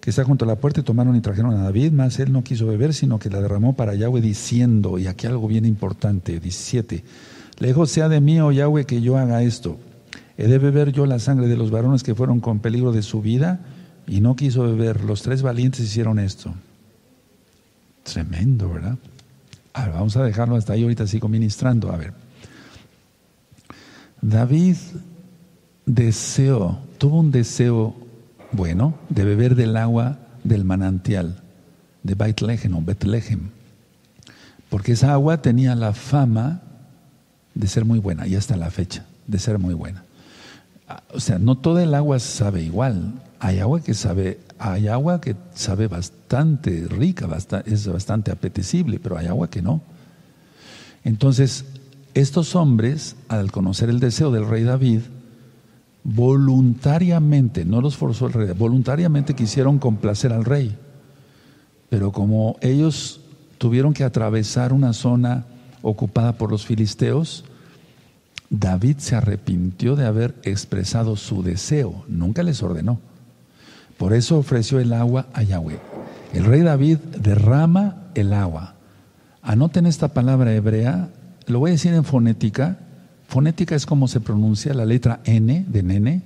que 0.00 0.10
está 0.10 0.24
junto 0.24 0.44
a 0.44 0.48
la 0.48 0.56
puerta 0.56 0.80
y 0.80 0.84
tomaron 0.84 1.16
y 1.16 1.20
trajeron 1.20 1.54
a 1.54 1.62
David, 1.64 1.92
más 1.92 2.18
él 2.18 2.32
no 2.32 2.44
quiso 2.44 2.66
beber, 2.66 2.94
sino 2.94 3.18
que 3.18 3.30
la 3.30 3.40
derramó 3.40 3.74
para 3.74 3.94
Yahweh 3.94 4.20
diciendo, 4.20 4.98
y 4.98 5.06
aquí 5.06 5.26
algo 5.26 5.48
bien 5.48 5.64
importante, 5.64 6.40
17, 6.40 7.04
lejos 7.58 7.90
sea 7.90 8.08
de 8.08 8.20
mí, 8.20 8.40
oh 8.40 8.52
Yahweh, 8.52 8.86
que 8.86 9.00
yo 9.00 9.18
haga 9.18 9.42
esto. 9.42 9.78
He 10.36 10.46
de 10.46 10.58
beber 10.58 10.92
yo 10.92 11.04
la 11.06 11.18
sangre 11.18 11.48
de 11.48 11.56
los 11.56 11.70
varones 11.70 12.04
que 12.04 12.14
fueron 12.14 12.40
con 12.40 12.60
peligro 12.60 12.92
de 12.92 13.02
su 13.02 13.20
vida, 13.20 13.60
y 14.08 14.20
no 14.20 14.36
quiso 14.36 14.62
beber. 14.62 15.04
Los 15.04 15.22
tres 15.22 15.42
valientes 15.42 15.80
hicieron 15.80 16.18
esto. 16.18 16.54
Tremendo, 18.02 18.70
¿verdad? 18.70 18.96
A 19.74 19.84
ver, 19.84 19.94
vamos 19.94 20.16
a 20.16 20.24
dejarlo 20.24 20.56
hasta 20.56 20.72
ahí, 20.72 20.82
ahorita 20.82 21.06
sigo 21.06 21.28
ministrando. 21.28 21.92
A 21.92 21.96
ver. 21.96 22.14
David 24.20 24.76
deseó, 25.84 26.78
tuvo 26.96 27.20
un 27.20 27.30
deseo 27.30 27.94
bueno, 28.52 28.94
de 29.08 29.24
beber 29.24 29.54
del 29.54 29.76
agua 29.76 30.18
del 30.44 30.64
manantial 30.64 31.42
de 32.02 32.14
Bethlehem 32.14 32.76
o 32.76 32.82
Bethlehem, 32.82 33.50
porque 34.68 34.92
esa 34.92 35.12
agua 35.12 35.42
tenía 35.42 35.74
la 35.74 35.92
fama 35.92 36.62
de 37.54 37.66
ser 37.66 37.84
muy 37.84 37.98
buena, 37.98 38.26
y 38.26 38.36
hasta 38.36 38.56
la 38.56 38.70
fecha, 38.70 39.06
de 39.26 39.38
ser 39.38 39.58
muy 39.58 39.74
buena. 39.74 40.04
Ah, 40.88 41.02
o 41.12 41.20
sea, 41.20 41.38
no 41.38 41.56
toda 41.56 41.82
el 41.82 41.94
agua 41.94 42.18
sabe 42.18 42.62
igual. 42.62 43.14
Hay 43.40 43.58
agua 43.58 43.80
que 43.80 43.94
sabe, 43.94 44.40
hay 44.58 44.88
agua 44.88 45.20
que 45.20 45.36
sabe 45.54 45.86
bastante 45.86 46.86
rica, 46.88 47.28
es 47.66 47.86
bastante 47.86 48.30
apetecible, 48.30 48.98
pero 48.98 49.18
hay 49.18 49.26
agua 49.26 49.50
que 49.50 49.62
no. 49.62 49.80
Entonces, 51.04 51.64
estos 52.14 52.54
hombres, 52.56 53.16
al 53.28 53.52
conocer 53.52 53.90
el 53.90 54.00
deseo 54.00 54.30
del 54.30 54.48
rey 54.48 54.64
David, 54.64 55.00
voluntariamente, 56.04 57.64
no 57.64 57.80
los 57.80 57.96
forzó 57.96 58.26
el 58.26 58.32
rey, 58.32 58.52
voluntariamente 58.56 59.34
quisieron 59.34 59.78
complacer 59.78 60.32
al 60.32 60.44
rey. 60.44 60.76
Pero 61.88 62.12
como 62.12 62.56
ellos 62.60 63.20
tuvieron 63.58 63.94
que 63.94 64.04
atravesar 64.04 64.72
una 64.72 64.92
zona 64.92 65.46
ocupada 65.82 66.34
por 66.34 66.50
los 66.50 66.66
filisteos, 66.66 67.44
David 68.50 68.98
se 68.98 69.16
arrepintió 69.16 69.96
de 69.96 70.06
haber 70.06 70.34
expresado 70.42 71.16
su 71.16 71.42
deseo, 71.42 72.04
nunca 72.08 72.42
les 72.42 72.62
ordenó. 72.62 72.98
Por 73.98 74.14
eso 74.14 74.38
ofreció 74.38 74.78
el 74.78 74.92
agua 74.92 75.26
a 75.34 75.42
Yahweh. 75.42 75.78
El 76.32 76.44
rey 76.44 76.60
David 76.62 76.98
derrama 77.20 78.04
el 78.14 78.32
agua. 78.32 78.74
Anoten 79.42 79.86
esta 79.86 80.08
palabra 80.08 80.54
hebrea, 80.54 81.10
lo 81.46 81.58
voy 81.58 81.70
a 81.70 81.72
decir 81.72 81.94
en 81.94 82.04
fonética, 82.04 82.78
Fonética 83.28 83.76
es 83.76 83.84
como 83.84 84.08
se 84.08 84.20
pronuncia 84.20 84.72
la 84.72 84.86
letra 84.86 85.20
N 85.24 85.66
de 85.68 85.82
nene, 85.82 86.22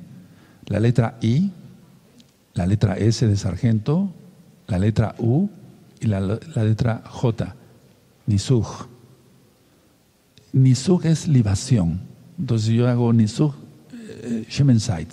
la 0.67 0.79
letra 0.79 1.19
I, 1.21 1.51
la 2.55 2.65
letra 2.65 2.97
S 2.97 3.27
de 3.27 3.37
sargento, 3.37 4.13
la 4.69 4.79
letra 4.79 5.17
U 5.19 5.51
y 6.01 6.07
la, 6.07 6.21
letra 6.21 7.03
J, 7.05 7.57
Nisuj. 8.27 8.87
Nisuj 10.53 11.05
es 11.07 11.27
libación. 11.27 12.03
Entonces 12.39 12.69
yo 12.69 12.89
hago 12.89 13.13
Nisuj 13.13 13.53
eh, 14.23 14.47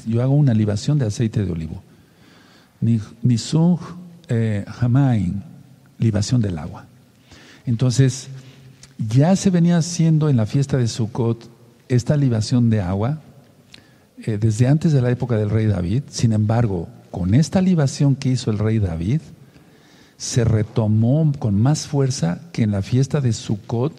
yo 0.05 0.21
hago 0.21 0.33
una 0.33 0.53
libación 0.53 0.99
de 0.99 1.07
aceite 1.07 1.43
de 1.43 1.51
olivo. 1.51 1.81
Nisuj 3.23 3.79
eh, 4.27 4.63
Hamain, 4.79 5.43
libación 5.97 6.39
del 6.39 6.59
agua. 6.59 6.85
Entonces, 7.65 8.29
ya 8.99 9.35
se 9.35 9.49
venía 9.49 9.77
haciendo 9.77 10.29
en 10.29 10.37
la 10.37 10.45
fiesta 10.45 10.77
de 10.77 10.87
Sukkot 10.87 11.58
esta 11.89 12.15
libación 12.15 12.69
de 12.69 12.81
agua 12.81 13.19
eh, 14.23 14.37
desde 14.39 14.67
antes 14.67 14.93
de 14.93 15.01
la 15.01 15.11
época 15.11 15.35
del 15.37 15.49
rey 15.49 15.65
David. 15.65 16.03
Sin 16.09 16.31
embargo, 16.31 16.87
con 17.11 17.33
esta 17.33 17.61
libación 17.61 18.15
que 18.15 18.29
hizo 18.29 18.51
el 18.51 18.59
rey 18.59 18.79
David, 18.79 19.21
se 20.17 20.43
retomó 20.43 21.31
con 21.39 21.59
más 21.59 21.87
fuerza 21.87 22.41
que 22.51 22.63
en 22.63 22.71
la 22.71 22.81
fiesta 22.81 23.21
de 23.21 23.33
Sukkot 23.33 23.93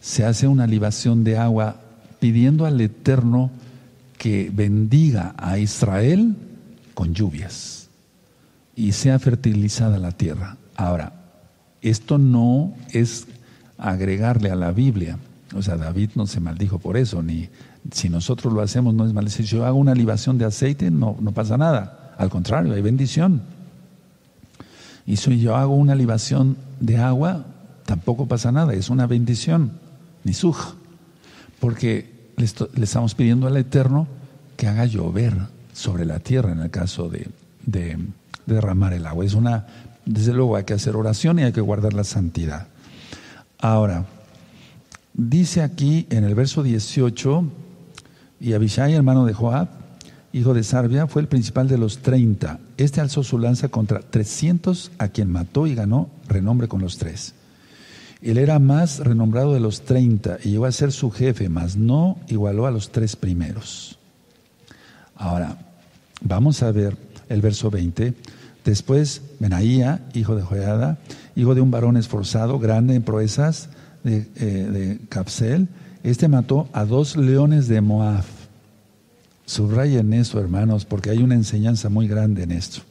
se 0.00 0.24
hace 0.24 0.46
una 0.46 0.66
libación 0.66 1.24
de 1.24 1.38
agua 1.38 1.80
pidiendo 2.20 2.66
al 2.66 2.80
Eterno 2.80 3.50
que 4.16 4.50
bendiga 4.52 5.34
a 5.36 5.58
Israel 5.58 6.36
con 6.94 7.14
lluvias 7.14 7.88
y 8.76 8.92
sea 8.92 9.18
fertilizada 9.18 9.98
la 9.98 10.12
tierra. 10.12 10.56
Ahora, 10.76 11.12
esto 11.82 12.18
no 12.18 12.74
es 12.92 13.26
agregarle 13.76 14.50
a 14.50 14.56
la 14.56 14.72
Biblia. 14.72 15.18
O 15.56 15.62
sea, 15.62 15.76
David 15.76 16.10
no 16.16 16.26
se 16.26 16.40
maldijo 16.40 16.78
por 16.78 16.96
eso, 16.96 17.22
ni 17.22 17.48
si 17.92 18.08
nosotros 18.08 18.52
lo 18.52 18.60
hacemos 18.60 18.94
no 18.94 19.06
es 19.06 19.12
mal. 19.12 19.30
Si 19.30 19.44
yo 19.44 19.64
hago 19.64 19.78
una 19.78 19.94
libación 19.94 20.38
de 20.38 20.44
aceite, 20.44 20.90
no, 20.90 21.16
no 21.20 21.32
pasa 21.32 21.56
nada. 21.56 22.14
Al 22.18 22.30
contrario, 22.30 22.74
hay 22.74 22.82
bendición. 22.82 23.42
Y 25.06 25.16
si 25.16 25.38
yo 25.38 25.56
hago 25.56 25.74
una 25.74 25.94
libación 25.94 26.56
de 26.80 26.96
agua, 26.98 27.44
tampoco 27.84 28.26
pasa 28.26 28.50
nada, 28.50 28.72
es 28.74 28.90
una 28.90 29.06
bendición, 29.06 29.72
ni 30.24 30.32
suj. 30.32 30.74
Porque 31.60 32.32
le, 32.36 32.44
estamos 32.82 33.14
pidiendo 33.14 33.46
al 33.46 33.56
Eterno 33.56 34.08
que 34.56 34.66
haga 34.66 34.86
llover 34.86 35.34
sobre 35.72 36.04
la 36.04 36.20
tierra 36.20 36.52
en 36.52 36.60
el 36.60 36.70
caso 36.70 37.08
de, 37.08 37.28
de 37.64 37.98
derramar 38.46 38.92
el 38.92 39.06
agua. 39.06 39.24
Es 39.24 39.34
una, 39.34 39.66
desde 40.04 40.32
luego 40.32 40.56
hay 40.56 40.64
que 40.64 40.74
hacer 40.74 40.96
oración 40.96 41.38
y 41.38 41.42
hay 41.42 41.52
que 41.52 41.60
guardar 41.60 41.92
la 41.92 42.04
santidad. 42.04 42.68
Ahora, 43.60 44.06
dice 45.14 45.62
aquí 45.62 46.06
en 46.10 46.24
el 46.24 46.34
verso 46.34 46.62
18, 46.62 47.44
y 48.40 48.52
Abishai, 48.52 48.92
hermano 48.92 49.24
de 49.24 49.32
Joab, 49.32 49.68
hijo 50.32 50.52
de 50.52 50.64
Sarbia, 50.64 51.06
fue 51.06 51.22
el 51.22 51.28
principal 51.28 51.68
de 51.68 51.78
los 51.78 51.98
30. 51.98 52.58
Este 52.76 53.00
alzó 53.00 53.22
su 53.22 53.38
lanza 53.38 53.68
contra 53.68 54.00
300 54.00 54.90
a 54.98 55.08
quien 55.08 55.30
mató 55.30 55.66
y 55.66 55.74
ganó 55.74 56.10
renombre 56.28 56.68
con 56.68 56.80
los 56.80 56.98
tres. 56.98 57.34
Él 58.20 58.38
era 58.38 58.58
más 58.58 58.98
renombrado 58.98 59.54
de 59.54 59.60
los 59.60 59.82
30 59.82 60.38
y 60.44 60.50
llegó 60.50 60.66
a 60.66 60.72
ser 60.72 60.92
su 60.92 61.10
jefe, 61.10 61.48
mas 61.48 61.76
no 61.76 62.18
igualó 62.28 62.66
a 62.66 62.70
los 62.70 62.90
tres 62.90 63.16
primeros. 63.16 63.98
Ahora, 65.14 65.58
vamos 66.20 66.62
a 66.62 66.72
ver 66.72 66.96
el 67.28 67.40
verso 67.40 67.70
20. 67.70 68.14
Después, 68.64 69.22
Benaía, 69.38 70.06
hijo 70.14 70.34
de 70.34 70.42
Joiada, 70.42 70.98
hijo 71.36 71.54
de 71.54 71.60
un 71.60 71.70
varón 71.70 71.96
esforzado, 71.96 72.58
grande 72.58 72.94
en 72.94 73.02
proezas 73.02 73.68
de, 74.04 74.26
eh, 74.36 74.44
de 74.70 75.00
Capsel, 75.08 75.68
este 76.04 76.28
mató 76.28 76.68
a 76.72 76.84
dos 76.84 77.16
leones 77.16 77.66
de 77.66 77.80
Moab. 77.80 78.24
Subrayen 79.46 80.12
eso, 80.12 80.38
hermanos, 80.38 80.84
porque 80.84 81.10
hay 81.10 81.18
una 81.18 81.34
enseñanza 81.34 81.88
muy 81.88 82.06
grande 82.06 82.44
en 82.44 82.52
esto. 82.52 82.82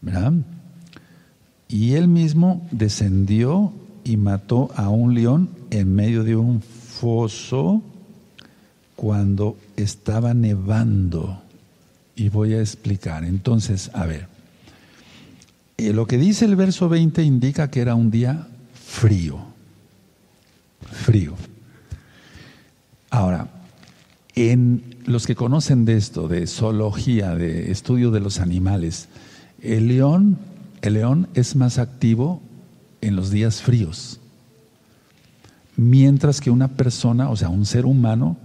¿Verdad? 0.00 0.32
Y 1.68 1.94
él 1.94 2.08
mismo 2.08 2.66
descendió 2.70 3.72
y 4.04 4.16
mató 4.16 4.70
a 4.74 4.88
un 4.88 5.14
león 5.14 5.50
en 5.70 5.94
medio 5.94 6.24
de 6.24 6.36
un 6.36 6.60
foso 6.60 7.82
cuando 8.96 9.56
estaba 9.76 10.34
nevando. 10.34 11.42
Y 12.14 12.28
voy 12.28 12.54
a 12.54 12.60
explicar. 12.60 13.24
Entonces, 13.24 13.90
a 13.94 14.06
ver, 14.06 14.31
eh, 15.88 15.92
lo 15.92 16.06
que 16.06 16.18
dice 16.18 16.44
el 16.44 16.56
verso 16.56 16.88
20 16.88 17.22
indica 17.22 17.70
que 17.70 17.80
era 17.80 17.94
un 17.94 18.10
día 18.10 18.48
frío. 18.74 19.38
Frío. 20.90 21.34
Ahora, 23.10 23.48
en 24.34 24.96
los 25.04 25.26
que 25.26 25.34
conocen 25.34 25.84
de 25.84 25.96
esto, 25.96 26.28
de 26.28 26.46
zoología, 26.46 27.34
de 27.34 27.70
estudio 27.70 28.10
de 28.10 28.20
los 28.20 28.40
animales, 28.40 29.08
el 29.60 29.88
león, 29.88 30.38
el 30.80 30.94
león 30.94 31.28
es 31.34 31.56
más 31.56 31.78
activo 31.78 32.40
en 33.00 33.16
los 33.16 33.30
días 33.30 33.62
fríos, 33.62 34.20
mientras 35.76 36.40
que 36.40 36.50
una 36.50 36.68
persona, 36.68 37.30
o 37.30 37.36
sea, 37.36 37.48
un 37.48 37.66
ser 37.66 37.84
humano, 37.84 38.36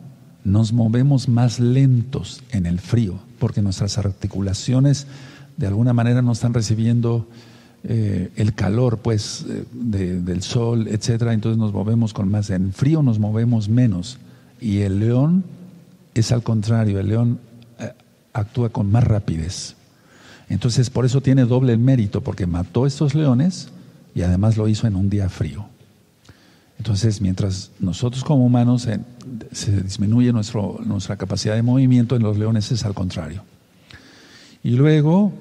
nos 0.44 0.74
movemos 0.74 1.28
más 1.28 1.60
lentos 1.60 2.42
en 2.52 2.66
el 2.66 2.80
frío, 2.80 3.20
porque 3.40 3.62
nuestras 3.62 3.98
articulaciones 3.98 5.08
de 5.58 5.68
alguna 5.68 5.94
manera 5.94 6.22
no 6.22 6.32
están 6.32 6.54
recibiendo 6.54 7.28
eh, 7.84 8.32
el 8.36 8.54
calor, 8.54 9.00
pues, 9.00 9.46
eh, 9.50 9.66
del 9.72 10.42
sol, 10.42 10.88
etcétera. 10.88 11.34
Entonces 11.34 11.58
nos 11.58 11.74
movemos 11.74 12.14
con 12.14 12.30
más. 12.30 12.50
En 12.50 12.74
frío 12.74 13.02
nos 13.02 13.20
movemos 13.20 13.70
menos. 13.70 14.20
Y 14.60 14.80
el 14.80 15.00
león 15.00 15.44
es 16.14 16.32
al 16.32 16.44
contrario, 16.44 17.00
el 17.00 17.10
león 17.10 17.40
eh, 17.80 17.94
actúa 18.34 18.70
con 18.70 18.92
más 18.92 19.04
rapidez. 19.04 19.76
Entonces 20.50 20.90
por 20.90 21.06
eso 21.06 21.22
tiene 21.22 21.46
doble 21.46 21.78
mérito, 21.78 22.22
porque 22.22 22.48
mató 22.48 22.86
a 22.86 22.88
estos 22.88 23.16
leones 23.16 23.70
y 24.16 24.22
además 24.22 24.58
lo 24.58 24.68
hizo 24.68 24.88
en 24.88 24.96
un 24.96 25.10
día 25.10 25.30
frío. 25.30 25.66
Entonces, 26.78 27.22
mientras 27.22 27.72
nosotros 27.80 28.24
como 28.24 28.46
humanos 28.46 28.88
se 29.52 29.82
disminuye 29.82 30.32
nuestra 30.32 31.18
capacidad 31.18 31.56
de 31.56 31.64
movimiento, 31.64 32.16
en 32.16 32.22
los 32.22 32.38
leones 32.38 32.72
es 32.72 32.86
al 32.86 32.94
contrario. 32.94 33.44
Y 34.64 34.72
luego 34.72 35.34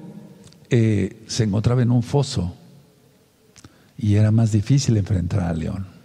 eh, 0.69 1.23
se 1.27 1.43
encontraba 1.43 1.81
en 1.81 1.91
un 1.91 2.03
foso 2.03 2.55
y 3.97 4.15
era 4.15 4.31
más 4.31 4.51
difícil 4.51 4.97
enfrentar 4.97 5.41
al 5.41 5.59
león 5.59 5.97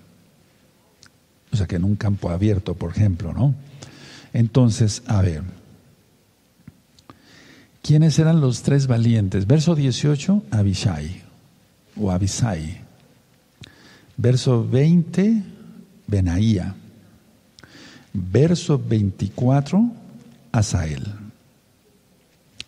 o 1.53 1.57
sea 1.57 1.67
que 1.67 1.77
en 1.77 1.85
un 1.85 1.97
campo 1.97 2.31
abierto, 2.31 2.75
por 2.75 2.91
ejemplo, 2.91 3.33
¿no? 3.33 3.55
Entonces, 4.33 5.03
a 5.07 5.21
ver, 5.21 5.43
¿quiénes 7.83 8.19
eran 8.19 8.41
los 8.41 8.63
tres 8.63 8.87
valientes? 8.87 9.47
Verso 9.47 9.75
18, 9.75 10.45
Abishai 10.51 11.23
o 12.01 12.11
Abisai. 12.11 12.81
Verso 14.17 14.67
20, 14.67 15.43
Benaía. 16.07 16.75
Verso 18.15 18.79
24, 18.79 19.93
Asael. 20.53 21.22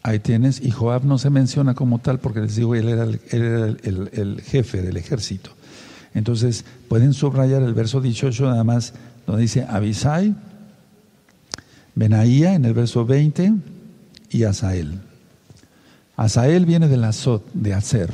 Ahí 0.04 0.20
tienes, 0.20 0.60
y 0.60 0.70
Joab 0.70 1.04
no 1.04 1.18
se 1.18 1.30
menciona 1.30 1.74
como 1.74 1.98
tal 1.98 2.20
porque 2.20 2.40
les 2.40 2.54
digo, 2.54 2.76
él 2.76 2.88
era 2.88 3.04
el 3.04 4.40
jefe 4.44 4.82
del 4.82 4.96
ejército. 4.96 5.50
Entonces, 6.14 6.64
pueden 6.88 7.12
subrayar 7.12 7.62
el 7.62 7.74
verso 7.74 8.00
18 8.00 8.44
nada 8.46 8.64
más, 8.64 8.94
donde 9.26 9.42
dice 9.42 9.66
Abisai, 9.68 10.34
Benaía 11.96 12.54
en 12.54 12.64
el 12.64 12.74
verso 12.74 13.04
20 13.04 13.54
y 14.30 14.44
Asael. 14.44 15.00
Asael 16.16 16.66
viene 16.66 16.88
del 16.88 17.04
azot, 17.04 17.44
de 17.52 17.74
hacer, 17.74 18.10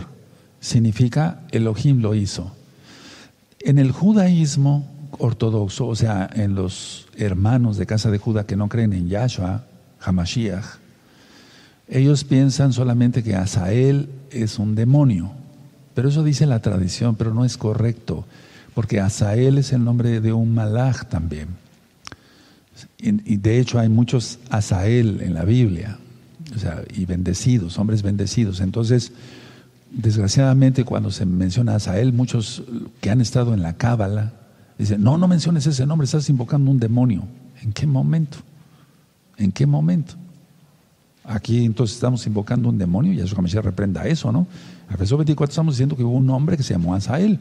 significa 0.61 1.43
Elohim 1.51 2.01
lo 2.01 2.15
hizo. 2.15 2.55
En 3.61 3.79
el 3.79 3.93
judaísmo 3.93 4.89
ortodoxo, 5.19 5.87
o 5.87 5.97
sea, 5.97 6.29
en 6.33 6.55
los 6.55 7.09
hermanos 7.17 7.77
de 7.77 7.87
casa 7.87 8.11
de 8.11 8.19
Judá 8.19 8.45
que 8.45 8.57
no 8.57 8.69
creen 8.69 8.93
en 8.93 9.09
Yahshua, 9.09 9.65
Hamashiach, 10.01 10.79
ellos 11.91 12.23
piensan 12.23 12.73
solamente 12.73 13.23
que 13.23 13.35
Asael 13.35 14.09
es 14.31 14.59
un 14.59 14.77
demonio. 14.77 15.33
Pero 15.95 16.09
eso 16.09 16.23
dice 16.23 16.47
la 16.47 16.61
tradición, 16.61 17.17
pero 17.17 17.35
no 17.35 17.45
es 17.45 17.57
correcto, 17.57 18.25
porque 18.75 19.01
Asael 19.01 19.59
es 19.59 19.73
el 19.73 19.85
nombre 19.85 20.21
de 20.21 20.33
un 20.33 20.55
malach 20.55 21.07
también. 21.07 21.49
Y 22.99 23.37
de 23.37 23.59
hecho 23.59 23.79
hay 23.81 23.89
muchos 23.89 24.39
Asael 24.51 25.21
en 25.21 25.35
la 25.35 25.45
Biblia, 25.45 25.99
o 26.55 26.59
sea, 26.59 26.83
y 26.95 27.07
bendecidos, 27.07 27.77
hombres 27.79 28.03
bendecidos. 28.03 28.61
Entonces, 28.61 29.13
desgraciadamente 29.91 30.85
cuando 30.85 31.11
se 31.11 31.27
menciona 31.27 31.75
Asael, 31.75 32.13
muchos 32.13 32.63
que 33.01 33.11
han 33.11 33.21
estado 33.21 33.53
en 33.53 33.63
la 33.63 33.75
Cábala 33.75 34.33
dicen, 34.79 35.03
no, 35.03 35.19
no 35.19 35.27
menciones 35.27 35.67
ese 35.67 35.87
nombre, 35.87 36.05
estás 36.05 36.31
invocando 36.31 36.71
un 36.71 36.79
demonio. 36.79 37.25
¿En 37.63 37.73
qué 37.73 37.87
momento? 37.87 38.39
¿En 39.37 39.51
qué 39.51 39.67
momento? 39.67 40.15
Aquí 41.31 41.65
entonces 41.65 41.95
estamos 41.95 42.27
invocando 42.27 42.69
un 42.69 42.77
demonio 42.77 43.13
y 43.13 43.17
Yahshua 43.19 43.41
Mashiach 43.41 43.65
reprenda 43.65 44.05
eso, 44.05 44.33
¿no? 44.33 44.49
El 44.91 44.97
verso 44.97 45.17
24 45.17 45.53
estamos 45.53 45.75
diciendo 45.75 45.97
que 45.97 46.03
hubo 46.03 46.17
un 46.17 46.29
hombre 46.29 46.57
que 46.57 46.65
se 46.65 46.75
llamó 46.75 46.93
Asael. 46.93 47.39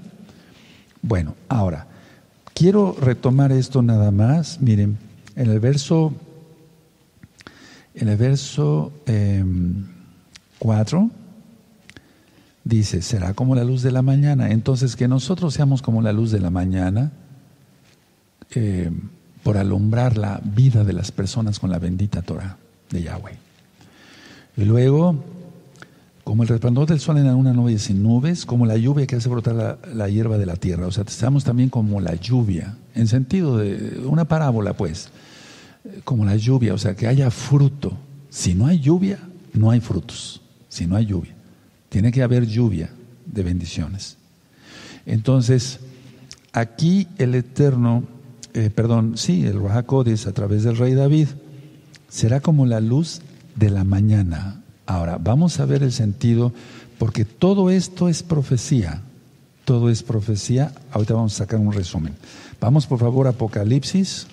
Bueno, 1.02 1.34
ahora, 1.48 1.88
quiero 2.54 2.96
retomar 3.02 3.52
esto 3.52 3.82
nada 3.82 4.12
más. 4.12 4.62
Miren, 4.62 5.00
en 5.36 5.50
el 5.50 5.60
verso, 5.60 6.14
en 7.96 8.10
el 8.10 8.16
verso 8.16 8.94
4 10.60 11.00
em, 11.00 11.10
dice, 12.64 13.02
será 13.02 13.34
como 13.34 13.56
la 13.56 13.64
luz 13.64 13.82
de 13.82 13.92
la 13.92 14.04
mañana. 14.04 14.52
Entonces, 14.52 14.96
que 14.96 15.08
nosotros 15.08 15.56
seamos 15.56 15.82
como 15.82 16.04
la 16.04 16.14
luz 16.14 16.30
de 16.30 16.40
la 16.40 16.52
mañana 16.52 17.12
em, 18.52 19.10
por 19.42 19.58
alumbrar 19.58 20.16
la 20.16 20.40
vida 20.44 20.84
de 20.84 20.94
las 20.94 21.12
personas 21.12 21.58
con 21.58 21.72
la 21.72 21.80
bendita 21.80 22.22
Torah 22.22 22.58
de 22.92 23.02
Yahweh. 23.02 23.49
Y 24.60 24.66
luego, 24.66 25.16
como 26.26 26.44
el 26.44 26.50
resplandor 26.50 26.86
del 26.86 27.00
sol 27.00 27.18
en 27.18 27.28
una 27.28 27.54
nube 27.54 27.80
sin 27.80 28.04
nubes, 28.04 28.46
como 28.46 28.66
la 28.66 28.76
lluvia 28.76 29.08
que 29.08 29.16
hace 29.16 29.30
brotar 29.30 29.80
la, 29.94 30.10
hierba 30.10 30.38
de 30.38 30.46
la 30.46 30.58
tierra. 30.58 30.86
O 30.86 30.92
sea, 30.92 31.06
estamos 31.08 31.46
también 31.46 31.70
como 31.70 32.02
la 32.02 32.16
lluvia, 32.16 32.76
en 32.94 33.08
sentido 33.08 33.58
de 33.58 34.02
una 34.06 34.26
parábola, 34.26 34.74
pues, 34.76 35.12
como 36.04 36.26
la 36.26 36.36
lluvia, 36.36 36.74
o 36.74 36.78
sea, 36.78 36.94
que 36.94 37.08
haya 37.08 37.32
fruto. 37.32 37.94
Si 38.30 38.54
no 38.54 38.68
hay 38.68 38.82
lluvia, 38.82 39.20
no 39.54 39.72
hay 39.72 39.80
frutos. 39.80 40.42
Si 40.68 40.88
no 40.88 40.98
hay 40.98 41.06
lluvia, 41.06 41.34
tiene 41.88 42.12
que 42.12 42.22
haber 42.22 42.46
lluvia 42.46 42.90
de 43.26 43.44
bendiciones. 43.44 44.18
Entonces, 45.06 45.80
aquí 46.52 47.08
el 47.18 47.34
Eterno, 47.34 48.04
eh, 48.54 48.70
perdón, 48.70 49.14
sí, 49.16 49.46
el 49.46 49.62
Rahakodis 49.62 50.28
a 50.28 50.34
través 50.34 50.64
del 50.64 50.76
rey 50.76 50.96
David, 50.96 51.30
será 52.10 52.42
como 52.42 52.66
la 52.66 52.82
luz 52.82 53.22
de 53.60 53.70
la 53.70 53.84
mañana. 53.84 54.62
Ahora, 54.86 55.18
vamos 55.20 55.60
a 55.60 55.66
ver 55.66 55.84
el 55.84 55.92
sentido, 55.92 56.54
porque 56.98 57.26
todo 57.26 57.70
esto 57.70 58.10
es 58.10 58.24
profecía. 58.24 59.02
Todo 59.66 59.90
es 59.90 60.02
profecía. 60.02 60.74
Ahorita 60.92 61.14
vamos 61.14 61.36
a 61.36 61.38
sacar 61.40 61.60
un 61.60 61.74
resumen. 61.74 62.16
Vamos 62.60 62.88
por 62.88 63.00
favor 63.00 63.28
a 63.28 63.32
Apocalipsis. 63.32 64.26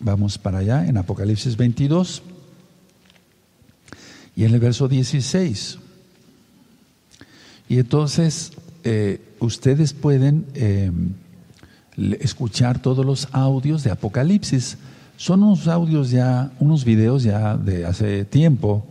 Vamos 0.00 0.38
para 0.38 0.58
allá, 0.58 0.86
en 0.86 0.96
Apocalipsis 0.96 1.56
22. 1.56 2.22
Y 4.36 4.44
en 4.44 4.54
el 4.54 4.60
verso 4.60 4.88
16. 4.88 5.78
Y 7.68 7.78
entonces, 7.78 8.52
eh, 8.84 9.20
ustedes 9.40 9.92
pueden 9.92 10.46
eh, 10.54 10.90
escuchar 12.20 12.80
todos 12.80 13.04
los 13.04 13.28
audios 13.32 13.82
de 13.84 13.90
Apocalipsis. 13.90 14.78
Son 15.16 15.42
unos 15.42 15.68
audios 15.68 16.10
ya, 16.10 16.50
unos 16.58 16.84
videos 16.84 17.22
ya 17.22 17.56
de 17.56 17.86
hace 17.86 18.24
tiempo, 18.24 18.84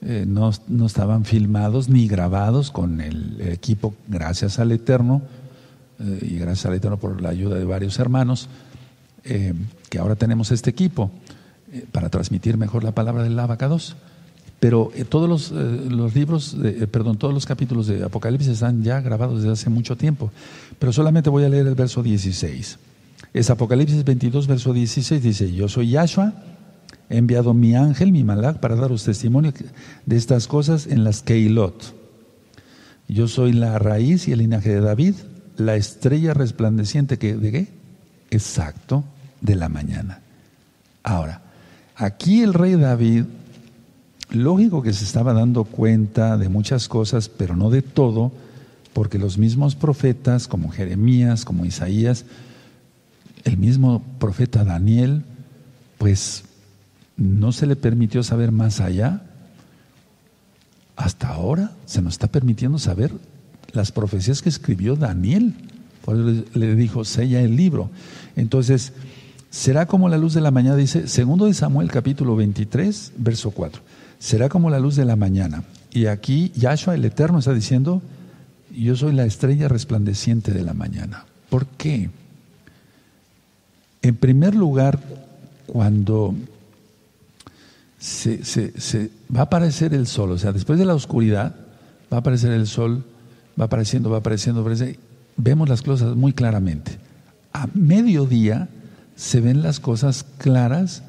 eh, 0.00 0.24
no, 0.26 0.50
estaban 0.86 1.24
filmados 1.24 1.88
ni 1.88 2.06
grabados 2.06 2.70
con 2.70 3.00
el, 3.00 3.40
equipo, 3.40 3.94
gracias 4.06 4.60
al 4.60 4.70
Eterno, 4.70 5.22
eh, 5.98 6.28
y 6.30 6.38
gracias 6.38 6.66
al 6.66 6.74
Eterno 6.74 6.98
por 6.98 7.20
la 7.20 7.30
ayuda 7.30 7.56
de 7.56 7.64
varios 7.64 7.98
hermanos, 7.98 8.48
eh, 9.24 9.54
que 9.90 9.98
ahora 9.98 10.14
tenemos 10.14 10.52
este 10.52 10.70
equipo 10.70 11.10
para 11.90 12.08
transmitir 12.08 12.56
mejor 12.56 12.84
la 12.84 12.92
palabra 12.92 13.24
del 13.24 13.38
abacados. 13.38 13.96
Pero 14.60 14.90
todos 15.10 15.28
los, 15.28 15.50
los 15.50 16.14
libros, 16.14 16.56
perdón, 16.90 17.18
todos 17.18 17.34
los 17.34 17.44
capítulos 17.44 17.88
de 17.88 18.02
Apocalipsis 18.02 18.48
están 18.48 18.82
ya 18.82 19.02
grabados 19.02 19.42
desde 19.42 19.52
hace 19.52 19.68
mucho 19.68 19.96
tiempo. 19.96 20.30
Pero 20.78 20.94
solamente 20.94 21.28
voy 21.28 21.44
a 21.44 21.50
leer 21.50 21.66
el 21.66 21.74
verso 21.74 22.02
16. 22.02 22.78
Es 23.32 23.50
Apocalipsis 23.50 24.04
22, 24.04 24.46
verso 24.46 24.72
16, 24.72 25.22
dice, 25.22 25.52
yo 25.52 25.68
soy 25.68 25.90
Yahshua, 25.90 26.32
he 27.08 27.18
enviado 27.18 27.54
mi 27.54 27.74
ángel, 27.74 28.12
mi 28.12 28.24
malak, 28.24 28.60
para 28.60 28.76
daros 28.76 29.04
testimonio 29.04 29.52
de 30.06 30.16
estas 30.16 30.46
cosas 30.46 30.86
en 30.86 31.04
las 31.04 31.22
Keilot. 31.22 31.94
Yo 33.08 33.28
soy 33.28 33.52
la 33.52 33.78
raíz 33.78 34.26
y 34.26 34.32
el 34.32 34.40
linaje 34.40 34.70
de 34.70 34.80
David, 34.80 35.14
la 35.56 35.76
estrella 35.76 36.34
resplandeciente 36.34 37.18
que, 37.18 37.36
¿de 37.36 37.52
qué? 37.52 37.68
Exacto, 38.30 39.04
de 39.40 39.54
la 39.54 39.68
mañana. 39.68 40.20
Ahora, 41.02 41.42
aquí 41.94 42.42
el 42.42 42.52
rey 42.52 42.74
David, 42.74 43.24
lógico 44.30 44.82
que 44.82 44.92
se 44.92 45.04
estaba 45.04 45.32
dando 45.32 45.64
cuenta 45.64 46.36
de 46.36 46.48
muchas 46.48 46.88
cosas, 46.88 47.28
pero 47.28 47.54
no 47.54 47.70
de 47.70 47.82
todo, 47.82 48.32
porque 48.92 49.18
los 49.18 49.38
mismos 49.38 49.76
profetas, 49.76 50.48
como 50.48 50.70
Jeremías, 50.70 51.44
como 51.44 51.64
Isaías, 51.64 52.24
el 53.46 53.56
mismo 53.56 54.02
profeta 54.18 54.64
Daniel, 54.64 55.22
pues 55.98 56.44
no 57.16 57.52
se 57.52 57.66
le 57.66 57.76
permitió 57.76 58.24
saber 58.24 58.50
más 58.50 58.80
allá. 58.80 59.22
Hasta 60.96 61.28
ahora 61.28 61.70
se 61.86 62.02
nos 62.02 62.14
está 62.14 62.26
permitiendo 62.26 62.78
saber 62.78 63.12
las 63.72 63.92
profecías 63.92 64.42
que 64.42 64.48
escribió 64.48 64.96
Daniel. 64.96 65.54
Por 66.04 66.16
eso 66.16 66.44
le 66.54 66.74
dijo, 66.74 67.04
sella 67.04 67.40
el 67.40 67.54
libro. 67.54 67.88
Entonces, 68.34 68.92
será 69.50 69.86
como 69.86 70.08
la 70.08 70.18
luz 70.18 70.34
de 70.34 70.40
la 70.40 70.50
mañana, 70.50 70.74
dice, 70.74 71.06
segundo 71.06 71.46
de 71.46 71.54
Samuel 71.54 71.88
capítulo 71.88 72.34
23, 72.34 73.12
verso 73.16 73.52
4. 73.52 73.80
Será 74.18 74.48
como 74.48 74.70
la 74.70 74.80
luz 74.80 74.96
de 74.96 75.04
la 75.04 75.14
mañana. 75.14 75.62
Y 75.92 76.06
aquí 76.06 76.50
Yahshua 76.56 76.96
el 76.96 77.04
Eterno 77.04 77.38
está 77.38 77.54
diciendo, 77.54 78.02
yo 78.76 78.96
soy 78.96 79.12
la 79.12 79.24
estrella 79.24 79.68
resplandeciente 79.68 80.52
de 80.52 80.64
la 80.64 80.74
mañana. 80.74 81.26
¿Por 81.48 81.66
qué? 81.66 82.10
En 84.06 84.14
primer 84.14 84.54
lugar, 84.54 85.00
cuando 85.66 86.32
se, 87.98 89.10
va 89.34 89.40
a 89.40 89.42
aparecer 89.42 89.94
el 89.94 90.06
sol, 90.06 90.30
o 90.30 90.38
sea, 90.38 90.52
después 90.52 90.78
de 90.78 90.84
la 90.84 90.94
oscuridad, 90.94 91.56
va 92.12 92.18
a 92.18 92.20
aparecer 92.20 92.52
el 92.52 92.68
sol, 92.68 93.02
va 93.60 93.64
apareciendo, 93.64 94.08
va 94.08 94.18
apareciendo, 94.18 94.64
vemos 95.36 95.68
las 95.68 95.82
cosas 95.82 96.14
muy 96.14 96.32
claramente. 96.32 96.98
A 97.52 97.66
mediodía 97.74 98.68
se 99.16 99.40
ven 99.40 99.60
las 99.60 99.80
cosas 99.80 100.24
claras, 100.38 101.02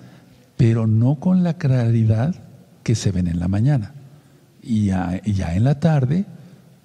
pero 0.55 0.87
no 0.87 1.19
con 1.19 1.43
la 1.43 1.53
claridad 1.53 2.33
que 2.81 2.95
se 2.95 3.11
ven 3.11 3.27
en 3.27 3.39
la 3.39 3.47
mañana. 3.47 3.93
Y 4.63 4.85
ya, 4.85 5.21
ya 5.23 5.53
en 5.53 5.65
la 5.65 5.79
tarde 5.79 6.25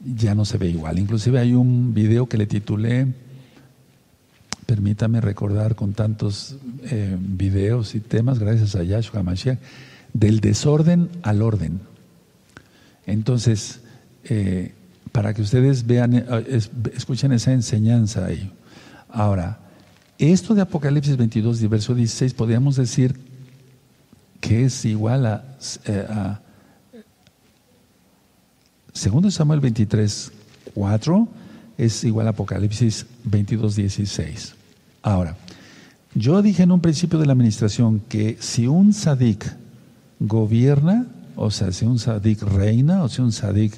ya 0.04 0.34
no 0.34 0.44
se 0.44 0.58
ve 0.58 0.68
igual. 0.68 0.98
Inclusive 0.98 1.38
hay 1.38 1.54
un 1.54 1.94
video 1.94 2.28
que 2.28 2.36
le 2.36 2.46
titulé 2.46 3.14
permítame 4.72 5.20
recordar 5.20 5.74
con 5.74 5.92
tantos 5.92 6.56
eh, 6.84 7.14
videos 7.20 7.94
y 7.94 8.00
temas, 8.00 8.38
gracias 8.38 8.74
a 8.74 8.82
Yahshua 8.82 9.22
Mashiach, 9.22 9.58
del 10.14 10.40
desorden 10.40 11.10
al 11.20 11.42
orden. 11.42 11.78
Entonces, 13.04 13.80
eh, 14.24 14.72
para 15.12 15.34
que 15.34 15.42
ustedes 15.42 15.86
vean, 15.86 16.14
eh, 16.14 16.60
escuchen 16.94 17.32
esa 17.32 17.52
enseñanza 17.52 18.24
ahí. 18.24 18.50
Ahora, 19.10 19.58
esto 20.16 20.54
de 20.54 20.62
Apocalipsis 20.62 21.18
22, 21.18 21.68
verso 21.68 21.94
16, 21.94 22.32
podríamos 22.32 22.76
decir 22.76 23.14
que 24.40 24.64
es 24.64 24.86
igual 24.86 25.26
a, 25.26 25.44
a 26.08 26.40
segundo 28.94 29.30
Samuel 29.30 29.60
23, 29.60 30.32
4, 30.72 31.28
es 31.76 32.04
igual 32.04 32.26
a 32.26 32.30
Apocalipsis 32.30 33.04
22, 33.24 33.76
16. 33.76 34.61
Ahora, 35.02 35.36
yo 36.14 36.42
dije 36.42 36.62
en 36.62 36.72
un 36.72 36.80
principio 36.80 37.18
de 37.18 37.26
la 37.26 37.32
administración 37.32 38.00
que 38.00 38.36
si 38.40 38.66
un 38.66 38.92
sadik 38.92 39.52
gobierna, 40.20 41.06
o 41.36 41.50
sea, 41.50 41.72
si 41.72 41.84
un 41.84 41.98
sadik 41.98 42.42
reina, 42.42 43.02
o 43.02 43.08
si 43.08 43.22
un 43.22 43.32
sadik 43.32 43.74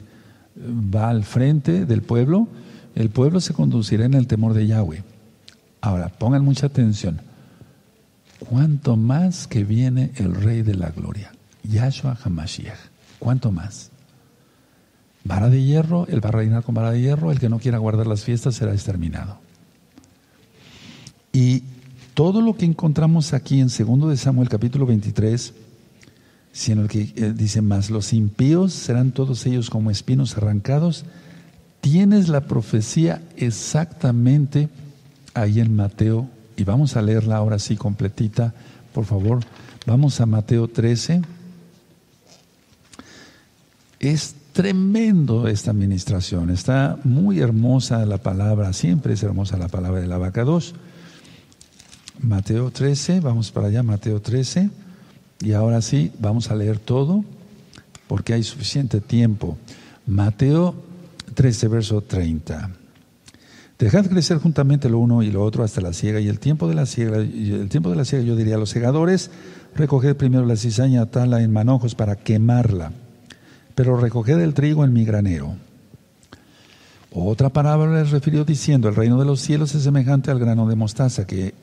va 0.57 1.09
al 1.09 1.25
frente 1.25 1.87
del 1.87 2.03
pueblo, 2.03 2.49
el 2.95 3.11
pueblo 3.11 3.41
se 3.41 3.55
conducirá 3.55 4.05
en 4.05 4.15
el 4.15 4.27
temor 4.27 4.55
de 4.55 4.67
Yahweh. 4.67 5.03
Ahora, 5.81 6.09
pongan 6.09 6.45
mucha 6.45 6.67
atención. 6.67 7.21
¿Cuánto 8.39 8.97
más 8.97 9.47
que 9.47 9.65
viene 9.65 10.13
el 10.17 10.35
Rey 10.35 10.63
de 10.63 10.75
la 10.75 10.91
Gloria? 10.91 11.33
Yahshua 11.63 12.19
HaMashiach. 12.23 12.79
¿Cuánto 13.19 13.53
más? 13.53 13.91
Vara 15.25 15.49
de 15.49 15.63
hierro, 15.63 16.07
él 16.09 16.23
va 16.23 16.29
a 16.29 16.33
reinar 16.33 16.63
con 16.63 16.75
vara 16.75 16.91
de 16.91 17.01
hierro, 17.01 17.33
el 17.33 17.41
que 17.41 17.49
no 17.49 17.59
quiera 17.59 17.79
guardar 17.79 18.07
las 18.07 18.25
fiestas 18.25 18.57
será 18.57 18.73
exterminado. 18.73 19.39
Y 21.35 21.65
todo 22.15 22.41
lo 22.41 22.57
que 22.57 22.65
encontramos 22.65 23.35
aquí 23.35 23.61
en 23.61 23.67
2 23.67 24.09
de 24.09 24.17
Samuel 24.17 24.49
capítulo 24.49 24.87
23, 24.87 25.53
sino 26.53 26.87
que 26.87 27.13
eh, 27.17 27.33
dice 27.37 27.61
más, 27.61 27.91
los 27.91 28.13
impíos 28.13 28.73
serán 28.73 29.11
todos 29.11 29.45
ellos 29.45 29.69
como 29.69 29.91
espinos 29.91 30.37
arrancados, 30.37 31.05
tienes 31.81 32.29
la 32.29 32.43
profecía 32.43 33.21
exactamente 33.37 34.69
ahí 35.35 35.59
en 35.59 35.75
Mateo, 35.75 36.29
y 36.57 36.63
vamos 36.63 36.97
a 36.97 37.03
leerla 37.03 37.39
ahora 37.39 37.59
sí 37.59 37.75
completita, 37.75 38.55
por 38.93 39.05
favor, 39.05 39.41
vamos 39.87 40.21
a 40.21 40.27
Mateo 40.27 40.69
13. 40.69 41.21
Es 43.99 44.37
tremendo 44.53 45.49
esta 45.49 45.73
administración, 45.73 46.51
está 46.51 46.97
muy 47.03 47.41
hermosa 47.41 48.07
la 48.07 48.19
palabra, 48.19 48.73
siempre 48.73 49.15
es 49.15 49.23
hermosa 49.25 49.57
la 49.57 49.67
palabra 49.67 50.01
del 50.01 50.13
abacados. 50.13 50.77
Mateo 52.25 52.71
13, 52.71 53.21
vamos 53.21 53.53
para 53.53 53.69
allá, 53.69 53.83
Mateo 53.83 54.21
13. 54.21 54.71
Y 55.41 55.53
ahora 55.53 55.83
sí, 55.83 56.11
vamos 56.19 56.51
a 56.51 56.57
leer 56.57 56.79
todo 56.79 57.23
porque 58.09 58.33
hay 58.33 58.43
suficiente 58.43 59.01
tiempo. 59.01 59.59
Mateo 60.07 60.75
13, 61.35 61.69
verso 61.69 62.01
30. 62.01 62.71
Dejad 63.79 64.07
crecer 64.07 64.39
juntamente 64.39 64.89
lo 64.89 65.01
uno 65.01 65.23
y 65.23 65.31
lo 65.31 65.43
otro 65.43 65.65
hasta 65.65 65.83
la 65.83 65.93
siega 65.93 66.21
y 66.21 66.29
el 66.29 66.39
tiempo 66.39 66.67
de 66.69 66.75
la 66.75 66.87
siega, 66.87 67.19
el 67.19 67.69
tiempo 67.69 67.91
de 67.91 67.97
la 67.97 68.05
siega 68.05 68.25
yo 68.25 68.37
diría 68.37 68.55
a 68.55 68.59
los 68.59 68.71
segadores, 68.71 69.31
recoged 69.75 70.17
primero 70.17 70.47
la 70.47 70.57
cizaña, 70.57 71.03
atala 71.03 71.43
en 71.43 71.53
manojos 71.53 71.95
para 71.95 72.17
quemarla, 72.17 72.93
pero 73.75 73.99
recoged 73.99 74.41
el 74.41 74.55
trigo 74.55 74.85
en 74.85 74.93
mi 74.93 75.05
granero. 75.05 75.57
Otra 77.11 77.51
palabra 77.51 78.01
les 78.01 78.11
refirió 78.11 78.45
diciendo, 78.45 78.89
el 78.89 78.95
reino 78.95 79.19
de 79.19 79.27
los 79.27 79.41
cielos 79.41 79.75
es 79.75 79.83
semejante 79.83 80.31
al 80.31 80.39
grano 80.39 80.67
de 80.69 80.77
mostaza 80.77 81.27
que 81.27 81.55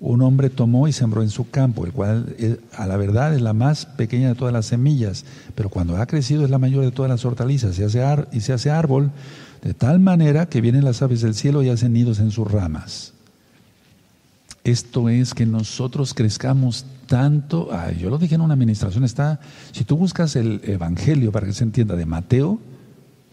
un 0.00 0.22
hombre 0.22 0.50
tomó 0.50 0.88
y 0.88 0.92
sembró 0.92 1.22
en 1.22 1.30
su 1.30 1.48
campo, 1.50 1.86
el 1.86 1.92
cual 1.92 2.34
eh, 2.38 2.60
a 2.76 2.86
la 2.86 2.96
verdad 2.96 3.34
es 3.34 3.40
la 3.40 3.52
más 3.52 3.86
pequeña 3.86 4.28
de 4.28 4.34
todas 4.34 4.52
las 4.52 4.66
semillas, 4.66 5.24
pero 5.54 5.68
cuando 5.68 5.96
ha 5.96 6.06
crecido 6.06 6.44
es 6.44 6.50
la 6.50 6.58
mayor 6.58 6.84
de 6.84 6.90
todas 6.90 7.10
las 7.10 7.24
hortalizas 7.24 7.78
y, 7.78 7.82
hace 7.82 8.02
y 8.32 8.40
se 8.40 8.52
hace 8.52 8.70
árbol 8.70 9.10
de 9.62 9.72
tal 9.72 10.00
manera 10.00 10.46
que 10.46 10.60
vienen 10.60 10.84
las 10.84 11.00
aves 11.00 11.22
del 11.22 11.34
cielo 11.34 11.62
y 11.62 11.70
hacen 11.70 11.92
nidos 11.92 12.18
en 12.18 12.30
sus 12.30 12.50
ramas. 12.50 13.14
Esto 14.62 15.08
es 15.08 15.34
que 15.34 15.46
nosotros 15.46 16.14
crezcamos 16.14 16.86
tanto, 17.06 17.70
yo 17.98 18.08
lo 18.08 18.18
dije 18.18 18.34
en 18.34 18.40
una 18.40 18.54
administración, 18.54 19.04
está, 19.04 19.40
si 19.72 19.84
tú 19.84 19.96
buscas 19.96 20.36
el 20.36 20.60
Evangelio 20.64 21.32
para 21.32 21.46
que 21.46 21.52
se 21.52 21.64
entienda 21.64 21.96
de 21.96 22.06
Mateo, 22.06 22.58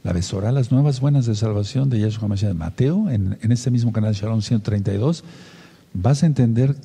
la 0.04 0.14
besora, 0.14 0.52
las 0.52 0.72
nuevas 0.72 1.00
buenas 1.00 1.26
de 1.26 1.36
salvación 1.36 1.90
de 1.90 2.00
Yeshua 2.00 2.28
Mashiach 2.28 2.52
de 2.52 2.58
Mateo, 2.58 3.10
en, 3.10 3.38
en 3.42 3.52
este 3.52 3.72
mismo 3.72 3.94
canal 3.94 4.14
Shalom 4.14 4.42
132, 4.42 5.24
vas 5.94 6.24
a 6.24 6.26
entender 6.26 6.76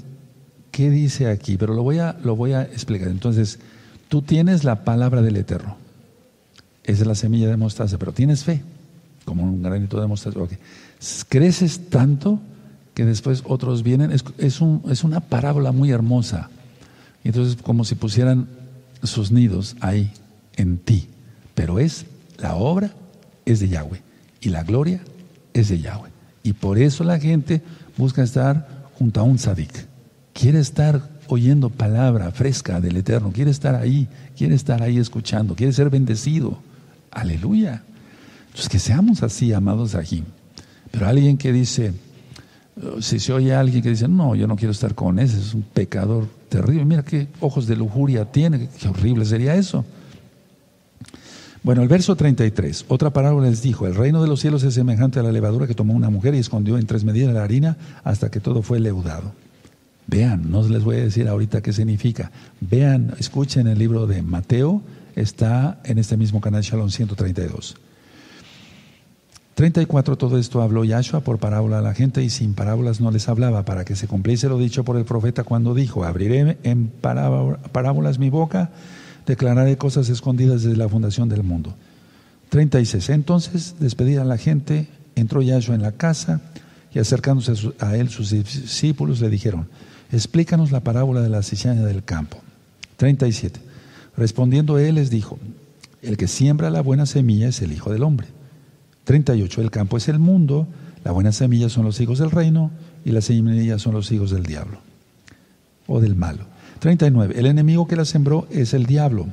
qué 0.70 0.90
dice 0.90 1.28
aquí, 1.28 1.56
pero 1.56 1.74
lo 1.74 1.82
voy 1.82 1.98
a, 1.98 2.16
lo 2.22 2.36
voy 2.36 2.52
a 2.52 2.62
explicar. 2.62 3.08
Entonces, 3.08 3.58
tú 4.08 4.22
tienes 4.22 4.64
la 4.64 4.84
palabra 4.84 5.22
del 5.22 5.36
Eterno. 5.36 5.76
Es 6.84 7.04
la 7.04 7.14
semilla 7.14 7.48
de 7.48 7.56
mostaza, 7.56 7.98
pero 7.98 8.12
tienes 8.12 8.44
fe, 8.44 8.62
como 9.24 9.42
un 9.42 9.62
granito 9.62 10.00
de 10.00 10.06
mostaza. 10.06 10.38
Creces 11.28 11.88
tanto 11.88 12.40
que 12.94 13.04
después 13.04 13.42
otros 13.46 13.82
vienen. 13.82 14.12
Es, 14.12 14.24
es 14.38 15.04
una 15.04 15.20
parábola 15.20 15.72
muy 15.72 15.90
hermosa. 15.90 16.50
Entonces, 17.24 17.56
como 17.60 17.84
si 17.84 17.96
pusieran 17.96 18.48
sus 19.02 19.32
nidos 19.32 19.76
ahí, 19.80 20.12
en 20.56 20.78
ti. 20.78 21.08
Pero 21.54 21.78
es, 21.78 22.06
la 22.38 22.54
obra 22.54 22.90
es 23.44 23.60
de 23.60 23.68
Yahweh. 23.68 24.02
Y 24.40 24.50
la 24.50 24.62
gloria 24.62 25.00
es 25.54 25.68
de 25.68 25.80
Yahweh. 25.80 26.10
Y 26.42 26.52
por 26.52 26.78
eso 26.78 27.02
la 27.02 27.18
gente 27.18 27.62
busca 27.96 28.22
estar 28.22 28.75
junto 28.98 29.20
a 29.20 29.22
un 29.22 29.38
sadik. 29.38 29.86
Quiere 30.32 30.60
estar 30.60 31.08
oyendo 31.28 31.70
palabra 31.70 32.30
fresca 32.30 32.80
del 32.80 32.96
Eterno, 32.96 33.32
quiere 33.32 33.50
estar 33.50 33.74
ahí, 33.74 34.08
quiere 34.36 34.54
estar 34.54 34.82
ahí 34.82 34.98
escuchando, 34.98 35.54
quiere 35.54 35.72
ser 35.72 35.90
bendecido. 35.90 36.58
Aleluya. 37.10 37.82
Entonces 38.46 38.68
que 38.68 38.78
seamos 38.78 39.22
así, 39.22 39.52
amados 39.52 39.94
aquí. 39.94 40.24
Pero 40.90 41.08
alguien 41.08 41.36
que 41.36 41.52
dice, 41.52 41.92
oh, 42.82 43.02
si 43.02 43.18
se 43.18 43.32
oye 43.32 43.54
a 43.54 43.60
alguien 43.60 43.82
que 43.82 43.90
dice, 43.90 44.08
no, 44.08 44.34
yo 44.34 44.46
no 44.46 44.56
quiero 44.56 44.72
estar 44.72 44.94
con 44.94 45.18
ese, 45.18 45.38
es 45.38 45.54
un 45.54 45.62
pecador 45.62 46.26
terrible, 46.48 46.84
mira 46.84 47.04
qué 47.04 47.28
ojos 47.40 47.66
de 47.66 47.76
lujuria 47.76 48.30
tiene, 48.30 48.68
qué 48.78 48.88
horrible 48.88 49.24
sería 49.24 49.54
eso. 49.54 49.84
Bueno, 51.66 51.82
el 51.82 51.88
verso 51.88 52.14
33, 52.14 52.84
otra 52.86 53.10
parábola 53.10 53.50
les 53.50 53.60
dijo, 53.60 53.88
el 53.88 53.96
reino 53.96 54.22
de 54.22 54.28
los 54.28 54.38
cielos 54.38 54.62
es 54.62 54.74
semejante 54.74 55.18
a 55.18 55.24
la 55.24 55.32
levadura 55.32 55.66
que 55.66 55.74
tomó 55.74 55.94
una 55.94 56.10
mujer 56.10 56.36
y 56.36 56.38
escondió 56.38 56.78
en 56.78 56.86
tres 56.86 57.02
medidas 57.02 57.34
la 57.34 57.42
harina 57.42 57.76
hasta 58.04 58.30
que 58.30 58.38
todo 58.38 58.62
fue 58.62 58.78
leudado. 58.78 59.32
Vean, 60.06 60.48
no 60.48 60.62
les 60.68 60.84
voy 60.84 60.94
a 60.94 61.00
decir 61.00 61.26
ahorita 61.26 61.62
qué 61.62 61.72
significa. 61.72 62.30
Vean, 62.60 63.14
escuchen 63.18 63.66
el 63.66 63.80
libro 63.80 64.06
de 64.06 64.22
Mateo, 64.22 64.80
está 65.16 65.80
en 65.82 65.98
este 65.98 66.16
mismo 66.16 66.40
canal 66.40 66.62
Shalom 66.62 66.88
132. 66.88 67.74
34, 69.56 70.16
todo 70.16 70.38
esto 70.38 70.62
habló 70.62 70.84
Yahshua 70.84 71.22
por 71.22 71.38
parábola 71.38 71.80
a 71.80 71.82
la 71.82 71.94
gente 71.94 72.22
y 72.22 72.30
sin 72.30 72.54
parábolas 72.54 73.00
no 73.00 73.10
les 73.10 73.28
hablaba, 73.28 73.64
para 73.64 73.84
que 73.84 73.96
se 73.96 74.06
cumpliese 74.06 74.48
lo 74.48 74.58
dicho 74.58 74.84
por 74.84 74.98
el 74.98 75.04
profeta 75.04 75.42
cuando 75.42 75.74
dijo, 75.74 76.04
abriré 76.04 76.58
en 76.62 76.86
parábolas 76.86 78.20
mi 78.20 78.30
boca 78.30 78.70
declararé 79.26 79.76
cosas 79.76 80.08
escondidas 80.08 80.62
desde 80.62 80.76
la 80.76 80.88
fundación 80.88 81.28
del 81.28 81.42
mundo. 81.42 81.74
36. 82.48 83.10
Entonces, 83.10 83.74
despedida 83.80 84.24
la 84.24 84.38
gente, 84.38 84.88
entró 85.14 85.42
Yahshua 85.42 85.74
en 85.74 85.82
la 85.82 85.92
casa 85.92 86.40
y 86.94 86.98
acercándose 86.98 87.52
a, 87.80 87.96
él 87.96 88.08
sus 88.08 88.30
discípulos 88.30 89.20
le 89.20 89.28
dijeron, 89.28 89.68
explícanos 90.12 90.70
la 90.70 90.80
parábola 90.80 91.20
de 91.20 91.28
la 91.28 91.42
cizaña 91.42 91.82
del 91.82 92.04
campo. 92.04 92.38
37. 92.96 93.60
Respondiendo 94.16 94.78
él 94.78 94.94
les 94.94 95.10
dijo, 95.10 95.38
el 96.02 96.16
que 96.16 96.28
siembra 96.28 96.70
la 96.70 96.80
buena 96.80 97.04
semilla 97.04 97.48
es 97.48 97.60
el 97.60 97.72
Hijo 97.72 97.92
del 97.92 98.04
Hombre. 98.04 98.28
38. 99.04 99.60
El 99.60 99.70
campo 99.70 99.96
es 99.96 100.08
el 100.08 100.18
mundo, 100.18 100.66
la 101.04 101.12
buena 101.12 101.32
semilla 101.32 101.68
son 101.68 101.84
los 101.84 102.00
hijos 102.00 102.18
del 102.18 102.30
reino 102.30 102.70
y 103.04 103.10
las 103.10 103.26
semillas 103.26 103.82
son 103.82 103.94
los 103.94 104.10
hijos 104.12 104.30
del 104.30 104.44
diablo 104.44 104.78
o 105.86 106.00
del 106.00 106.16
malo. 106.16 106.44
39. 106.78 107.34
El 107.38 107.46
enemigo 107.46 107.86
que 107.86 107.96
la 107.96 108.04
sembró 108.04 108.46
es 108.50 108.74
el 108.74 108.86
diablo. 108.86 109.26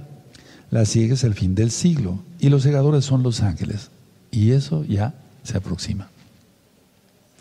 La 0.71 0.85
siega 0.85 1.13
es 1.13 1.23
el 1.23 1.33
fin 1.33 1.55
del 1.55 1.71
siglo 1.71 2.19
y 2.39 2.49
los 2.49 2.63
segadores 2.63 3.05
son 3.05 3.23
los 3.23 3.41
ángeles. 3.41 3.91
Y 4.31 4.51
eso 4.51 4.83
ya 4.85 5.13
se 5.43 5.57
aproxima. 5.57 6.09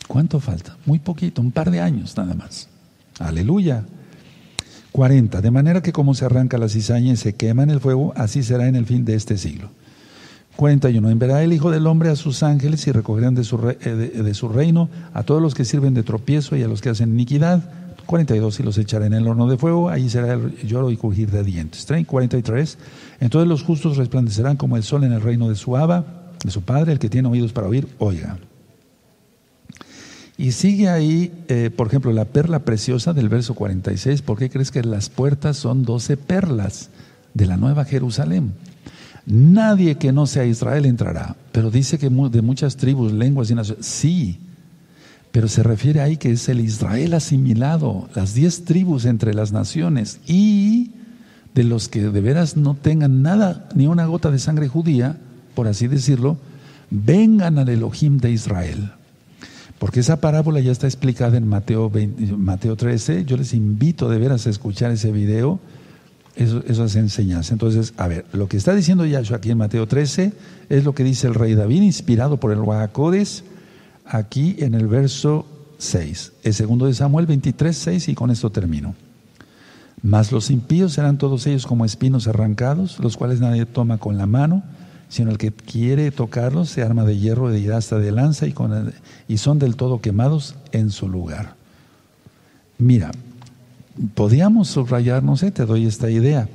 ¿Cuánto 0.07 0.40
falta? 0.40 0.76
Muy 0.84 0.98
poquito, 0.98 1.40
un 1.40 1.53
par 1.53 1.70
de 1.70 1.80
años 1.80 2.16
nada 2.16 2.34
más. 2.34 2.68
Aleluya. 3.18 3.84
40. 4.90 5.40
De 5.40 5.50
manera 5.50 5.82
que 5.82 5.92
como 5.92 6.14
se 6.14 6.26
arranca 6.26 6.59
la 6.59 6.68
cizaña 6.68 7.12
y 7.12 7.16
se 7.16 7.34
quema 7.34 7.62
en 7.62 7.70
el 7.70 7.80
fuego, 7.80 8.12
así 8.14 8.42
será 8.42 8.66
en 8.66 8.76
el 8.76 8.84
fin 8.84 9.07
de 9.07 9.14
este 9.14 9.38
siglo. 9.38 9.70
41. 10.57 11.09
Enviará 11.09 11.42
el 11.42 11.55
Hijo 11.55 11.70
del 11.70 11.86
Hombre 11.86 12.11
a 12.11 12.16
sus 12.16 12.42
ángeles 12.42 12.86
y 12.86 12.92
recogerán 12.92 13.34
de 13.34 13.44
su, 13.44 13.59
eh, 13.70 13.88
de 13.88 14.34
su 14.34 14.50
reino 14.50 14.90
a 15.14 15.22
todos 15.22 15.40
los 15.40 15.55
que 15.55 15.64
sirven 15.64 15.94
de 15.94 16.03
tropiezo 16.03 16.57
y 16.57 16.62
a 16.62 16.68
los 16.68 16.82
que 16.82 16.90
hacen 16.90 17.14
iniquidad 17.14 17.62
42 18.05 18.61
y 18.61 18.62
los 18.62 18.78
echaré 18.78 19.07
en 19.07 19.14
el 19.14 19.26
horno 19.26 19.46
de 19.46 19.57
fuego, 19.57 19.88
ahí 19.88 20.09
será 20.09 20.34
el 20.34 20.57
lloro 20.66 20.90
y 20.90 20.96
crujir 20.96 21.30
de 21.30 21.42
dientes. 21.42 21.86
43, 22.07 22.78
entonces 23.20 23.48
los 23.48 23.62
justos 23.62 23.96
resplandecerán 23.96 24.57
como 24.57 24.76
el 24.76 24.82
sol 24.82 25.05
en 25.05 25.12
el 25.12 25.20
reino 25.20 25.48
de 25.48 25.55
su 25.55 25.76
Abba, 25.76 26.32
de 26.44 26.50
su 26.50 26.62
Padre, 26.62 26.92
el 26.92 26.98
que 26.98 27.09
tiene 27.09 27.28
oídos 27.28 27.53
para 27.53 27.68
oír, 27.68 27.88
oiga. 27.98 28.38
Y 30.36 30.53
sigue 30.53 30.88
ahí, 30.88 31.32
eh, 31.48 31.70
por 31.74 31.86
ejemplo, 31.86 32.12
la 32.12 32.24
perla 32.24 32.61
preciosa 32.61 33.12
del 33.12 33.28
verso 33.28 33.55
46, 33.55 34.22
¿por 34.22 34.38
qué 34.38 34.50
crees 34.50 34.70
que 34.70 34.82
las 34.82 35.09
puertas 35.09 35.57
son 35.57 35.84
12 35.84 36.16
perlas 36.16 36.90
de 37.34 37.46
la 37.46 37.57
nueva 37.57 37.84
Jerusalén? 37.84 38.53
Nadie 39.24 39.96
que 39.96 40.11
no 40.11 40.26
sea 40.26 40.44
Israel 40.44 40.84
entrará, 40.84 41.36
pero 41.53 41.70
dice 41.70 41.98
que 41.98 42.09
de 42.09 42.42
muchas 42.42 42.76
tribus, 42.76 43.12
lenguas 43.12 43.50
y 43.50 43.55
naciones, 43.55 43.86
sí, 43.86 44.40
pero 45.33 45.49
se 45.49 45.62
refiere 45.62 46.03
ahí 46.03 46.18
que 46.18 46.30
es 46.30 46.49
el 46.51 46.61
Israel 46.61 47.14
asimilado, 47.14 48.09
las 48.14 48.35
diez 48.35 48.64
tribus 48.64 49.07
entre 49.07 49.33
las 49.33 49.51
naciones 49.51 50.20
y 50.26 50.91
de 51.55 51.64
los 51.64 51.89
que 51.89 52.03
de 52.03 52.20
veras 52.20 52.57
no 52.57 52.74
tengan 52.74 53.22
nada, 53.22 53.68
ni 53.74 53.87
una 53.87 54.07
gota 54.07 54.30
de 54.30 54.39
sangre 54.39 54.68
judía, 54.68 55.18
por 55.55 55.68
así 55.68 55.89
decirlo, 55.89 56.37
vengan 56.91 57.59
al 57.59 57.70
Elohim 57.70 58.18
de 58.18 58.30
Israel. 58.30 58.93
Porque 59.78 60.01
esa 60.01 60.20
parábola 60.20 60.61
ya 60.61 60.70
está 60.70 60.87
explicada 60.87 61.37
en 61.37 61.49
Mateo, 61.49 61.91
Mateo 62.37 62.76
13. 62.76 63.24
Yo 63.24 63.37
les 63.37 63.53
invito 63.53 64.09
de 64.09 64.18
veras 64.18 64.47
a 64.47 64.51
escuchar 64.51 64.93
ese 64.93 65.11
video, 65.11 65.59
esas 66.37 66.95
enseñanzas. 66.95 67.51
Entonces, 67.51 67.93
a 67.97 68.07
ver, 68.07 68.24
lo 68.33 68.49
que 68.49 68.57
está 68.57 68.74
diciendo 68.74 69.05
Yahshua 69.05 69.39
aquí 69.39 69.51
en 69.51 69.59
Mateo 69.59 69.89
13 69.89 70.33
es 70.68 70.85
lo 70.85 70.95
que 70.95 71.03
dice 71.03 71.26
el 71.26 71.35
rey 71.35 71.55
David, 71.55 71.83
inspirado 71.83 72.39
por 72.39 72.53
el 72.53 72.61
Guacodes 72.61 73.43
aquí 74.05 74.57
en 74.59 74.74
el 74.74 74.86
verso 74.86 75.46
6, 75.78 76.32
el 76.44 76.55
segundo 76.55 76.86
de 76.86 76.94
Samuel 76.94 77.26
23, 77.26 77.76
6 77.76 78.09
y 78.09 78.14
con 78.14 78.30
esto 78.30 78.50
termino. 78.50 78.94
Mas 80.03 80.32
los 80.32 80.50
impíos 80.50 80.92
serán 80.92 81.18
todos 81.18 81.46
ellos 81.46 81.66
como 81.66 81.84
espinos 81.84 82.26
arrancados, 82.26 82.98
los 82.98 83.16
cuales 83.16 83.40
nadie 83.40 83.66
toma 83.66 83.98
con 83.98 84.18
la 84.18 84.26
mano, 84.26 84.62
sino 85.09 85.30
el 85.30 85.38
que 85.38 85.53
quiere 85.53 86.11
tocarlos 86.11 86.70
se 86.70 86.82
arma 86.82 87.05
de 87.05 87.18
hierro 87.18 87.55
y 87.55 87.68
hasta 87.68 87.98
de 87.98 88.12
lanza 88.12 88.46
y, 88.46 88.53
con 88.53 88.92
y 89.28 89.38
son 89.38 89.59
del 89.59 89.76
todo 89.76 90.00
quemados 90.00 90.57
en 90.72 90.90
su 90.90 91.09
lugar. 91.09 91.55
Mira, 92.78 93.12
podíamos 94.14 94.68
subrayar, 94.68 95.22
no 95.22 95.36
sé, 95.36 95.50
te 95.50 95.66
doy 95.66 95.86
esta 95.86 96.11
idea, 96.11 96.48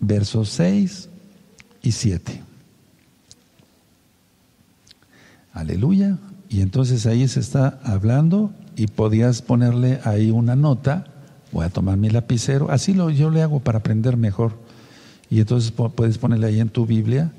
versos 0.00 0.48
6 0.50 1.08
y 1.82 1.92
7. 1.92 2.42
Aleluya. 5.52 6.18
Y 6.48 6.60
entonces 6.60 7.06
ahí 7.06 7.26
se 7.28 7.40
está 7.40 7.80
hablando 7.82 8.52
y 8.76 8.86
podías 8.86 9.42
ponerle 9.42 10.00
ahí 10.04 10.30
una 10.30 10.56
nota, 10.56 11.06
voy 11.52 11.64
a 11.64 11.70
tomar 11.70 11.96
mi 11.96 12.10
lapicero, 12.10 12.70
así 12.70 12.94
lo, 12.94 13.10
yo 13.10 13.30
le 13.30 13.42
hago 13.42 13.60
para 13.60 13.78
aprender 13.78 14.16
mejor. 14.16 14.52
Y 15.28 15.40
entonces 15.40 15.72
puedes 15.72 16.18
ponerle 16.18 16.46
ahí 16.46 16.60
en 16.60 16.68
tu 16.68 16.86
Biblia, 16.86 17.32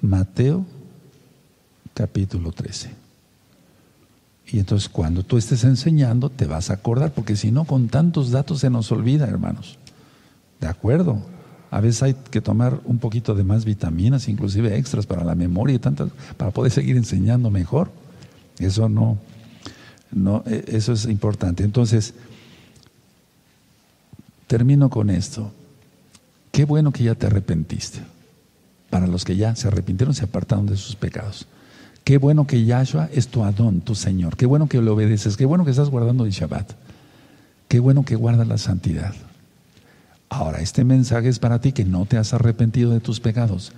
Mateo 0.00 0.64
capítulo 1.94 2.50
13. 2.52 2.90
Y 4.52 4.58
entonces 4.58 4.88
cuando 4.88 5.22
tú 5.22 5.38
estés 5.38 5.64
enseñando 5.64 6.28
te 6.28 6.46
vas 6.46 6.70
a 6.70 6.74
acordar, 6.74 7.12
porque 7.12 7.36
si 7.36 7.50
no 7.50 7.64
con 7.64 7.88
tantos 7.88 8.30
datos 8.30 8.60
se 8.60 8.70
nos 8.70 8.90
olvida, 8.90 9.26
hermanos. 9.26 9.78
¿De 10.60 10.66
acuerdo? 10.66 11.22
A 11.70 11.80
veces 11.80 12.02
hay 12.02 12.14
que 12.14 12.40
tomar 12.40 12.80
un 12.84 12.98
poquito 12.98 13.34
de 13.34 13.44
más 13.44 13.64
vitaminas, 13.64 14.28
inclusive 14.28 14.76
extras 14.76 15.06
para 15.06 15.24
la 15.24 15.36
memoria 15.36 15.76
y 15.76 15.78
tantas, 15.78 16.10
para 16.36 16.50
poder 16.50 16.72
seguir 16.72 16.96
enseñando 16.96 17.50
mejor. 17.50 17.92
Eso 18.60 18.88
no, 18.88 19.18
no, 20.12 20.42
e, 20.46 20.64
eso 20.68 20.92
es 20.92 21.06
importante. 21.06 21.64
Entonces, 21.64 22.14
termino 24.46 24.90
con 24.90 25.10
esto. 25.10 25.52
Qué 26.52 26.64
bueno 26.64 26.92
que 26.92 27.04
ya 27.04 27.14
te 27.14 27.26
arrepentiste. 27.26 28.00
Para 28.90 29.06
los 29.06 29.24
que 29.24 29.36
ya 29.36 29.54
se 29.54 29.68
arrepintieron, 29.68 30.14
se 30.14 30.24
apartaron 30.24 30.66
de 30.66 30.76
sus 30.76 30.96
pecados. 30.96 31.46
Qué 32.02 32.18
bueno 32.18 32.46
que 32.46 32.64
Yahshua 32.64 33.08
es 33.12 33.28
tu 33.28 33.44
Adón, 33.44 33.82
tu 33.82 33.94
Señor. 33.94 34.36
Qué 34.36 34.46
bueno 34.46 34.68
que 34.68 34.82
le 34.82 34.90
obedeces. 34.90 35.36
Qué 35.36 35.44
bueno 35.44 35.64
que 35.64 35.70
estás 35.70 35.90
guardando 35.90 36.24
el 36.24 36.32
Shabbat. 36.32 36.72
Qué 37.68 37.78
bueno 37.78 38.04
que 38.04 38.16
guardas 38.16 38.48
la 38.48 38.58
santidad. 38.58 39.14
Ahora, 40.28 40.60
este 40.60 40.82
mensaje 40.84 41.28
es 41.28 41.38
para 41.38 41.60
ti 41.60 41.72
que 41.72 41.84
no 41.84 42.06
te 42.06 42.16
has 42.16 42.34
arrepentido 42.34 42.90
de 42.90 43.00
tus 43.00 43.20
pecados. 43.20 43.72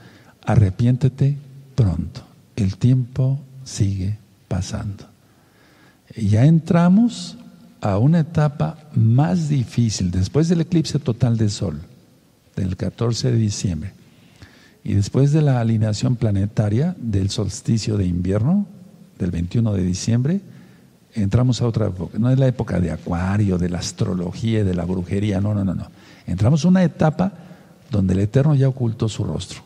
Arrepiéntete 0.46 1.36
pronto. 1.74 2.22
El 2.56 2.78
tiempo 2.78 3.38
sigue 3.64 4.18
pasando. 4.52 5.06
Ya 6.14 6.44
entramos 6.44 7.38
a 7.80 7.96
una 7.96 8.20
etapa 8.20 8.76
más 8.94 9.48
difícil, 9.48 10.10
después 10.10 10.50
del 10.50 10.60
eclipse 10.60 10.98
total 10.98 11.38
de 11.38 11.48
Sol, 11.48 11.80
del 12.54 12.76
14 12.76 13.32
de 13.32 13.38
diciembre, 13.38 13.94
y 14.84 14.92
después 14.92 15.32
de 15.32 15.40
la 15.40 15.58
alineación 15.58 16.16
planetaria 16.16 16.94
del 16.98 17.30
solsticio 17.30 17.96
de 17.96 18.04
invierno, 18.04 18.66
del 19.18 19.30
21 19.30 19.72
de 19.72 19.82
diciembre, 19.84 20.40
entramos 21.14 21.62
a 21.62 21.66
otra 21.66 21.86
época. 21.86 22.18
No 22.18 22.28
es 22.28 22.38
la 22.38 22.48
época 22.48 22.78
de 22.78 22.90
Acuario, 22.90 23.56
de 23.56 23.70
la 23.70 23.78
astrología 23.78 24.64
de 24.64 24.74
la 24.74 24.84
brujería, 24.84 25.40
no, 25.40 25.54
no, 25.54 25.64
no, 25.64 25.74
no. 25.74 25.86
Entramos 26.26 26.66
a 26.66 26.68
una 26.68 26.84
etapa 26.84 27.32
donde 27.90 28.12
el 28.12 28.20
Eterno 28.20 28.54
ya 28.54 28.68
ocultó 28.68 29.08
su 29.08 29.24
rostro. 29.24 29.62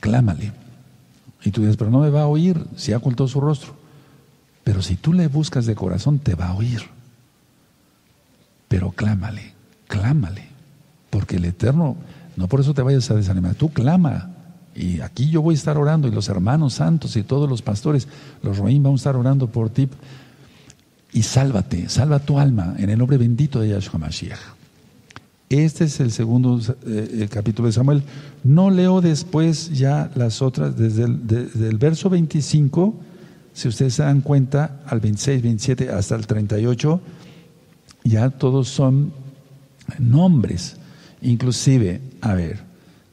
Clámale. 0.00 0.65
Y 1.46 1.52
tú 1.52 1.60
dices, 1.60 1.76
pero 1.76 1.92
no 1.92 2.00
me 2.00 2.10
va 2.10 2.22
a 2.22 2.26
oír 2.26 2.60
si 2.74 2.92
ha 2.92 2.96
ocultado 2.96 3.28
su 3.28 3.40
rostro. 3.40 3.76
Pero 4.64 4.82
si 4.82 4.96
tú 4.96 5.12
le 5.12 5.28
buscas 5.28 5.64
de 5.64 5.76
corazón, 5.76 6.18
te 6.18 6.34
va 6.34 6.48
a 6.48 6.56
oír. 6.56 6.82
Pero 8.66 8.90
clámale, 8.90 9.54
clámale. 9.86 10.48
Porque 11.08 11.36
el 11.36 11.44
Eterno, 11.44 11.96
no 12.34 12.48
por 12.48 12.58
eso 12.58 12.74
te 12.74 12.82
vayas 12.82 13.08
a 13.12 13.14
desanimar, 13.14 13.54
tú 13.54 13.72
clama 13.72 14.32
Y 14.74 15.02
aquí 15.02 15.30
yo 15.30 15.40
voy 15.40 15.54
a 15.54 15.58
estar 15.58 15.78
orando 15.78 16.08
y 16.08 16.10
los 16.10 16.28
hermanos 16.28 16.74
santos 16.74 17.14
y 17.14 17.22
todos 17.22 17.48
los 17.48 17.62
pastores, 17.62 18.08
los 18.42 18.58
roín, 18.58 18.82
vamos 18.82 18.98
a 18.98 19.02
estar 19.02 19.16
orando 19.16 19.46
por 19.46 19.70
ti. 19.70 19.88
Y 21.12 21.22
sálvate, 21.22 21.88
salva 21.88 22.18
tu 22.18 22.40
alma 22.40 22.74
en 22.76 22.90
el 22.90 22.98
nombre 22.98 23.18
bendito 23.18 23.60
de 23.60 23.68
Yahshua 23.68 24.00
Mashiach. 24.00 24.55
Este 25.48 25.84
es 25.84 26.00
el 26.00 26.10
segundo 26.10 26.60
eh, 26.86 27.28
capítulo 27.30 27.68
de 27.68 27.72
Samuel. 27.72 28.02
No 28.42 28.70
leo 28.70 29.00
después 29.00 29.70
ya 29.70 30.10
las 30.16 30.42
otras, 30.42 30.76
desde 30.76 31.04
el, 31.04 31.78
verso 31.78 32.10
25, 32.10 32.94
si 33.52 33.68
ustedes 33.68 33.94
se 33.94 34.02
dan 34.02 34.22
cuenta, 34.22 34.80
al 34.86 34.98
26, 34.98 35.42
27 35.42 35.90
hasta 35.90 36.16
el 36.16 36.26
38, 36.26 37.00
ya 38.02 38.30
todos 38.30 38.68
son 38.68 39.12
nombres. 40.00 40.78
Inclusive, 41.22 42.00
a 42.22 42.34
ver, 42.34 42.64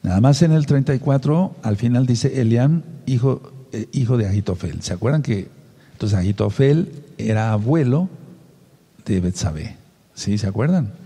nada 0.02 0.20
más 0.20 0.42
en 0.42 0.50
el 0.50 0.66
34, 0.66 1.54
al 1.62 1.76
final 1.76 2.04
dice 2.04 2.40
Eliam, 2.40 2.82
hijo, 3.06 3.52
eh, 3.70 3.86
hijo 3.92 4.16
de 4.16 4.26
Agitofel. 4.26 4.82
¿Se 4.82 4.92
acuerdan 4.92 5.22
que 5.22 5.48
entonces 5.92 6.18
Agitofel 6.18 6.90
era 7.16 7.52
abuelo 7.52 8.08
de 9.06 9.20
Betsabé? 9.20 9.76
¿Sí? 10.14 10.36
¿Se 10.36 10.48
acuerdan? 10.48 11.03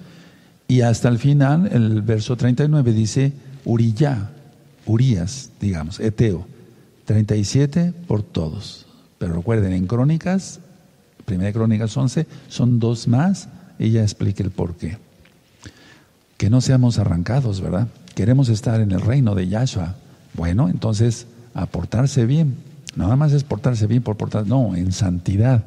Y 0.68 0.82
hasta 0.82 1.08
el 1.08 1.18
final, 1.18 1.68
el 1.72 2.02
verso 2.02 2.36
39 2.36 2.92
dice 2.92 3.32
Uriyá, 3.64 4.30
Urías, 4.86 5.50
digamos, 5.60 5.98
Eteo. 5.98 6.46
37 7.06 7.92
por 8.06 8.22
todos. 8.22 8.86
Pero 9.18 9.34
recuerden, 9.34 9.72
en 9.72 9.86
Crónicas, 9.86 10.60
Primera 11.24 11.52
Crónicas 11.52 11.96
11, 11.96 12.26
son 12.48 12.78
dos 12.78 13.08
más, 13.08 13.48
y 13.78 13.90
ya 13.90 14.02
explica 14.02 14.44
el 14.44 14.50
por 14.50 14.76
qué 14.76 14.98
que 16.38 16.48
no 16.48 16.62
seamos 16.62 16.98
arrancados, 16.98 17.60
¿verdad? 17.60 17.88
Queremos 18.14 18.48
estar 18.48 18.80
en 18.80 18.92
el 18.92 19.00
reino 19.00 19.34
de 19.34 19.48
Yahshua. 19.48 19.96
Bueno, 20.34 20.68
entonces, 20.68 21.26
a 21.52 21.66
portarse 21.66 22.24
bien. 22.24 22.56
Nada 22.94 23.16
más 23.16 23.32
es 23.32 23.42
portarse 23.42 23.86
bien 23.88 24.02
por 24.02 24.16
portar, 24.16 24.46
no, 24.46 24.76
en 24.76 24.92
santidad. 24.92 25.64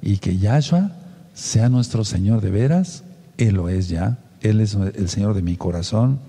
Y 0.00 0.16
que 0.16 0.38
Yahshua 0.38 0.92
sea 1.34 1.68
nuestro 1.68 2.04
Señor 2.04 2.40
de 2.40 2.50
veras, 2.50 3.04
Él 3.36 3.56
lo 3.56 3.68
es 3.68 3.88
ya. 3.90 4.16
Él 4.44 4.60
es 4.60 4.74
el 4.74 5.08
Señor 5.08 5.34
de 5.34 5.40
mi 5.40 5.56
corazón, 5.56 6.20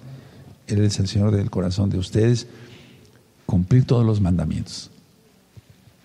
Él 0.67 0.85
es 0.85 0.99
el 0.99 1.07
Señor 1.07 1.31
del 1.35 1.49
corazón 1.49 1.89
de 1.89 1.97
ustedes. 1.97 2.47
Cumplir 3.45 3.85
todos 3.85 4.05
los 4.05 4.21
mandamientos. 4.21 4.89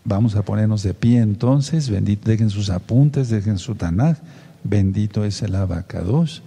Vamos 0.05 0.35
a 0.35 0.43
ponernos 0.43 0.83
de 0.83 0.93
pie 0.93 1.21
entonces, 1.21 1.89
bendito, 1.89 2.29
dejen 2.29 2.51
sus 2.51 2.69
apuntes, 2.69 3.29
dejen 3.29 3.59
su 3.59 3.77
Tanaj, 3.77 4.19
bendito 4.65 5.25
es 5.25 5.41
el 5.43 5.55
abacados. 5.55 6.43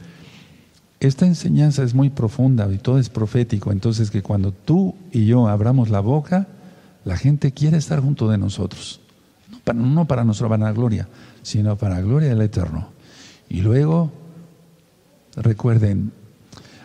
Esta 1.00 1.26
enseñanza 1.26 1.82
es 1.84 1.94
muy 1.94 2.10
profunda 2.10 2.70
y 2.72 2.78
todo 2.78 3.00
es 3.00 3.08
profético, 3.08 3.72
entonces 3.72 4.12
que 4.12 4.22
cuando 4.22 4.52
tú 4.52 4.96
y 5.14 5.26
yo 5.26 5.48
abramos 5.48 5.90
la 5.90 6.02
boca, 6.02 6.48
la 7.06 7.16
gente 7.16 7.54
quiere 7.54 7.78
estar 7.78 8.02
junto 8.02 8.30
de 8.30 8.38
nosotros. 8.38 9.00
No 9.50 9.60
para, 9.64 9.80
no 9.80 10.06
para 10.08 10.24
nuestra 10.26 10.50
vanagloria, 10.50 11.08
sino 11.42 11.78
para 11.78 11.96
la 11.96 12.02
gloria 12.02 12.30
del 12.30 12.42
Eterno. 12.42 12.90
Y 13.50 13.62
luego, 13.62 14.12
recuerden, 15.36 16.12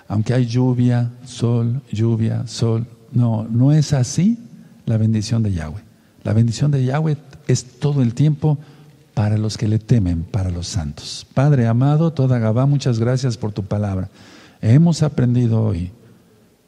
aunque 0.07 0.35
hay 0.35 0.47
lluvia, 0.47 1.13
sol, 1.25 1.83
lluvia, 1.93 2.47
sol, 2.47 2.87
no, 3.13 3.47
no 3.51 3.73
es 3.73 3.93
así 3.93 4.39
la 4.87 4.97
bendición 4.97 5.43
de 5.43 5.53
Yahweh. 5.53 5.83
La 6.25 6.33
bendición 6.33 6.71
de 6.71 6.85
Yahweh 6.85 7.17
es 7.47 7.65
todo 7.79 8.03
el 8.03 8.15
tiempo 8.15 8.59
para 9.15 9.37
los 9.37 9.57
que 9.59 9.69
le 9.69 9.79
temen, 9.79 10.23
para 10.23 10.51
los 10.51 10.69
santos. 10.69 11.27
Padre 11.35 11.67
amado, 11.67 12.13
toda 12.13 12.39
Gabá, 12.39 12.67
muchas 12.67 12.99
gracias 12.99 13.37
por 13.37 13.53
tu 13.53 13.65
palabra. 13.65 14.11
Hemos 14.61 15.03
aprendido 15.03 15.63
hoy, 15.63 15.91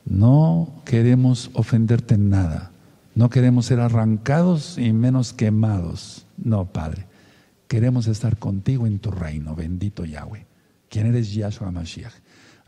no 0.05 0.83
queremos 0.85 1.51
ofenderte 1.55 2.15
en 2.15 2.31
nada, 2.31 2.73
no 3.15 3.31
queremos 3.31 3.67
ser 3.67 3.81
arrancados 3.81 4.79
y 4.79 4.93
menos 4.93 5.33
quemados. 5.33 6.27
No, 6.37 6.65
Padre, 6.67 7.07
queremos 7.69 8.07
estar 8.07 8.37
contigo 8.37 8.87
en 8.87 8.99
tu 8.99 9.11
reino, 9.11 9.55
bendito 9.55 10.05
Yahweh, 10.05 10.47
quien 10.91 11.07
eres 11.07 11.33
Yahshua 11.33 11.71
Mashiach. 11.71 12.13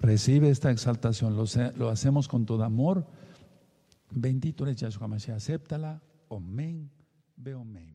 Recibe 0.01 0.49
esta 0.49 0.71
exaltación, 0.71 1.37
lo, 1.37 1.45
lo 1.77 1.91
hacemos 1.91 2.29
con 2.29 2.47
todo 2.47 2.65
amor. 2.65 3.07
Bendito 4.11 4.65
eres 4.65 4.77
Yahshua 4.77 5.09
Mashiach, 5.09 5.37
acéptala. 5.37 6.01
Amén, 6.31 6.91
ve 7.37 7.53
amén. 7.53 7.92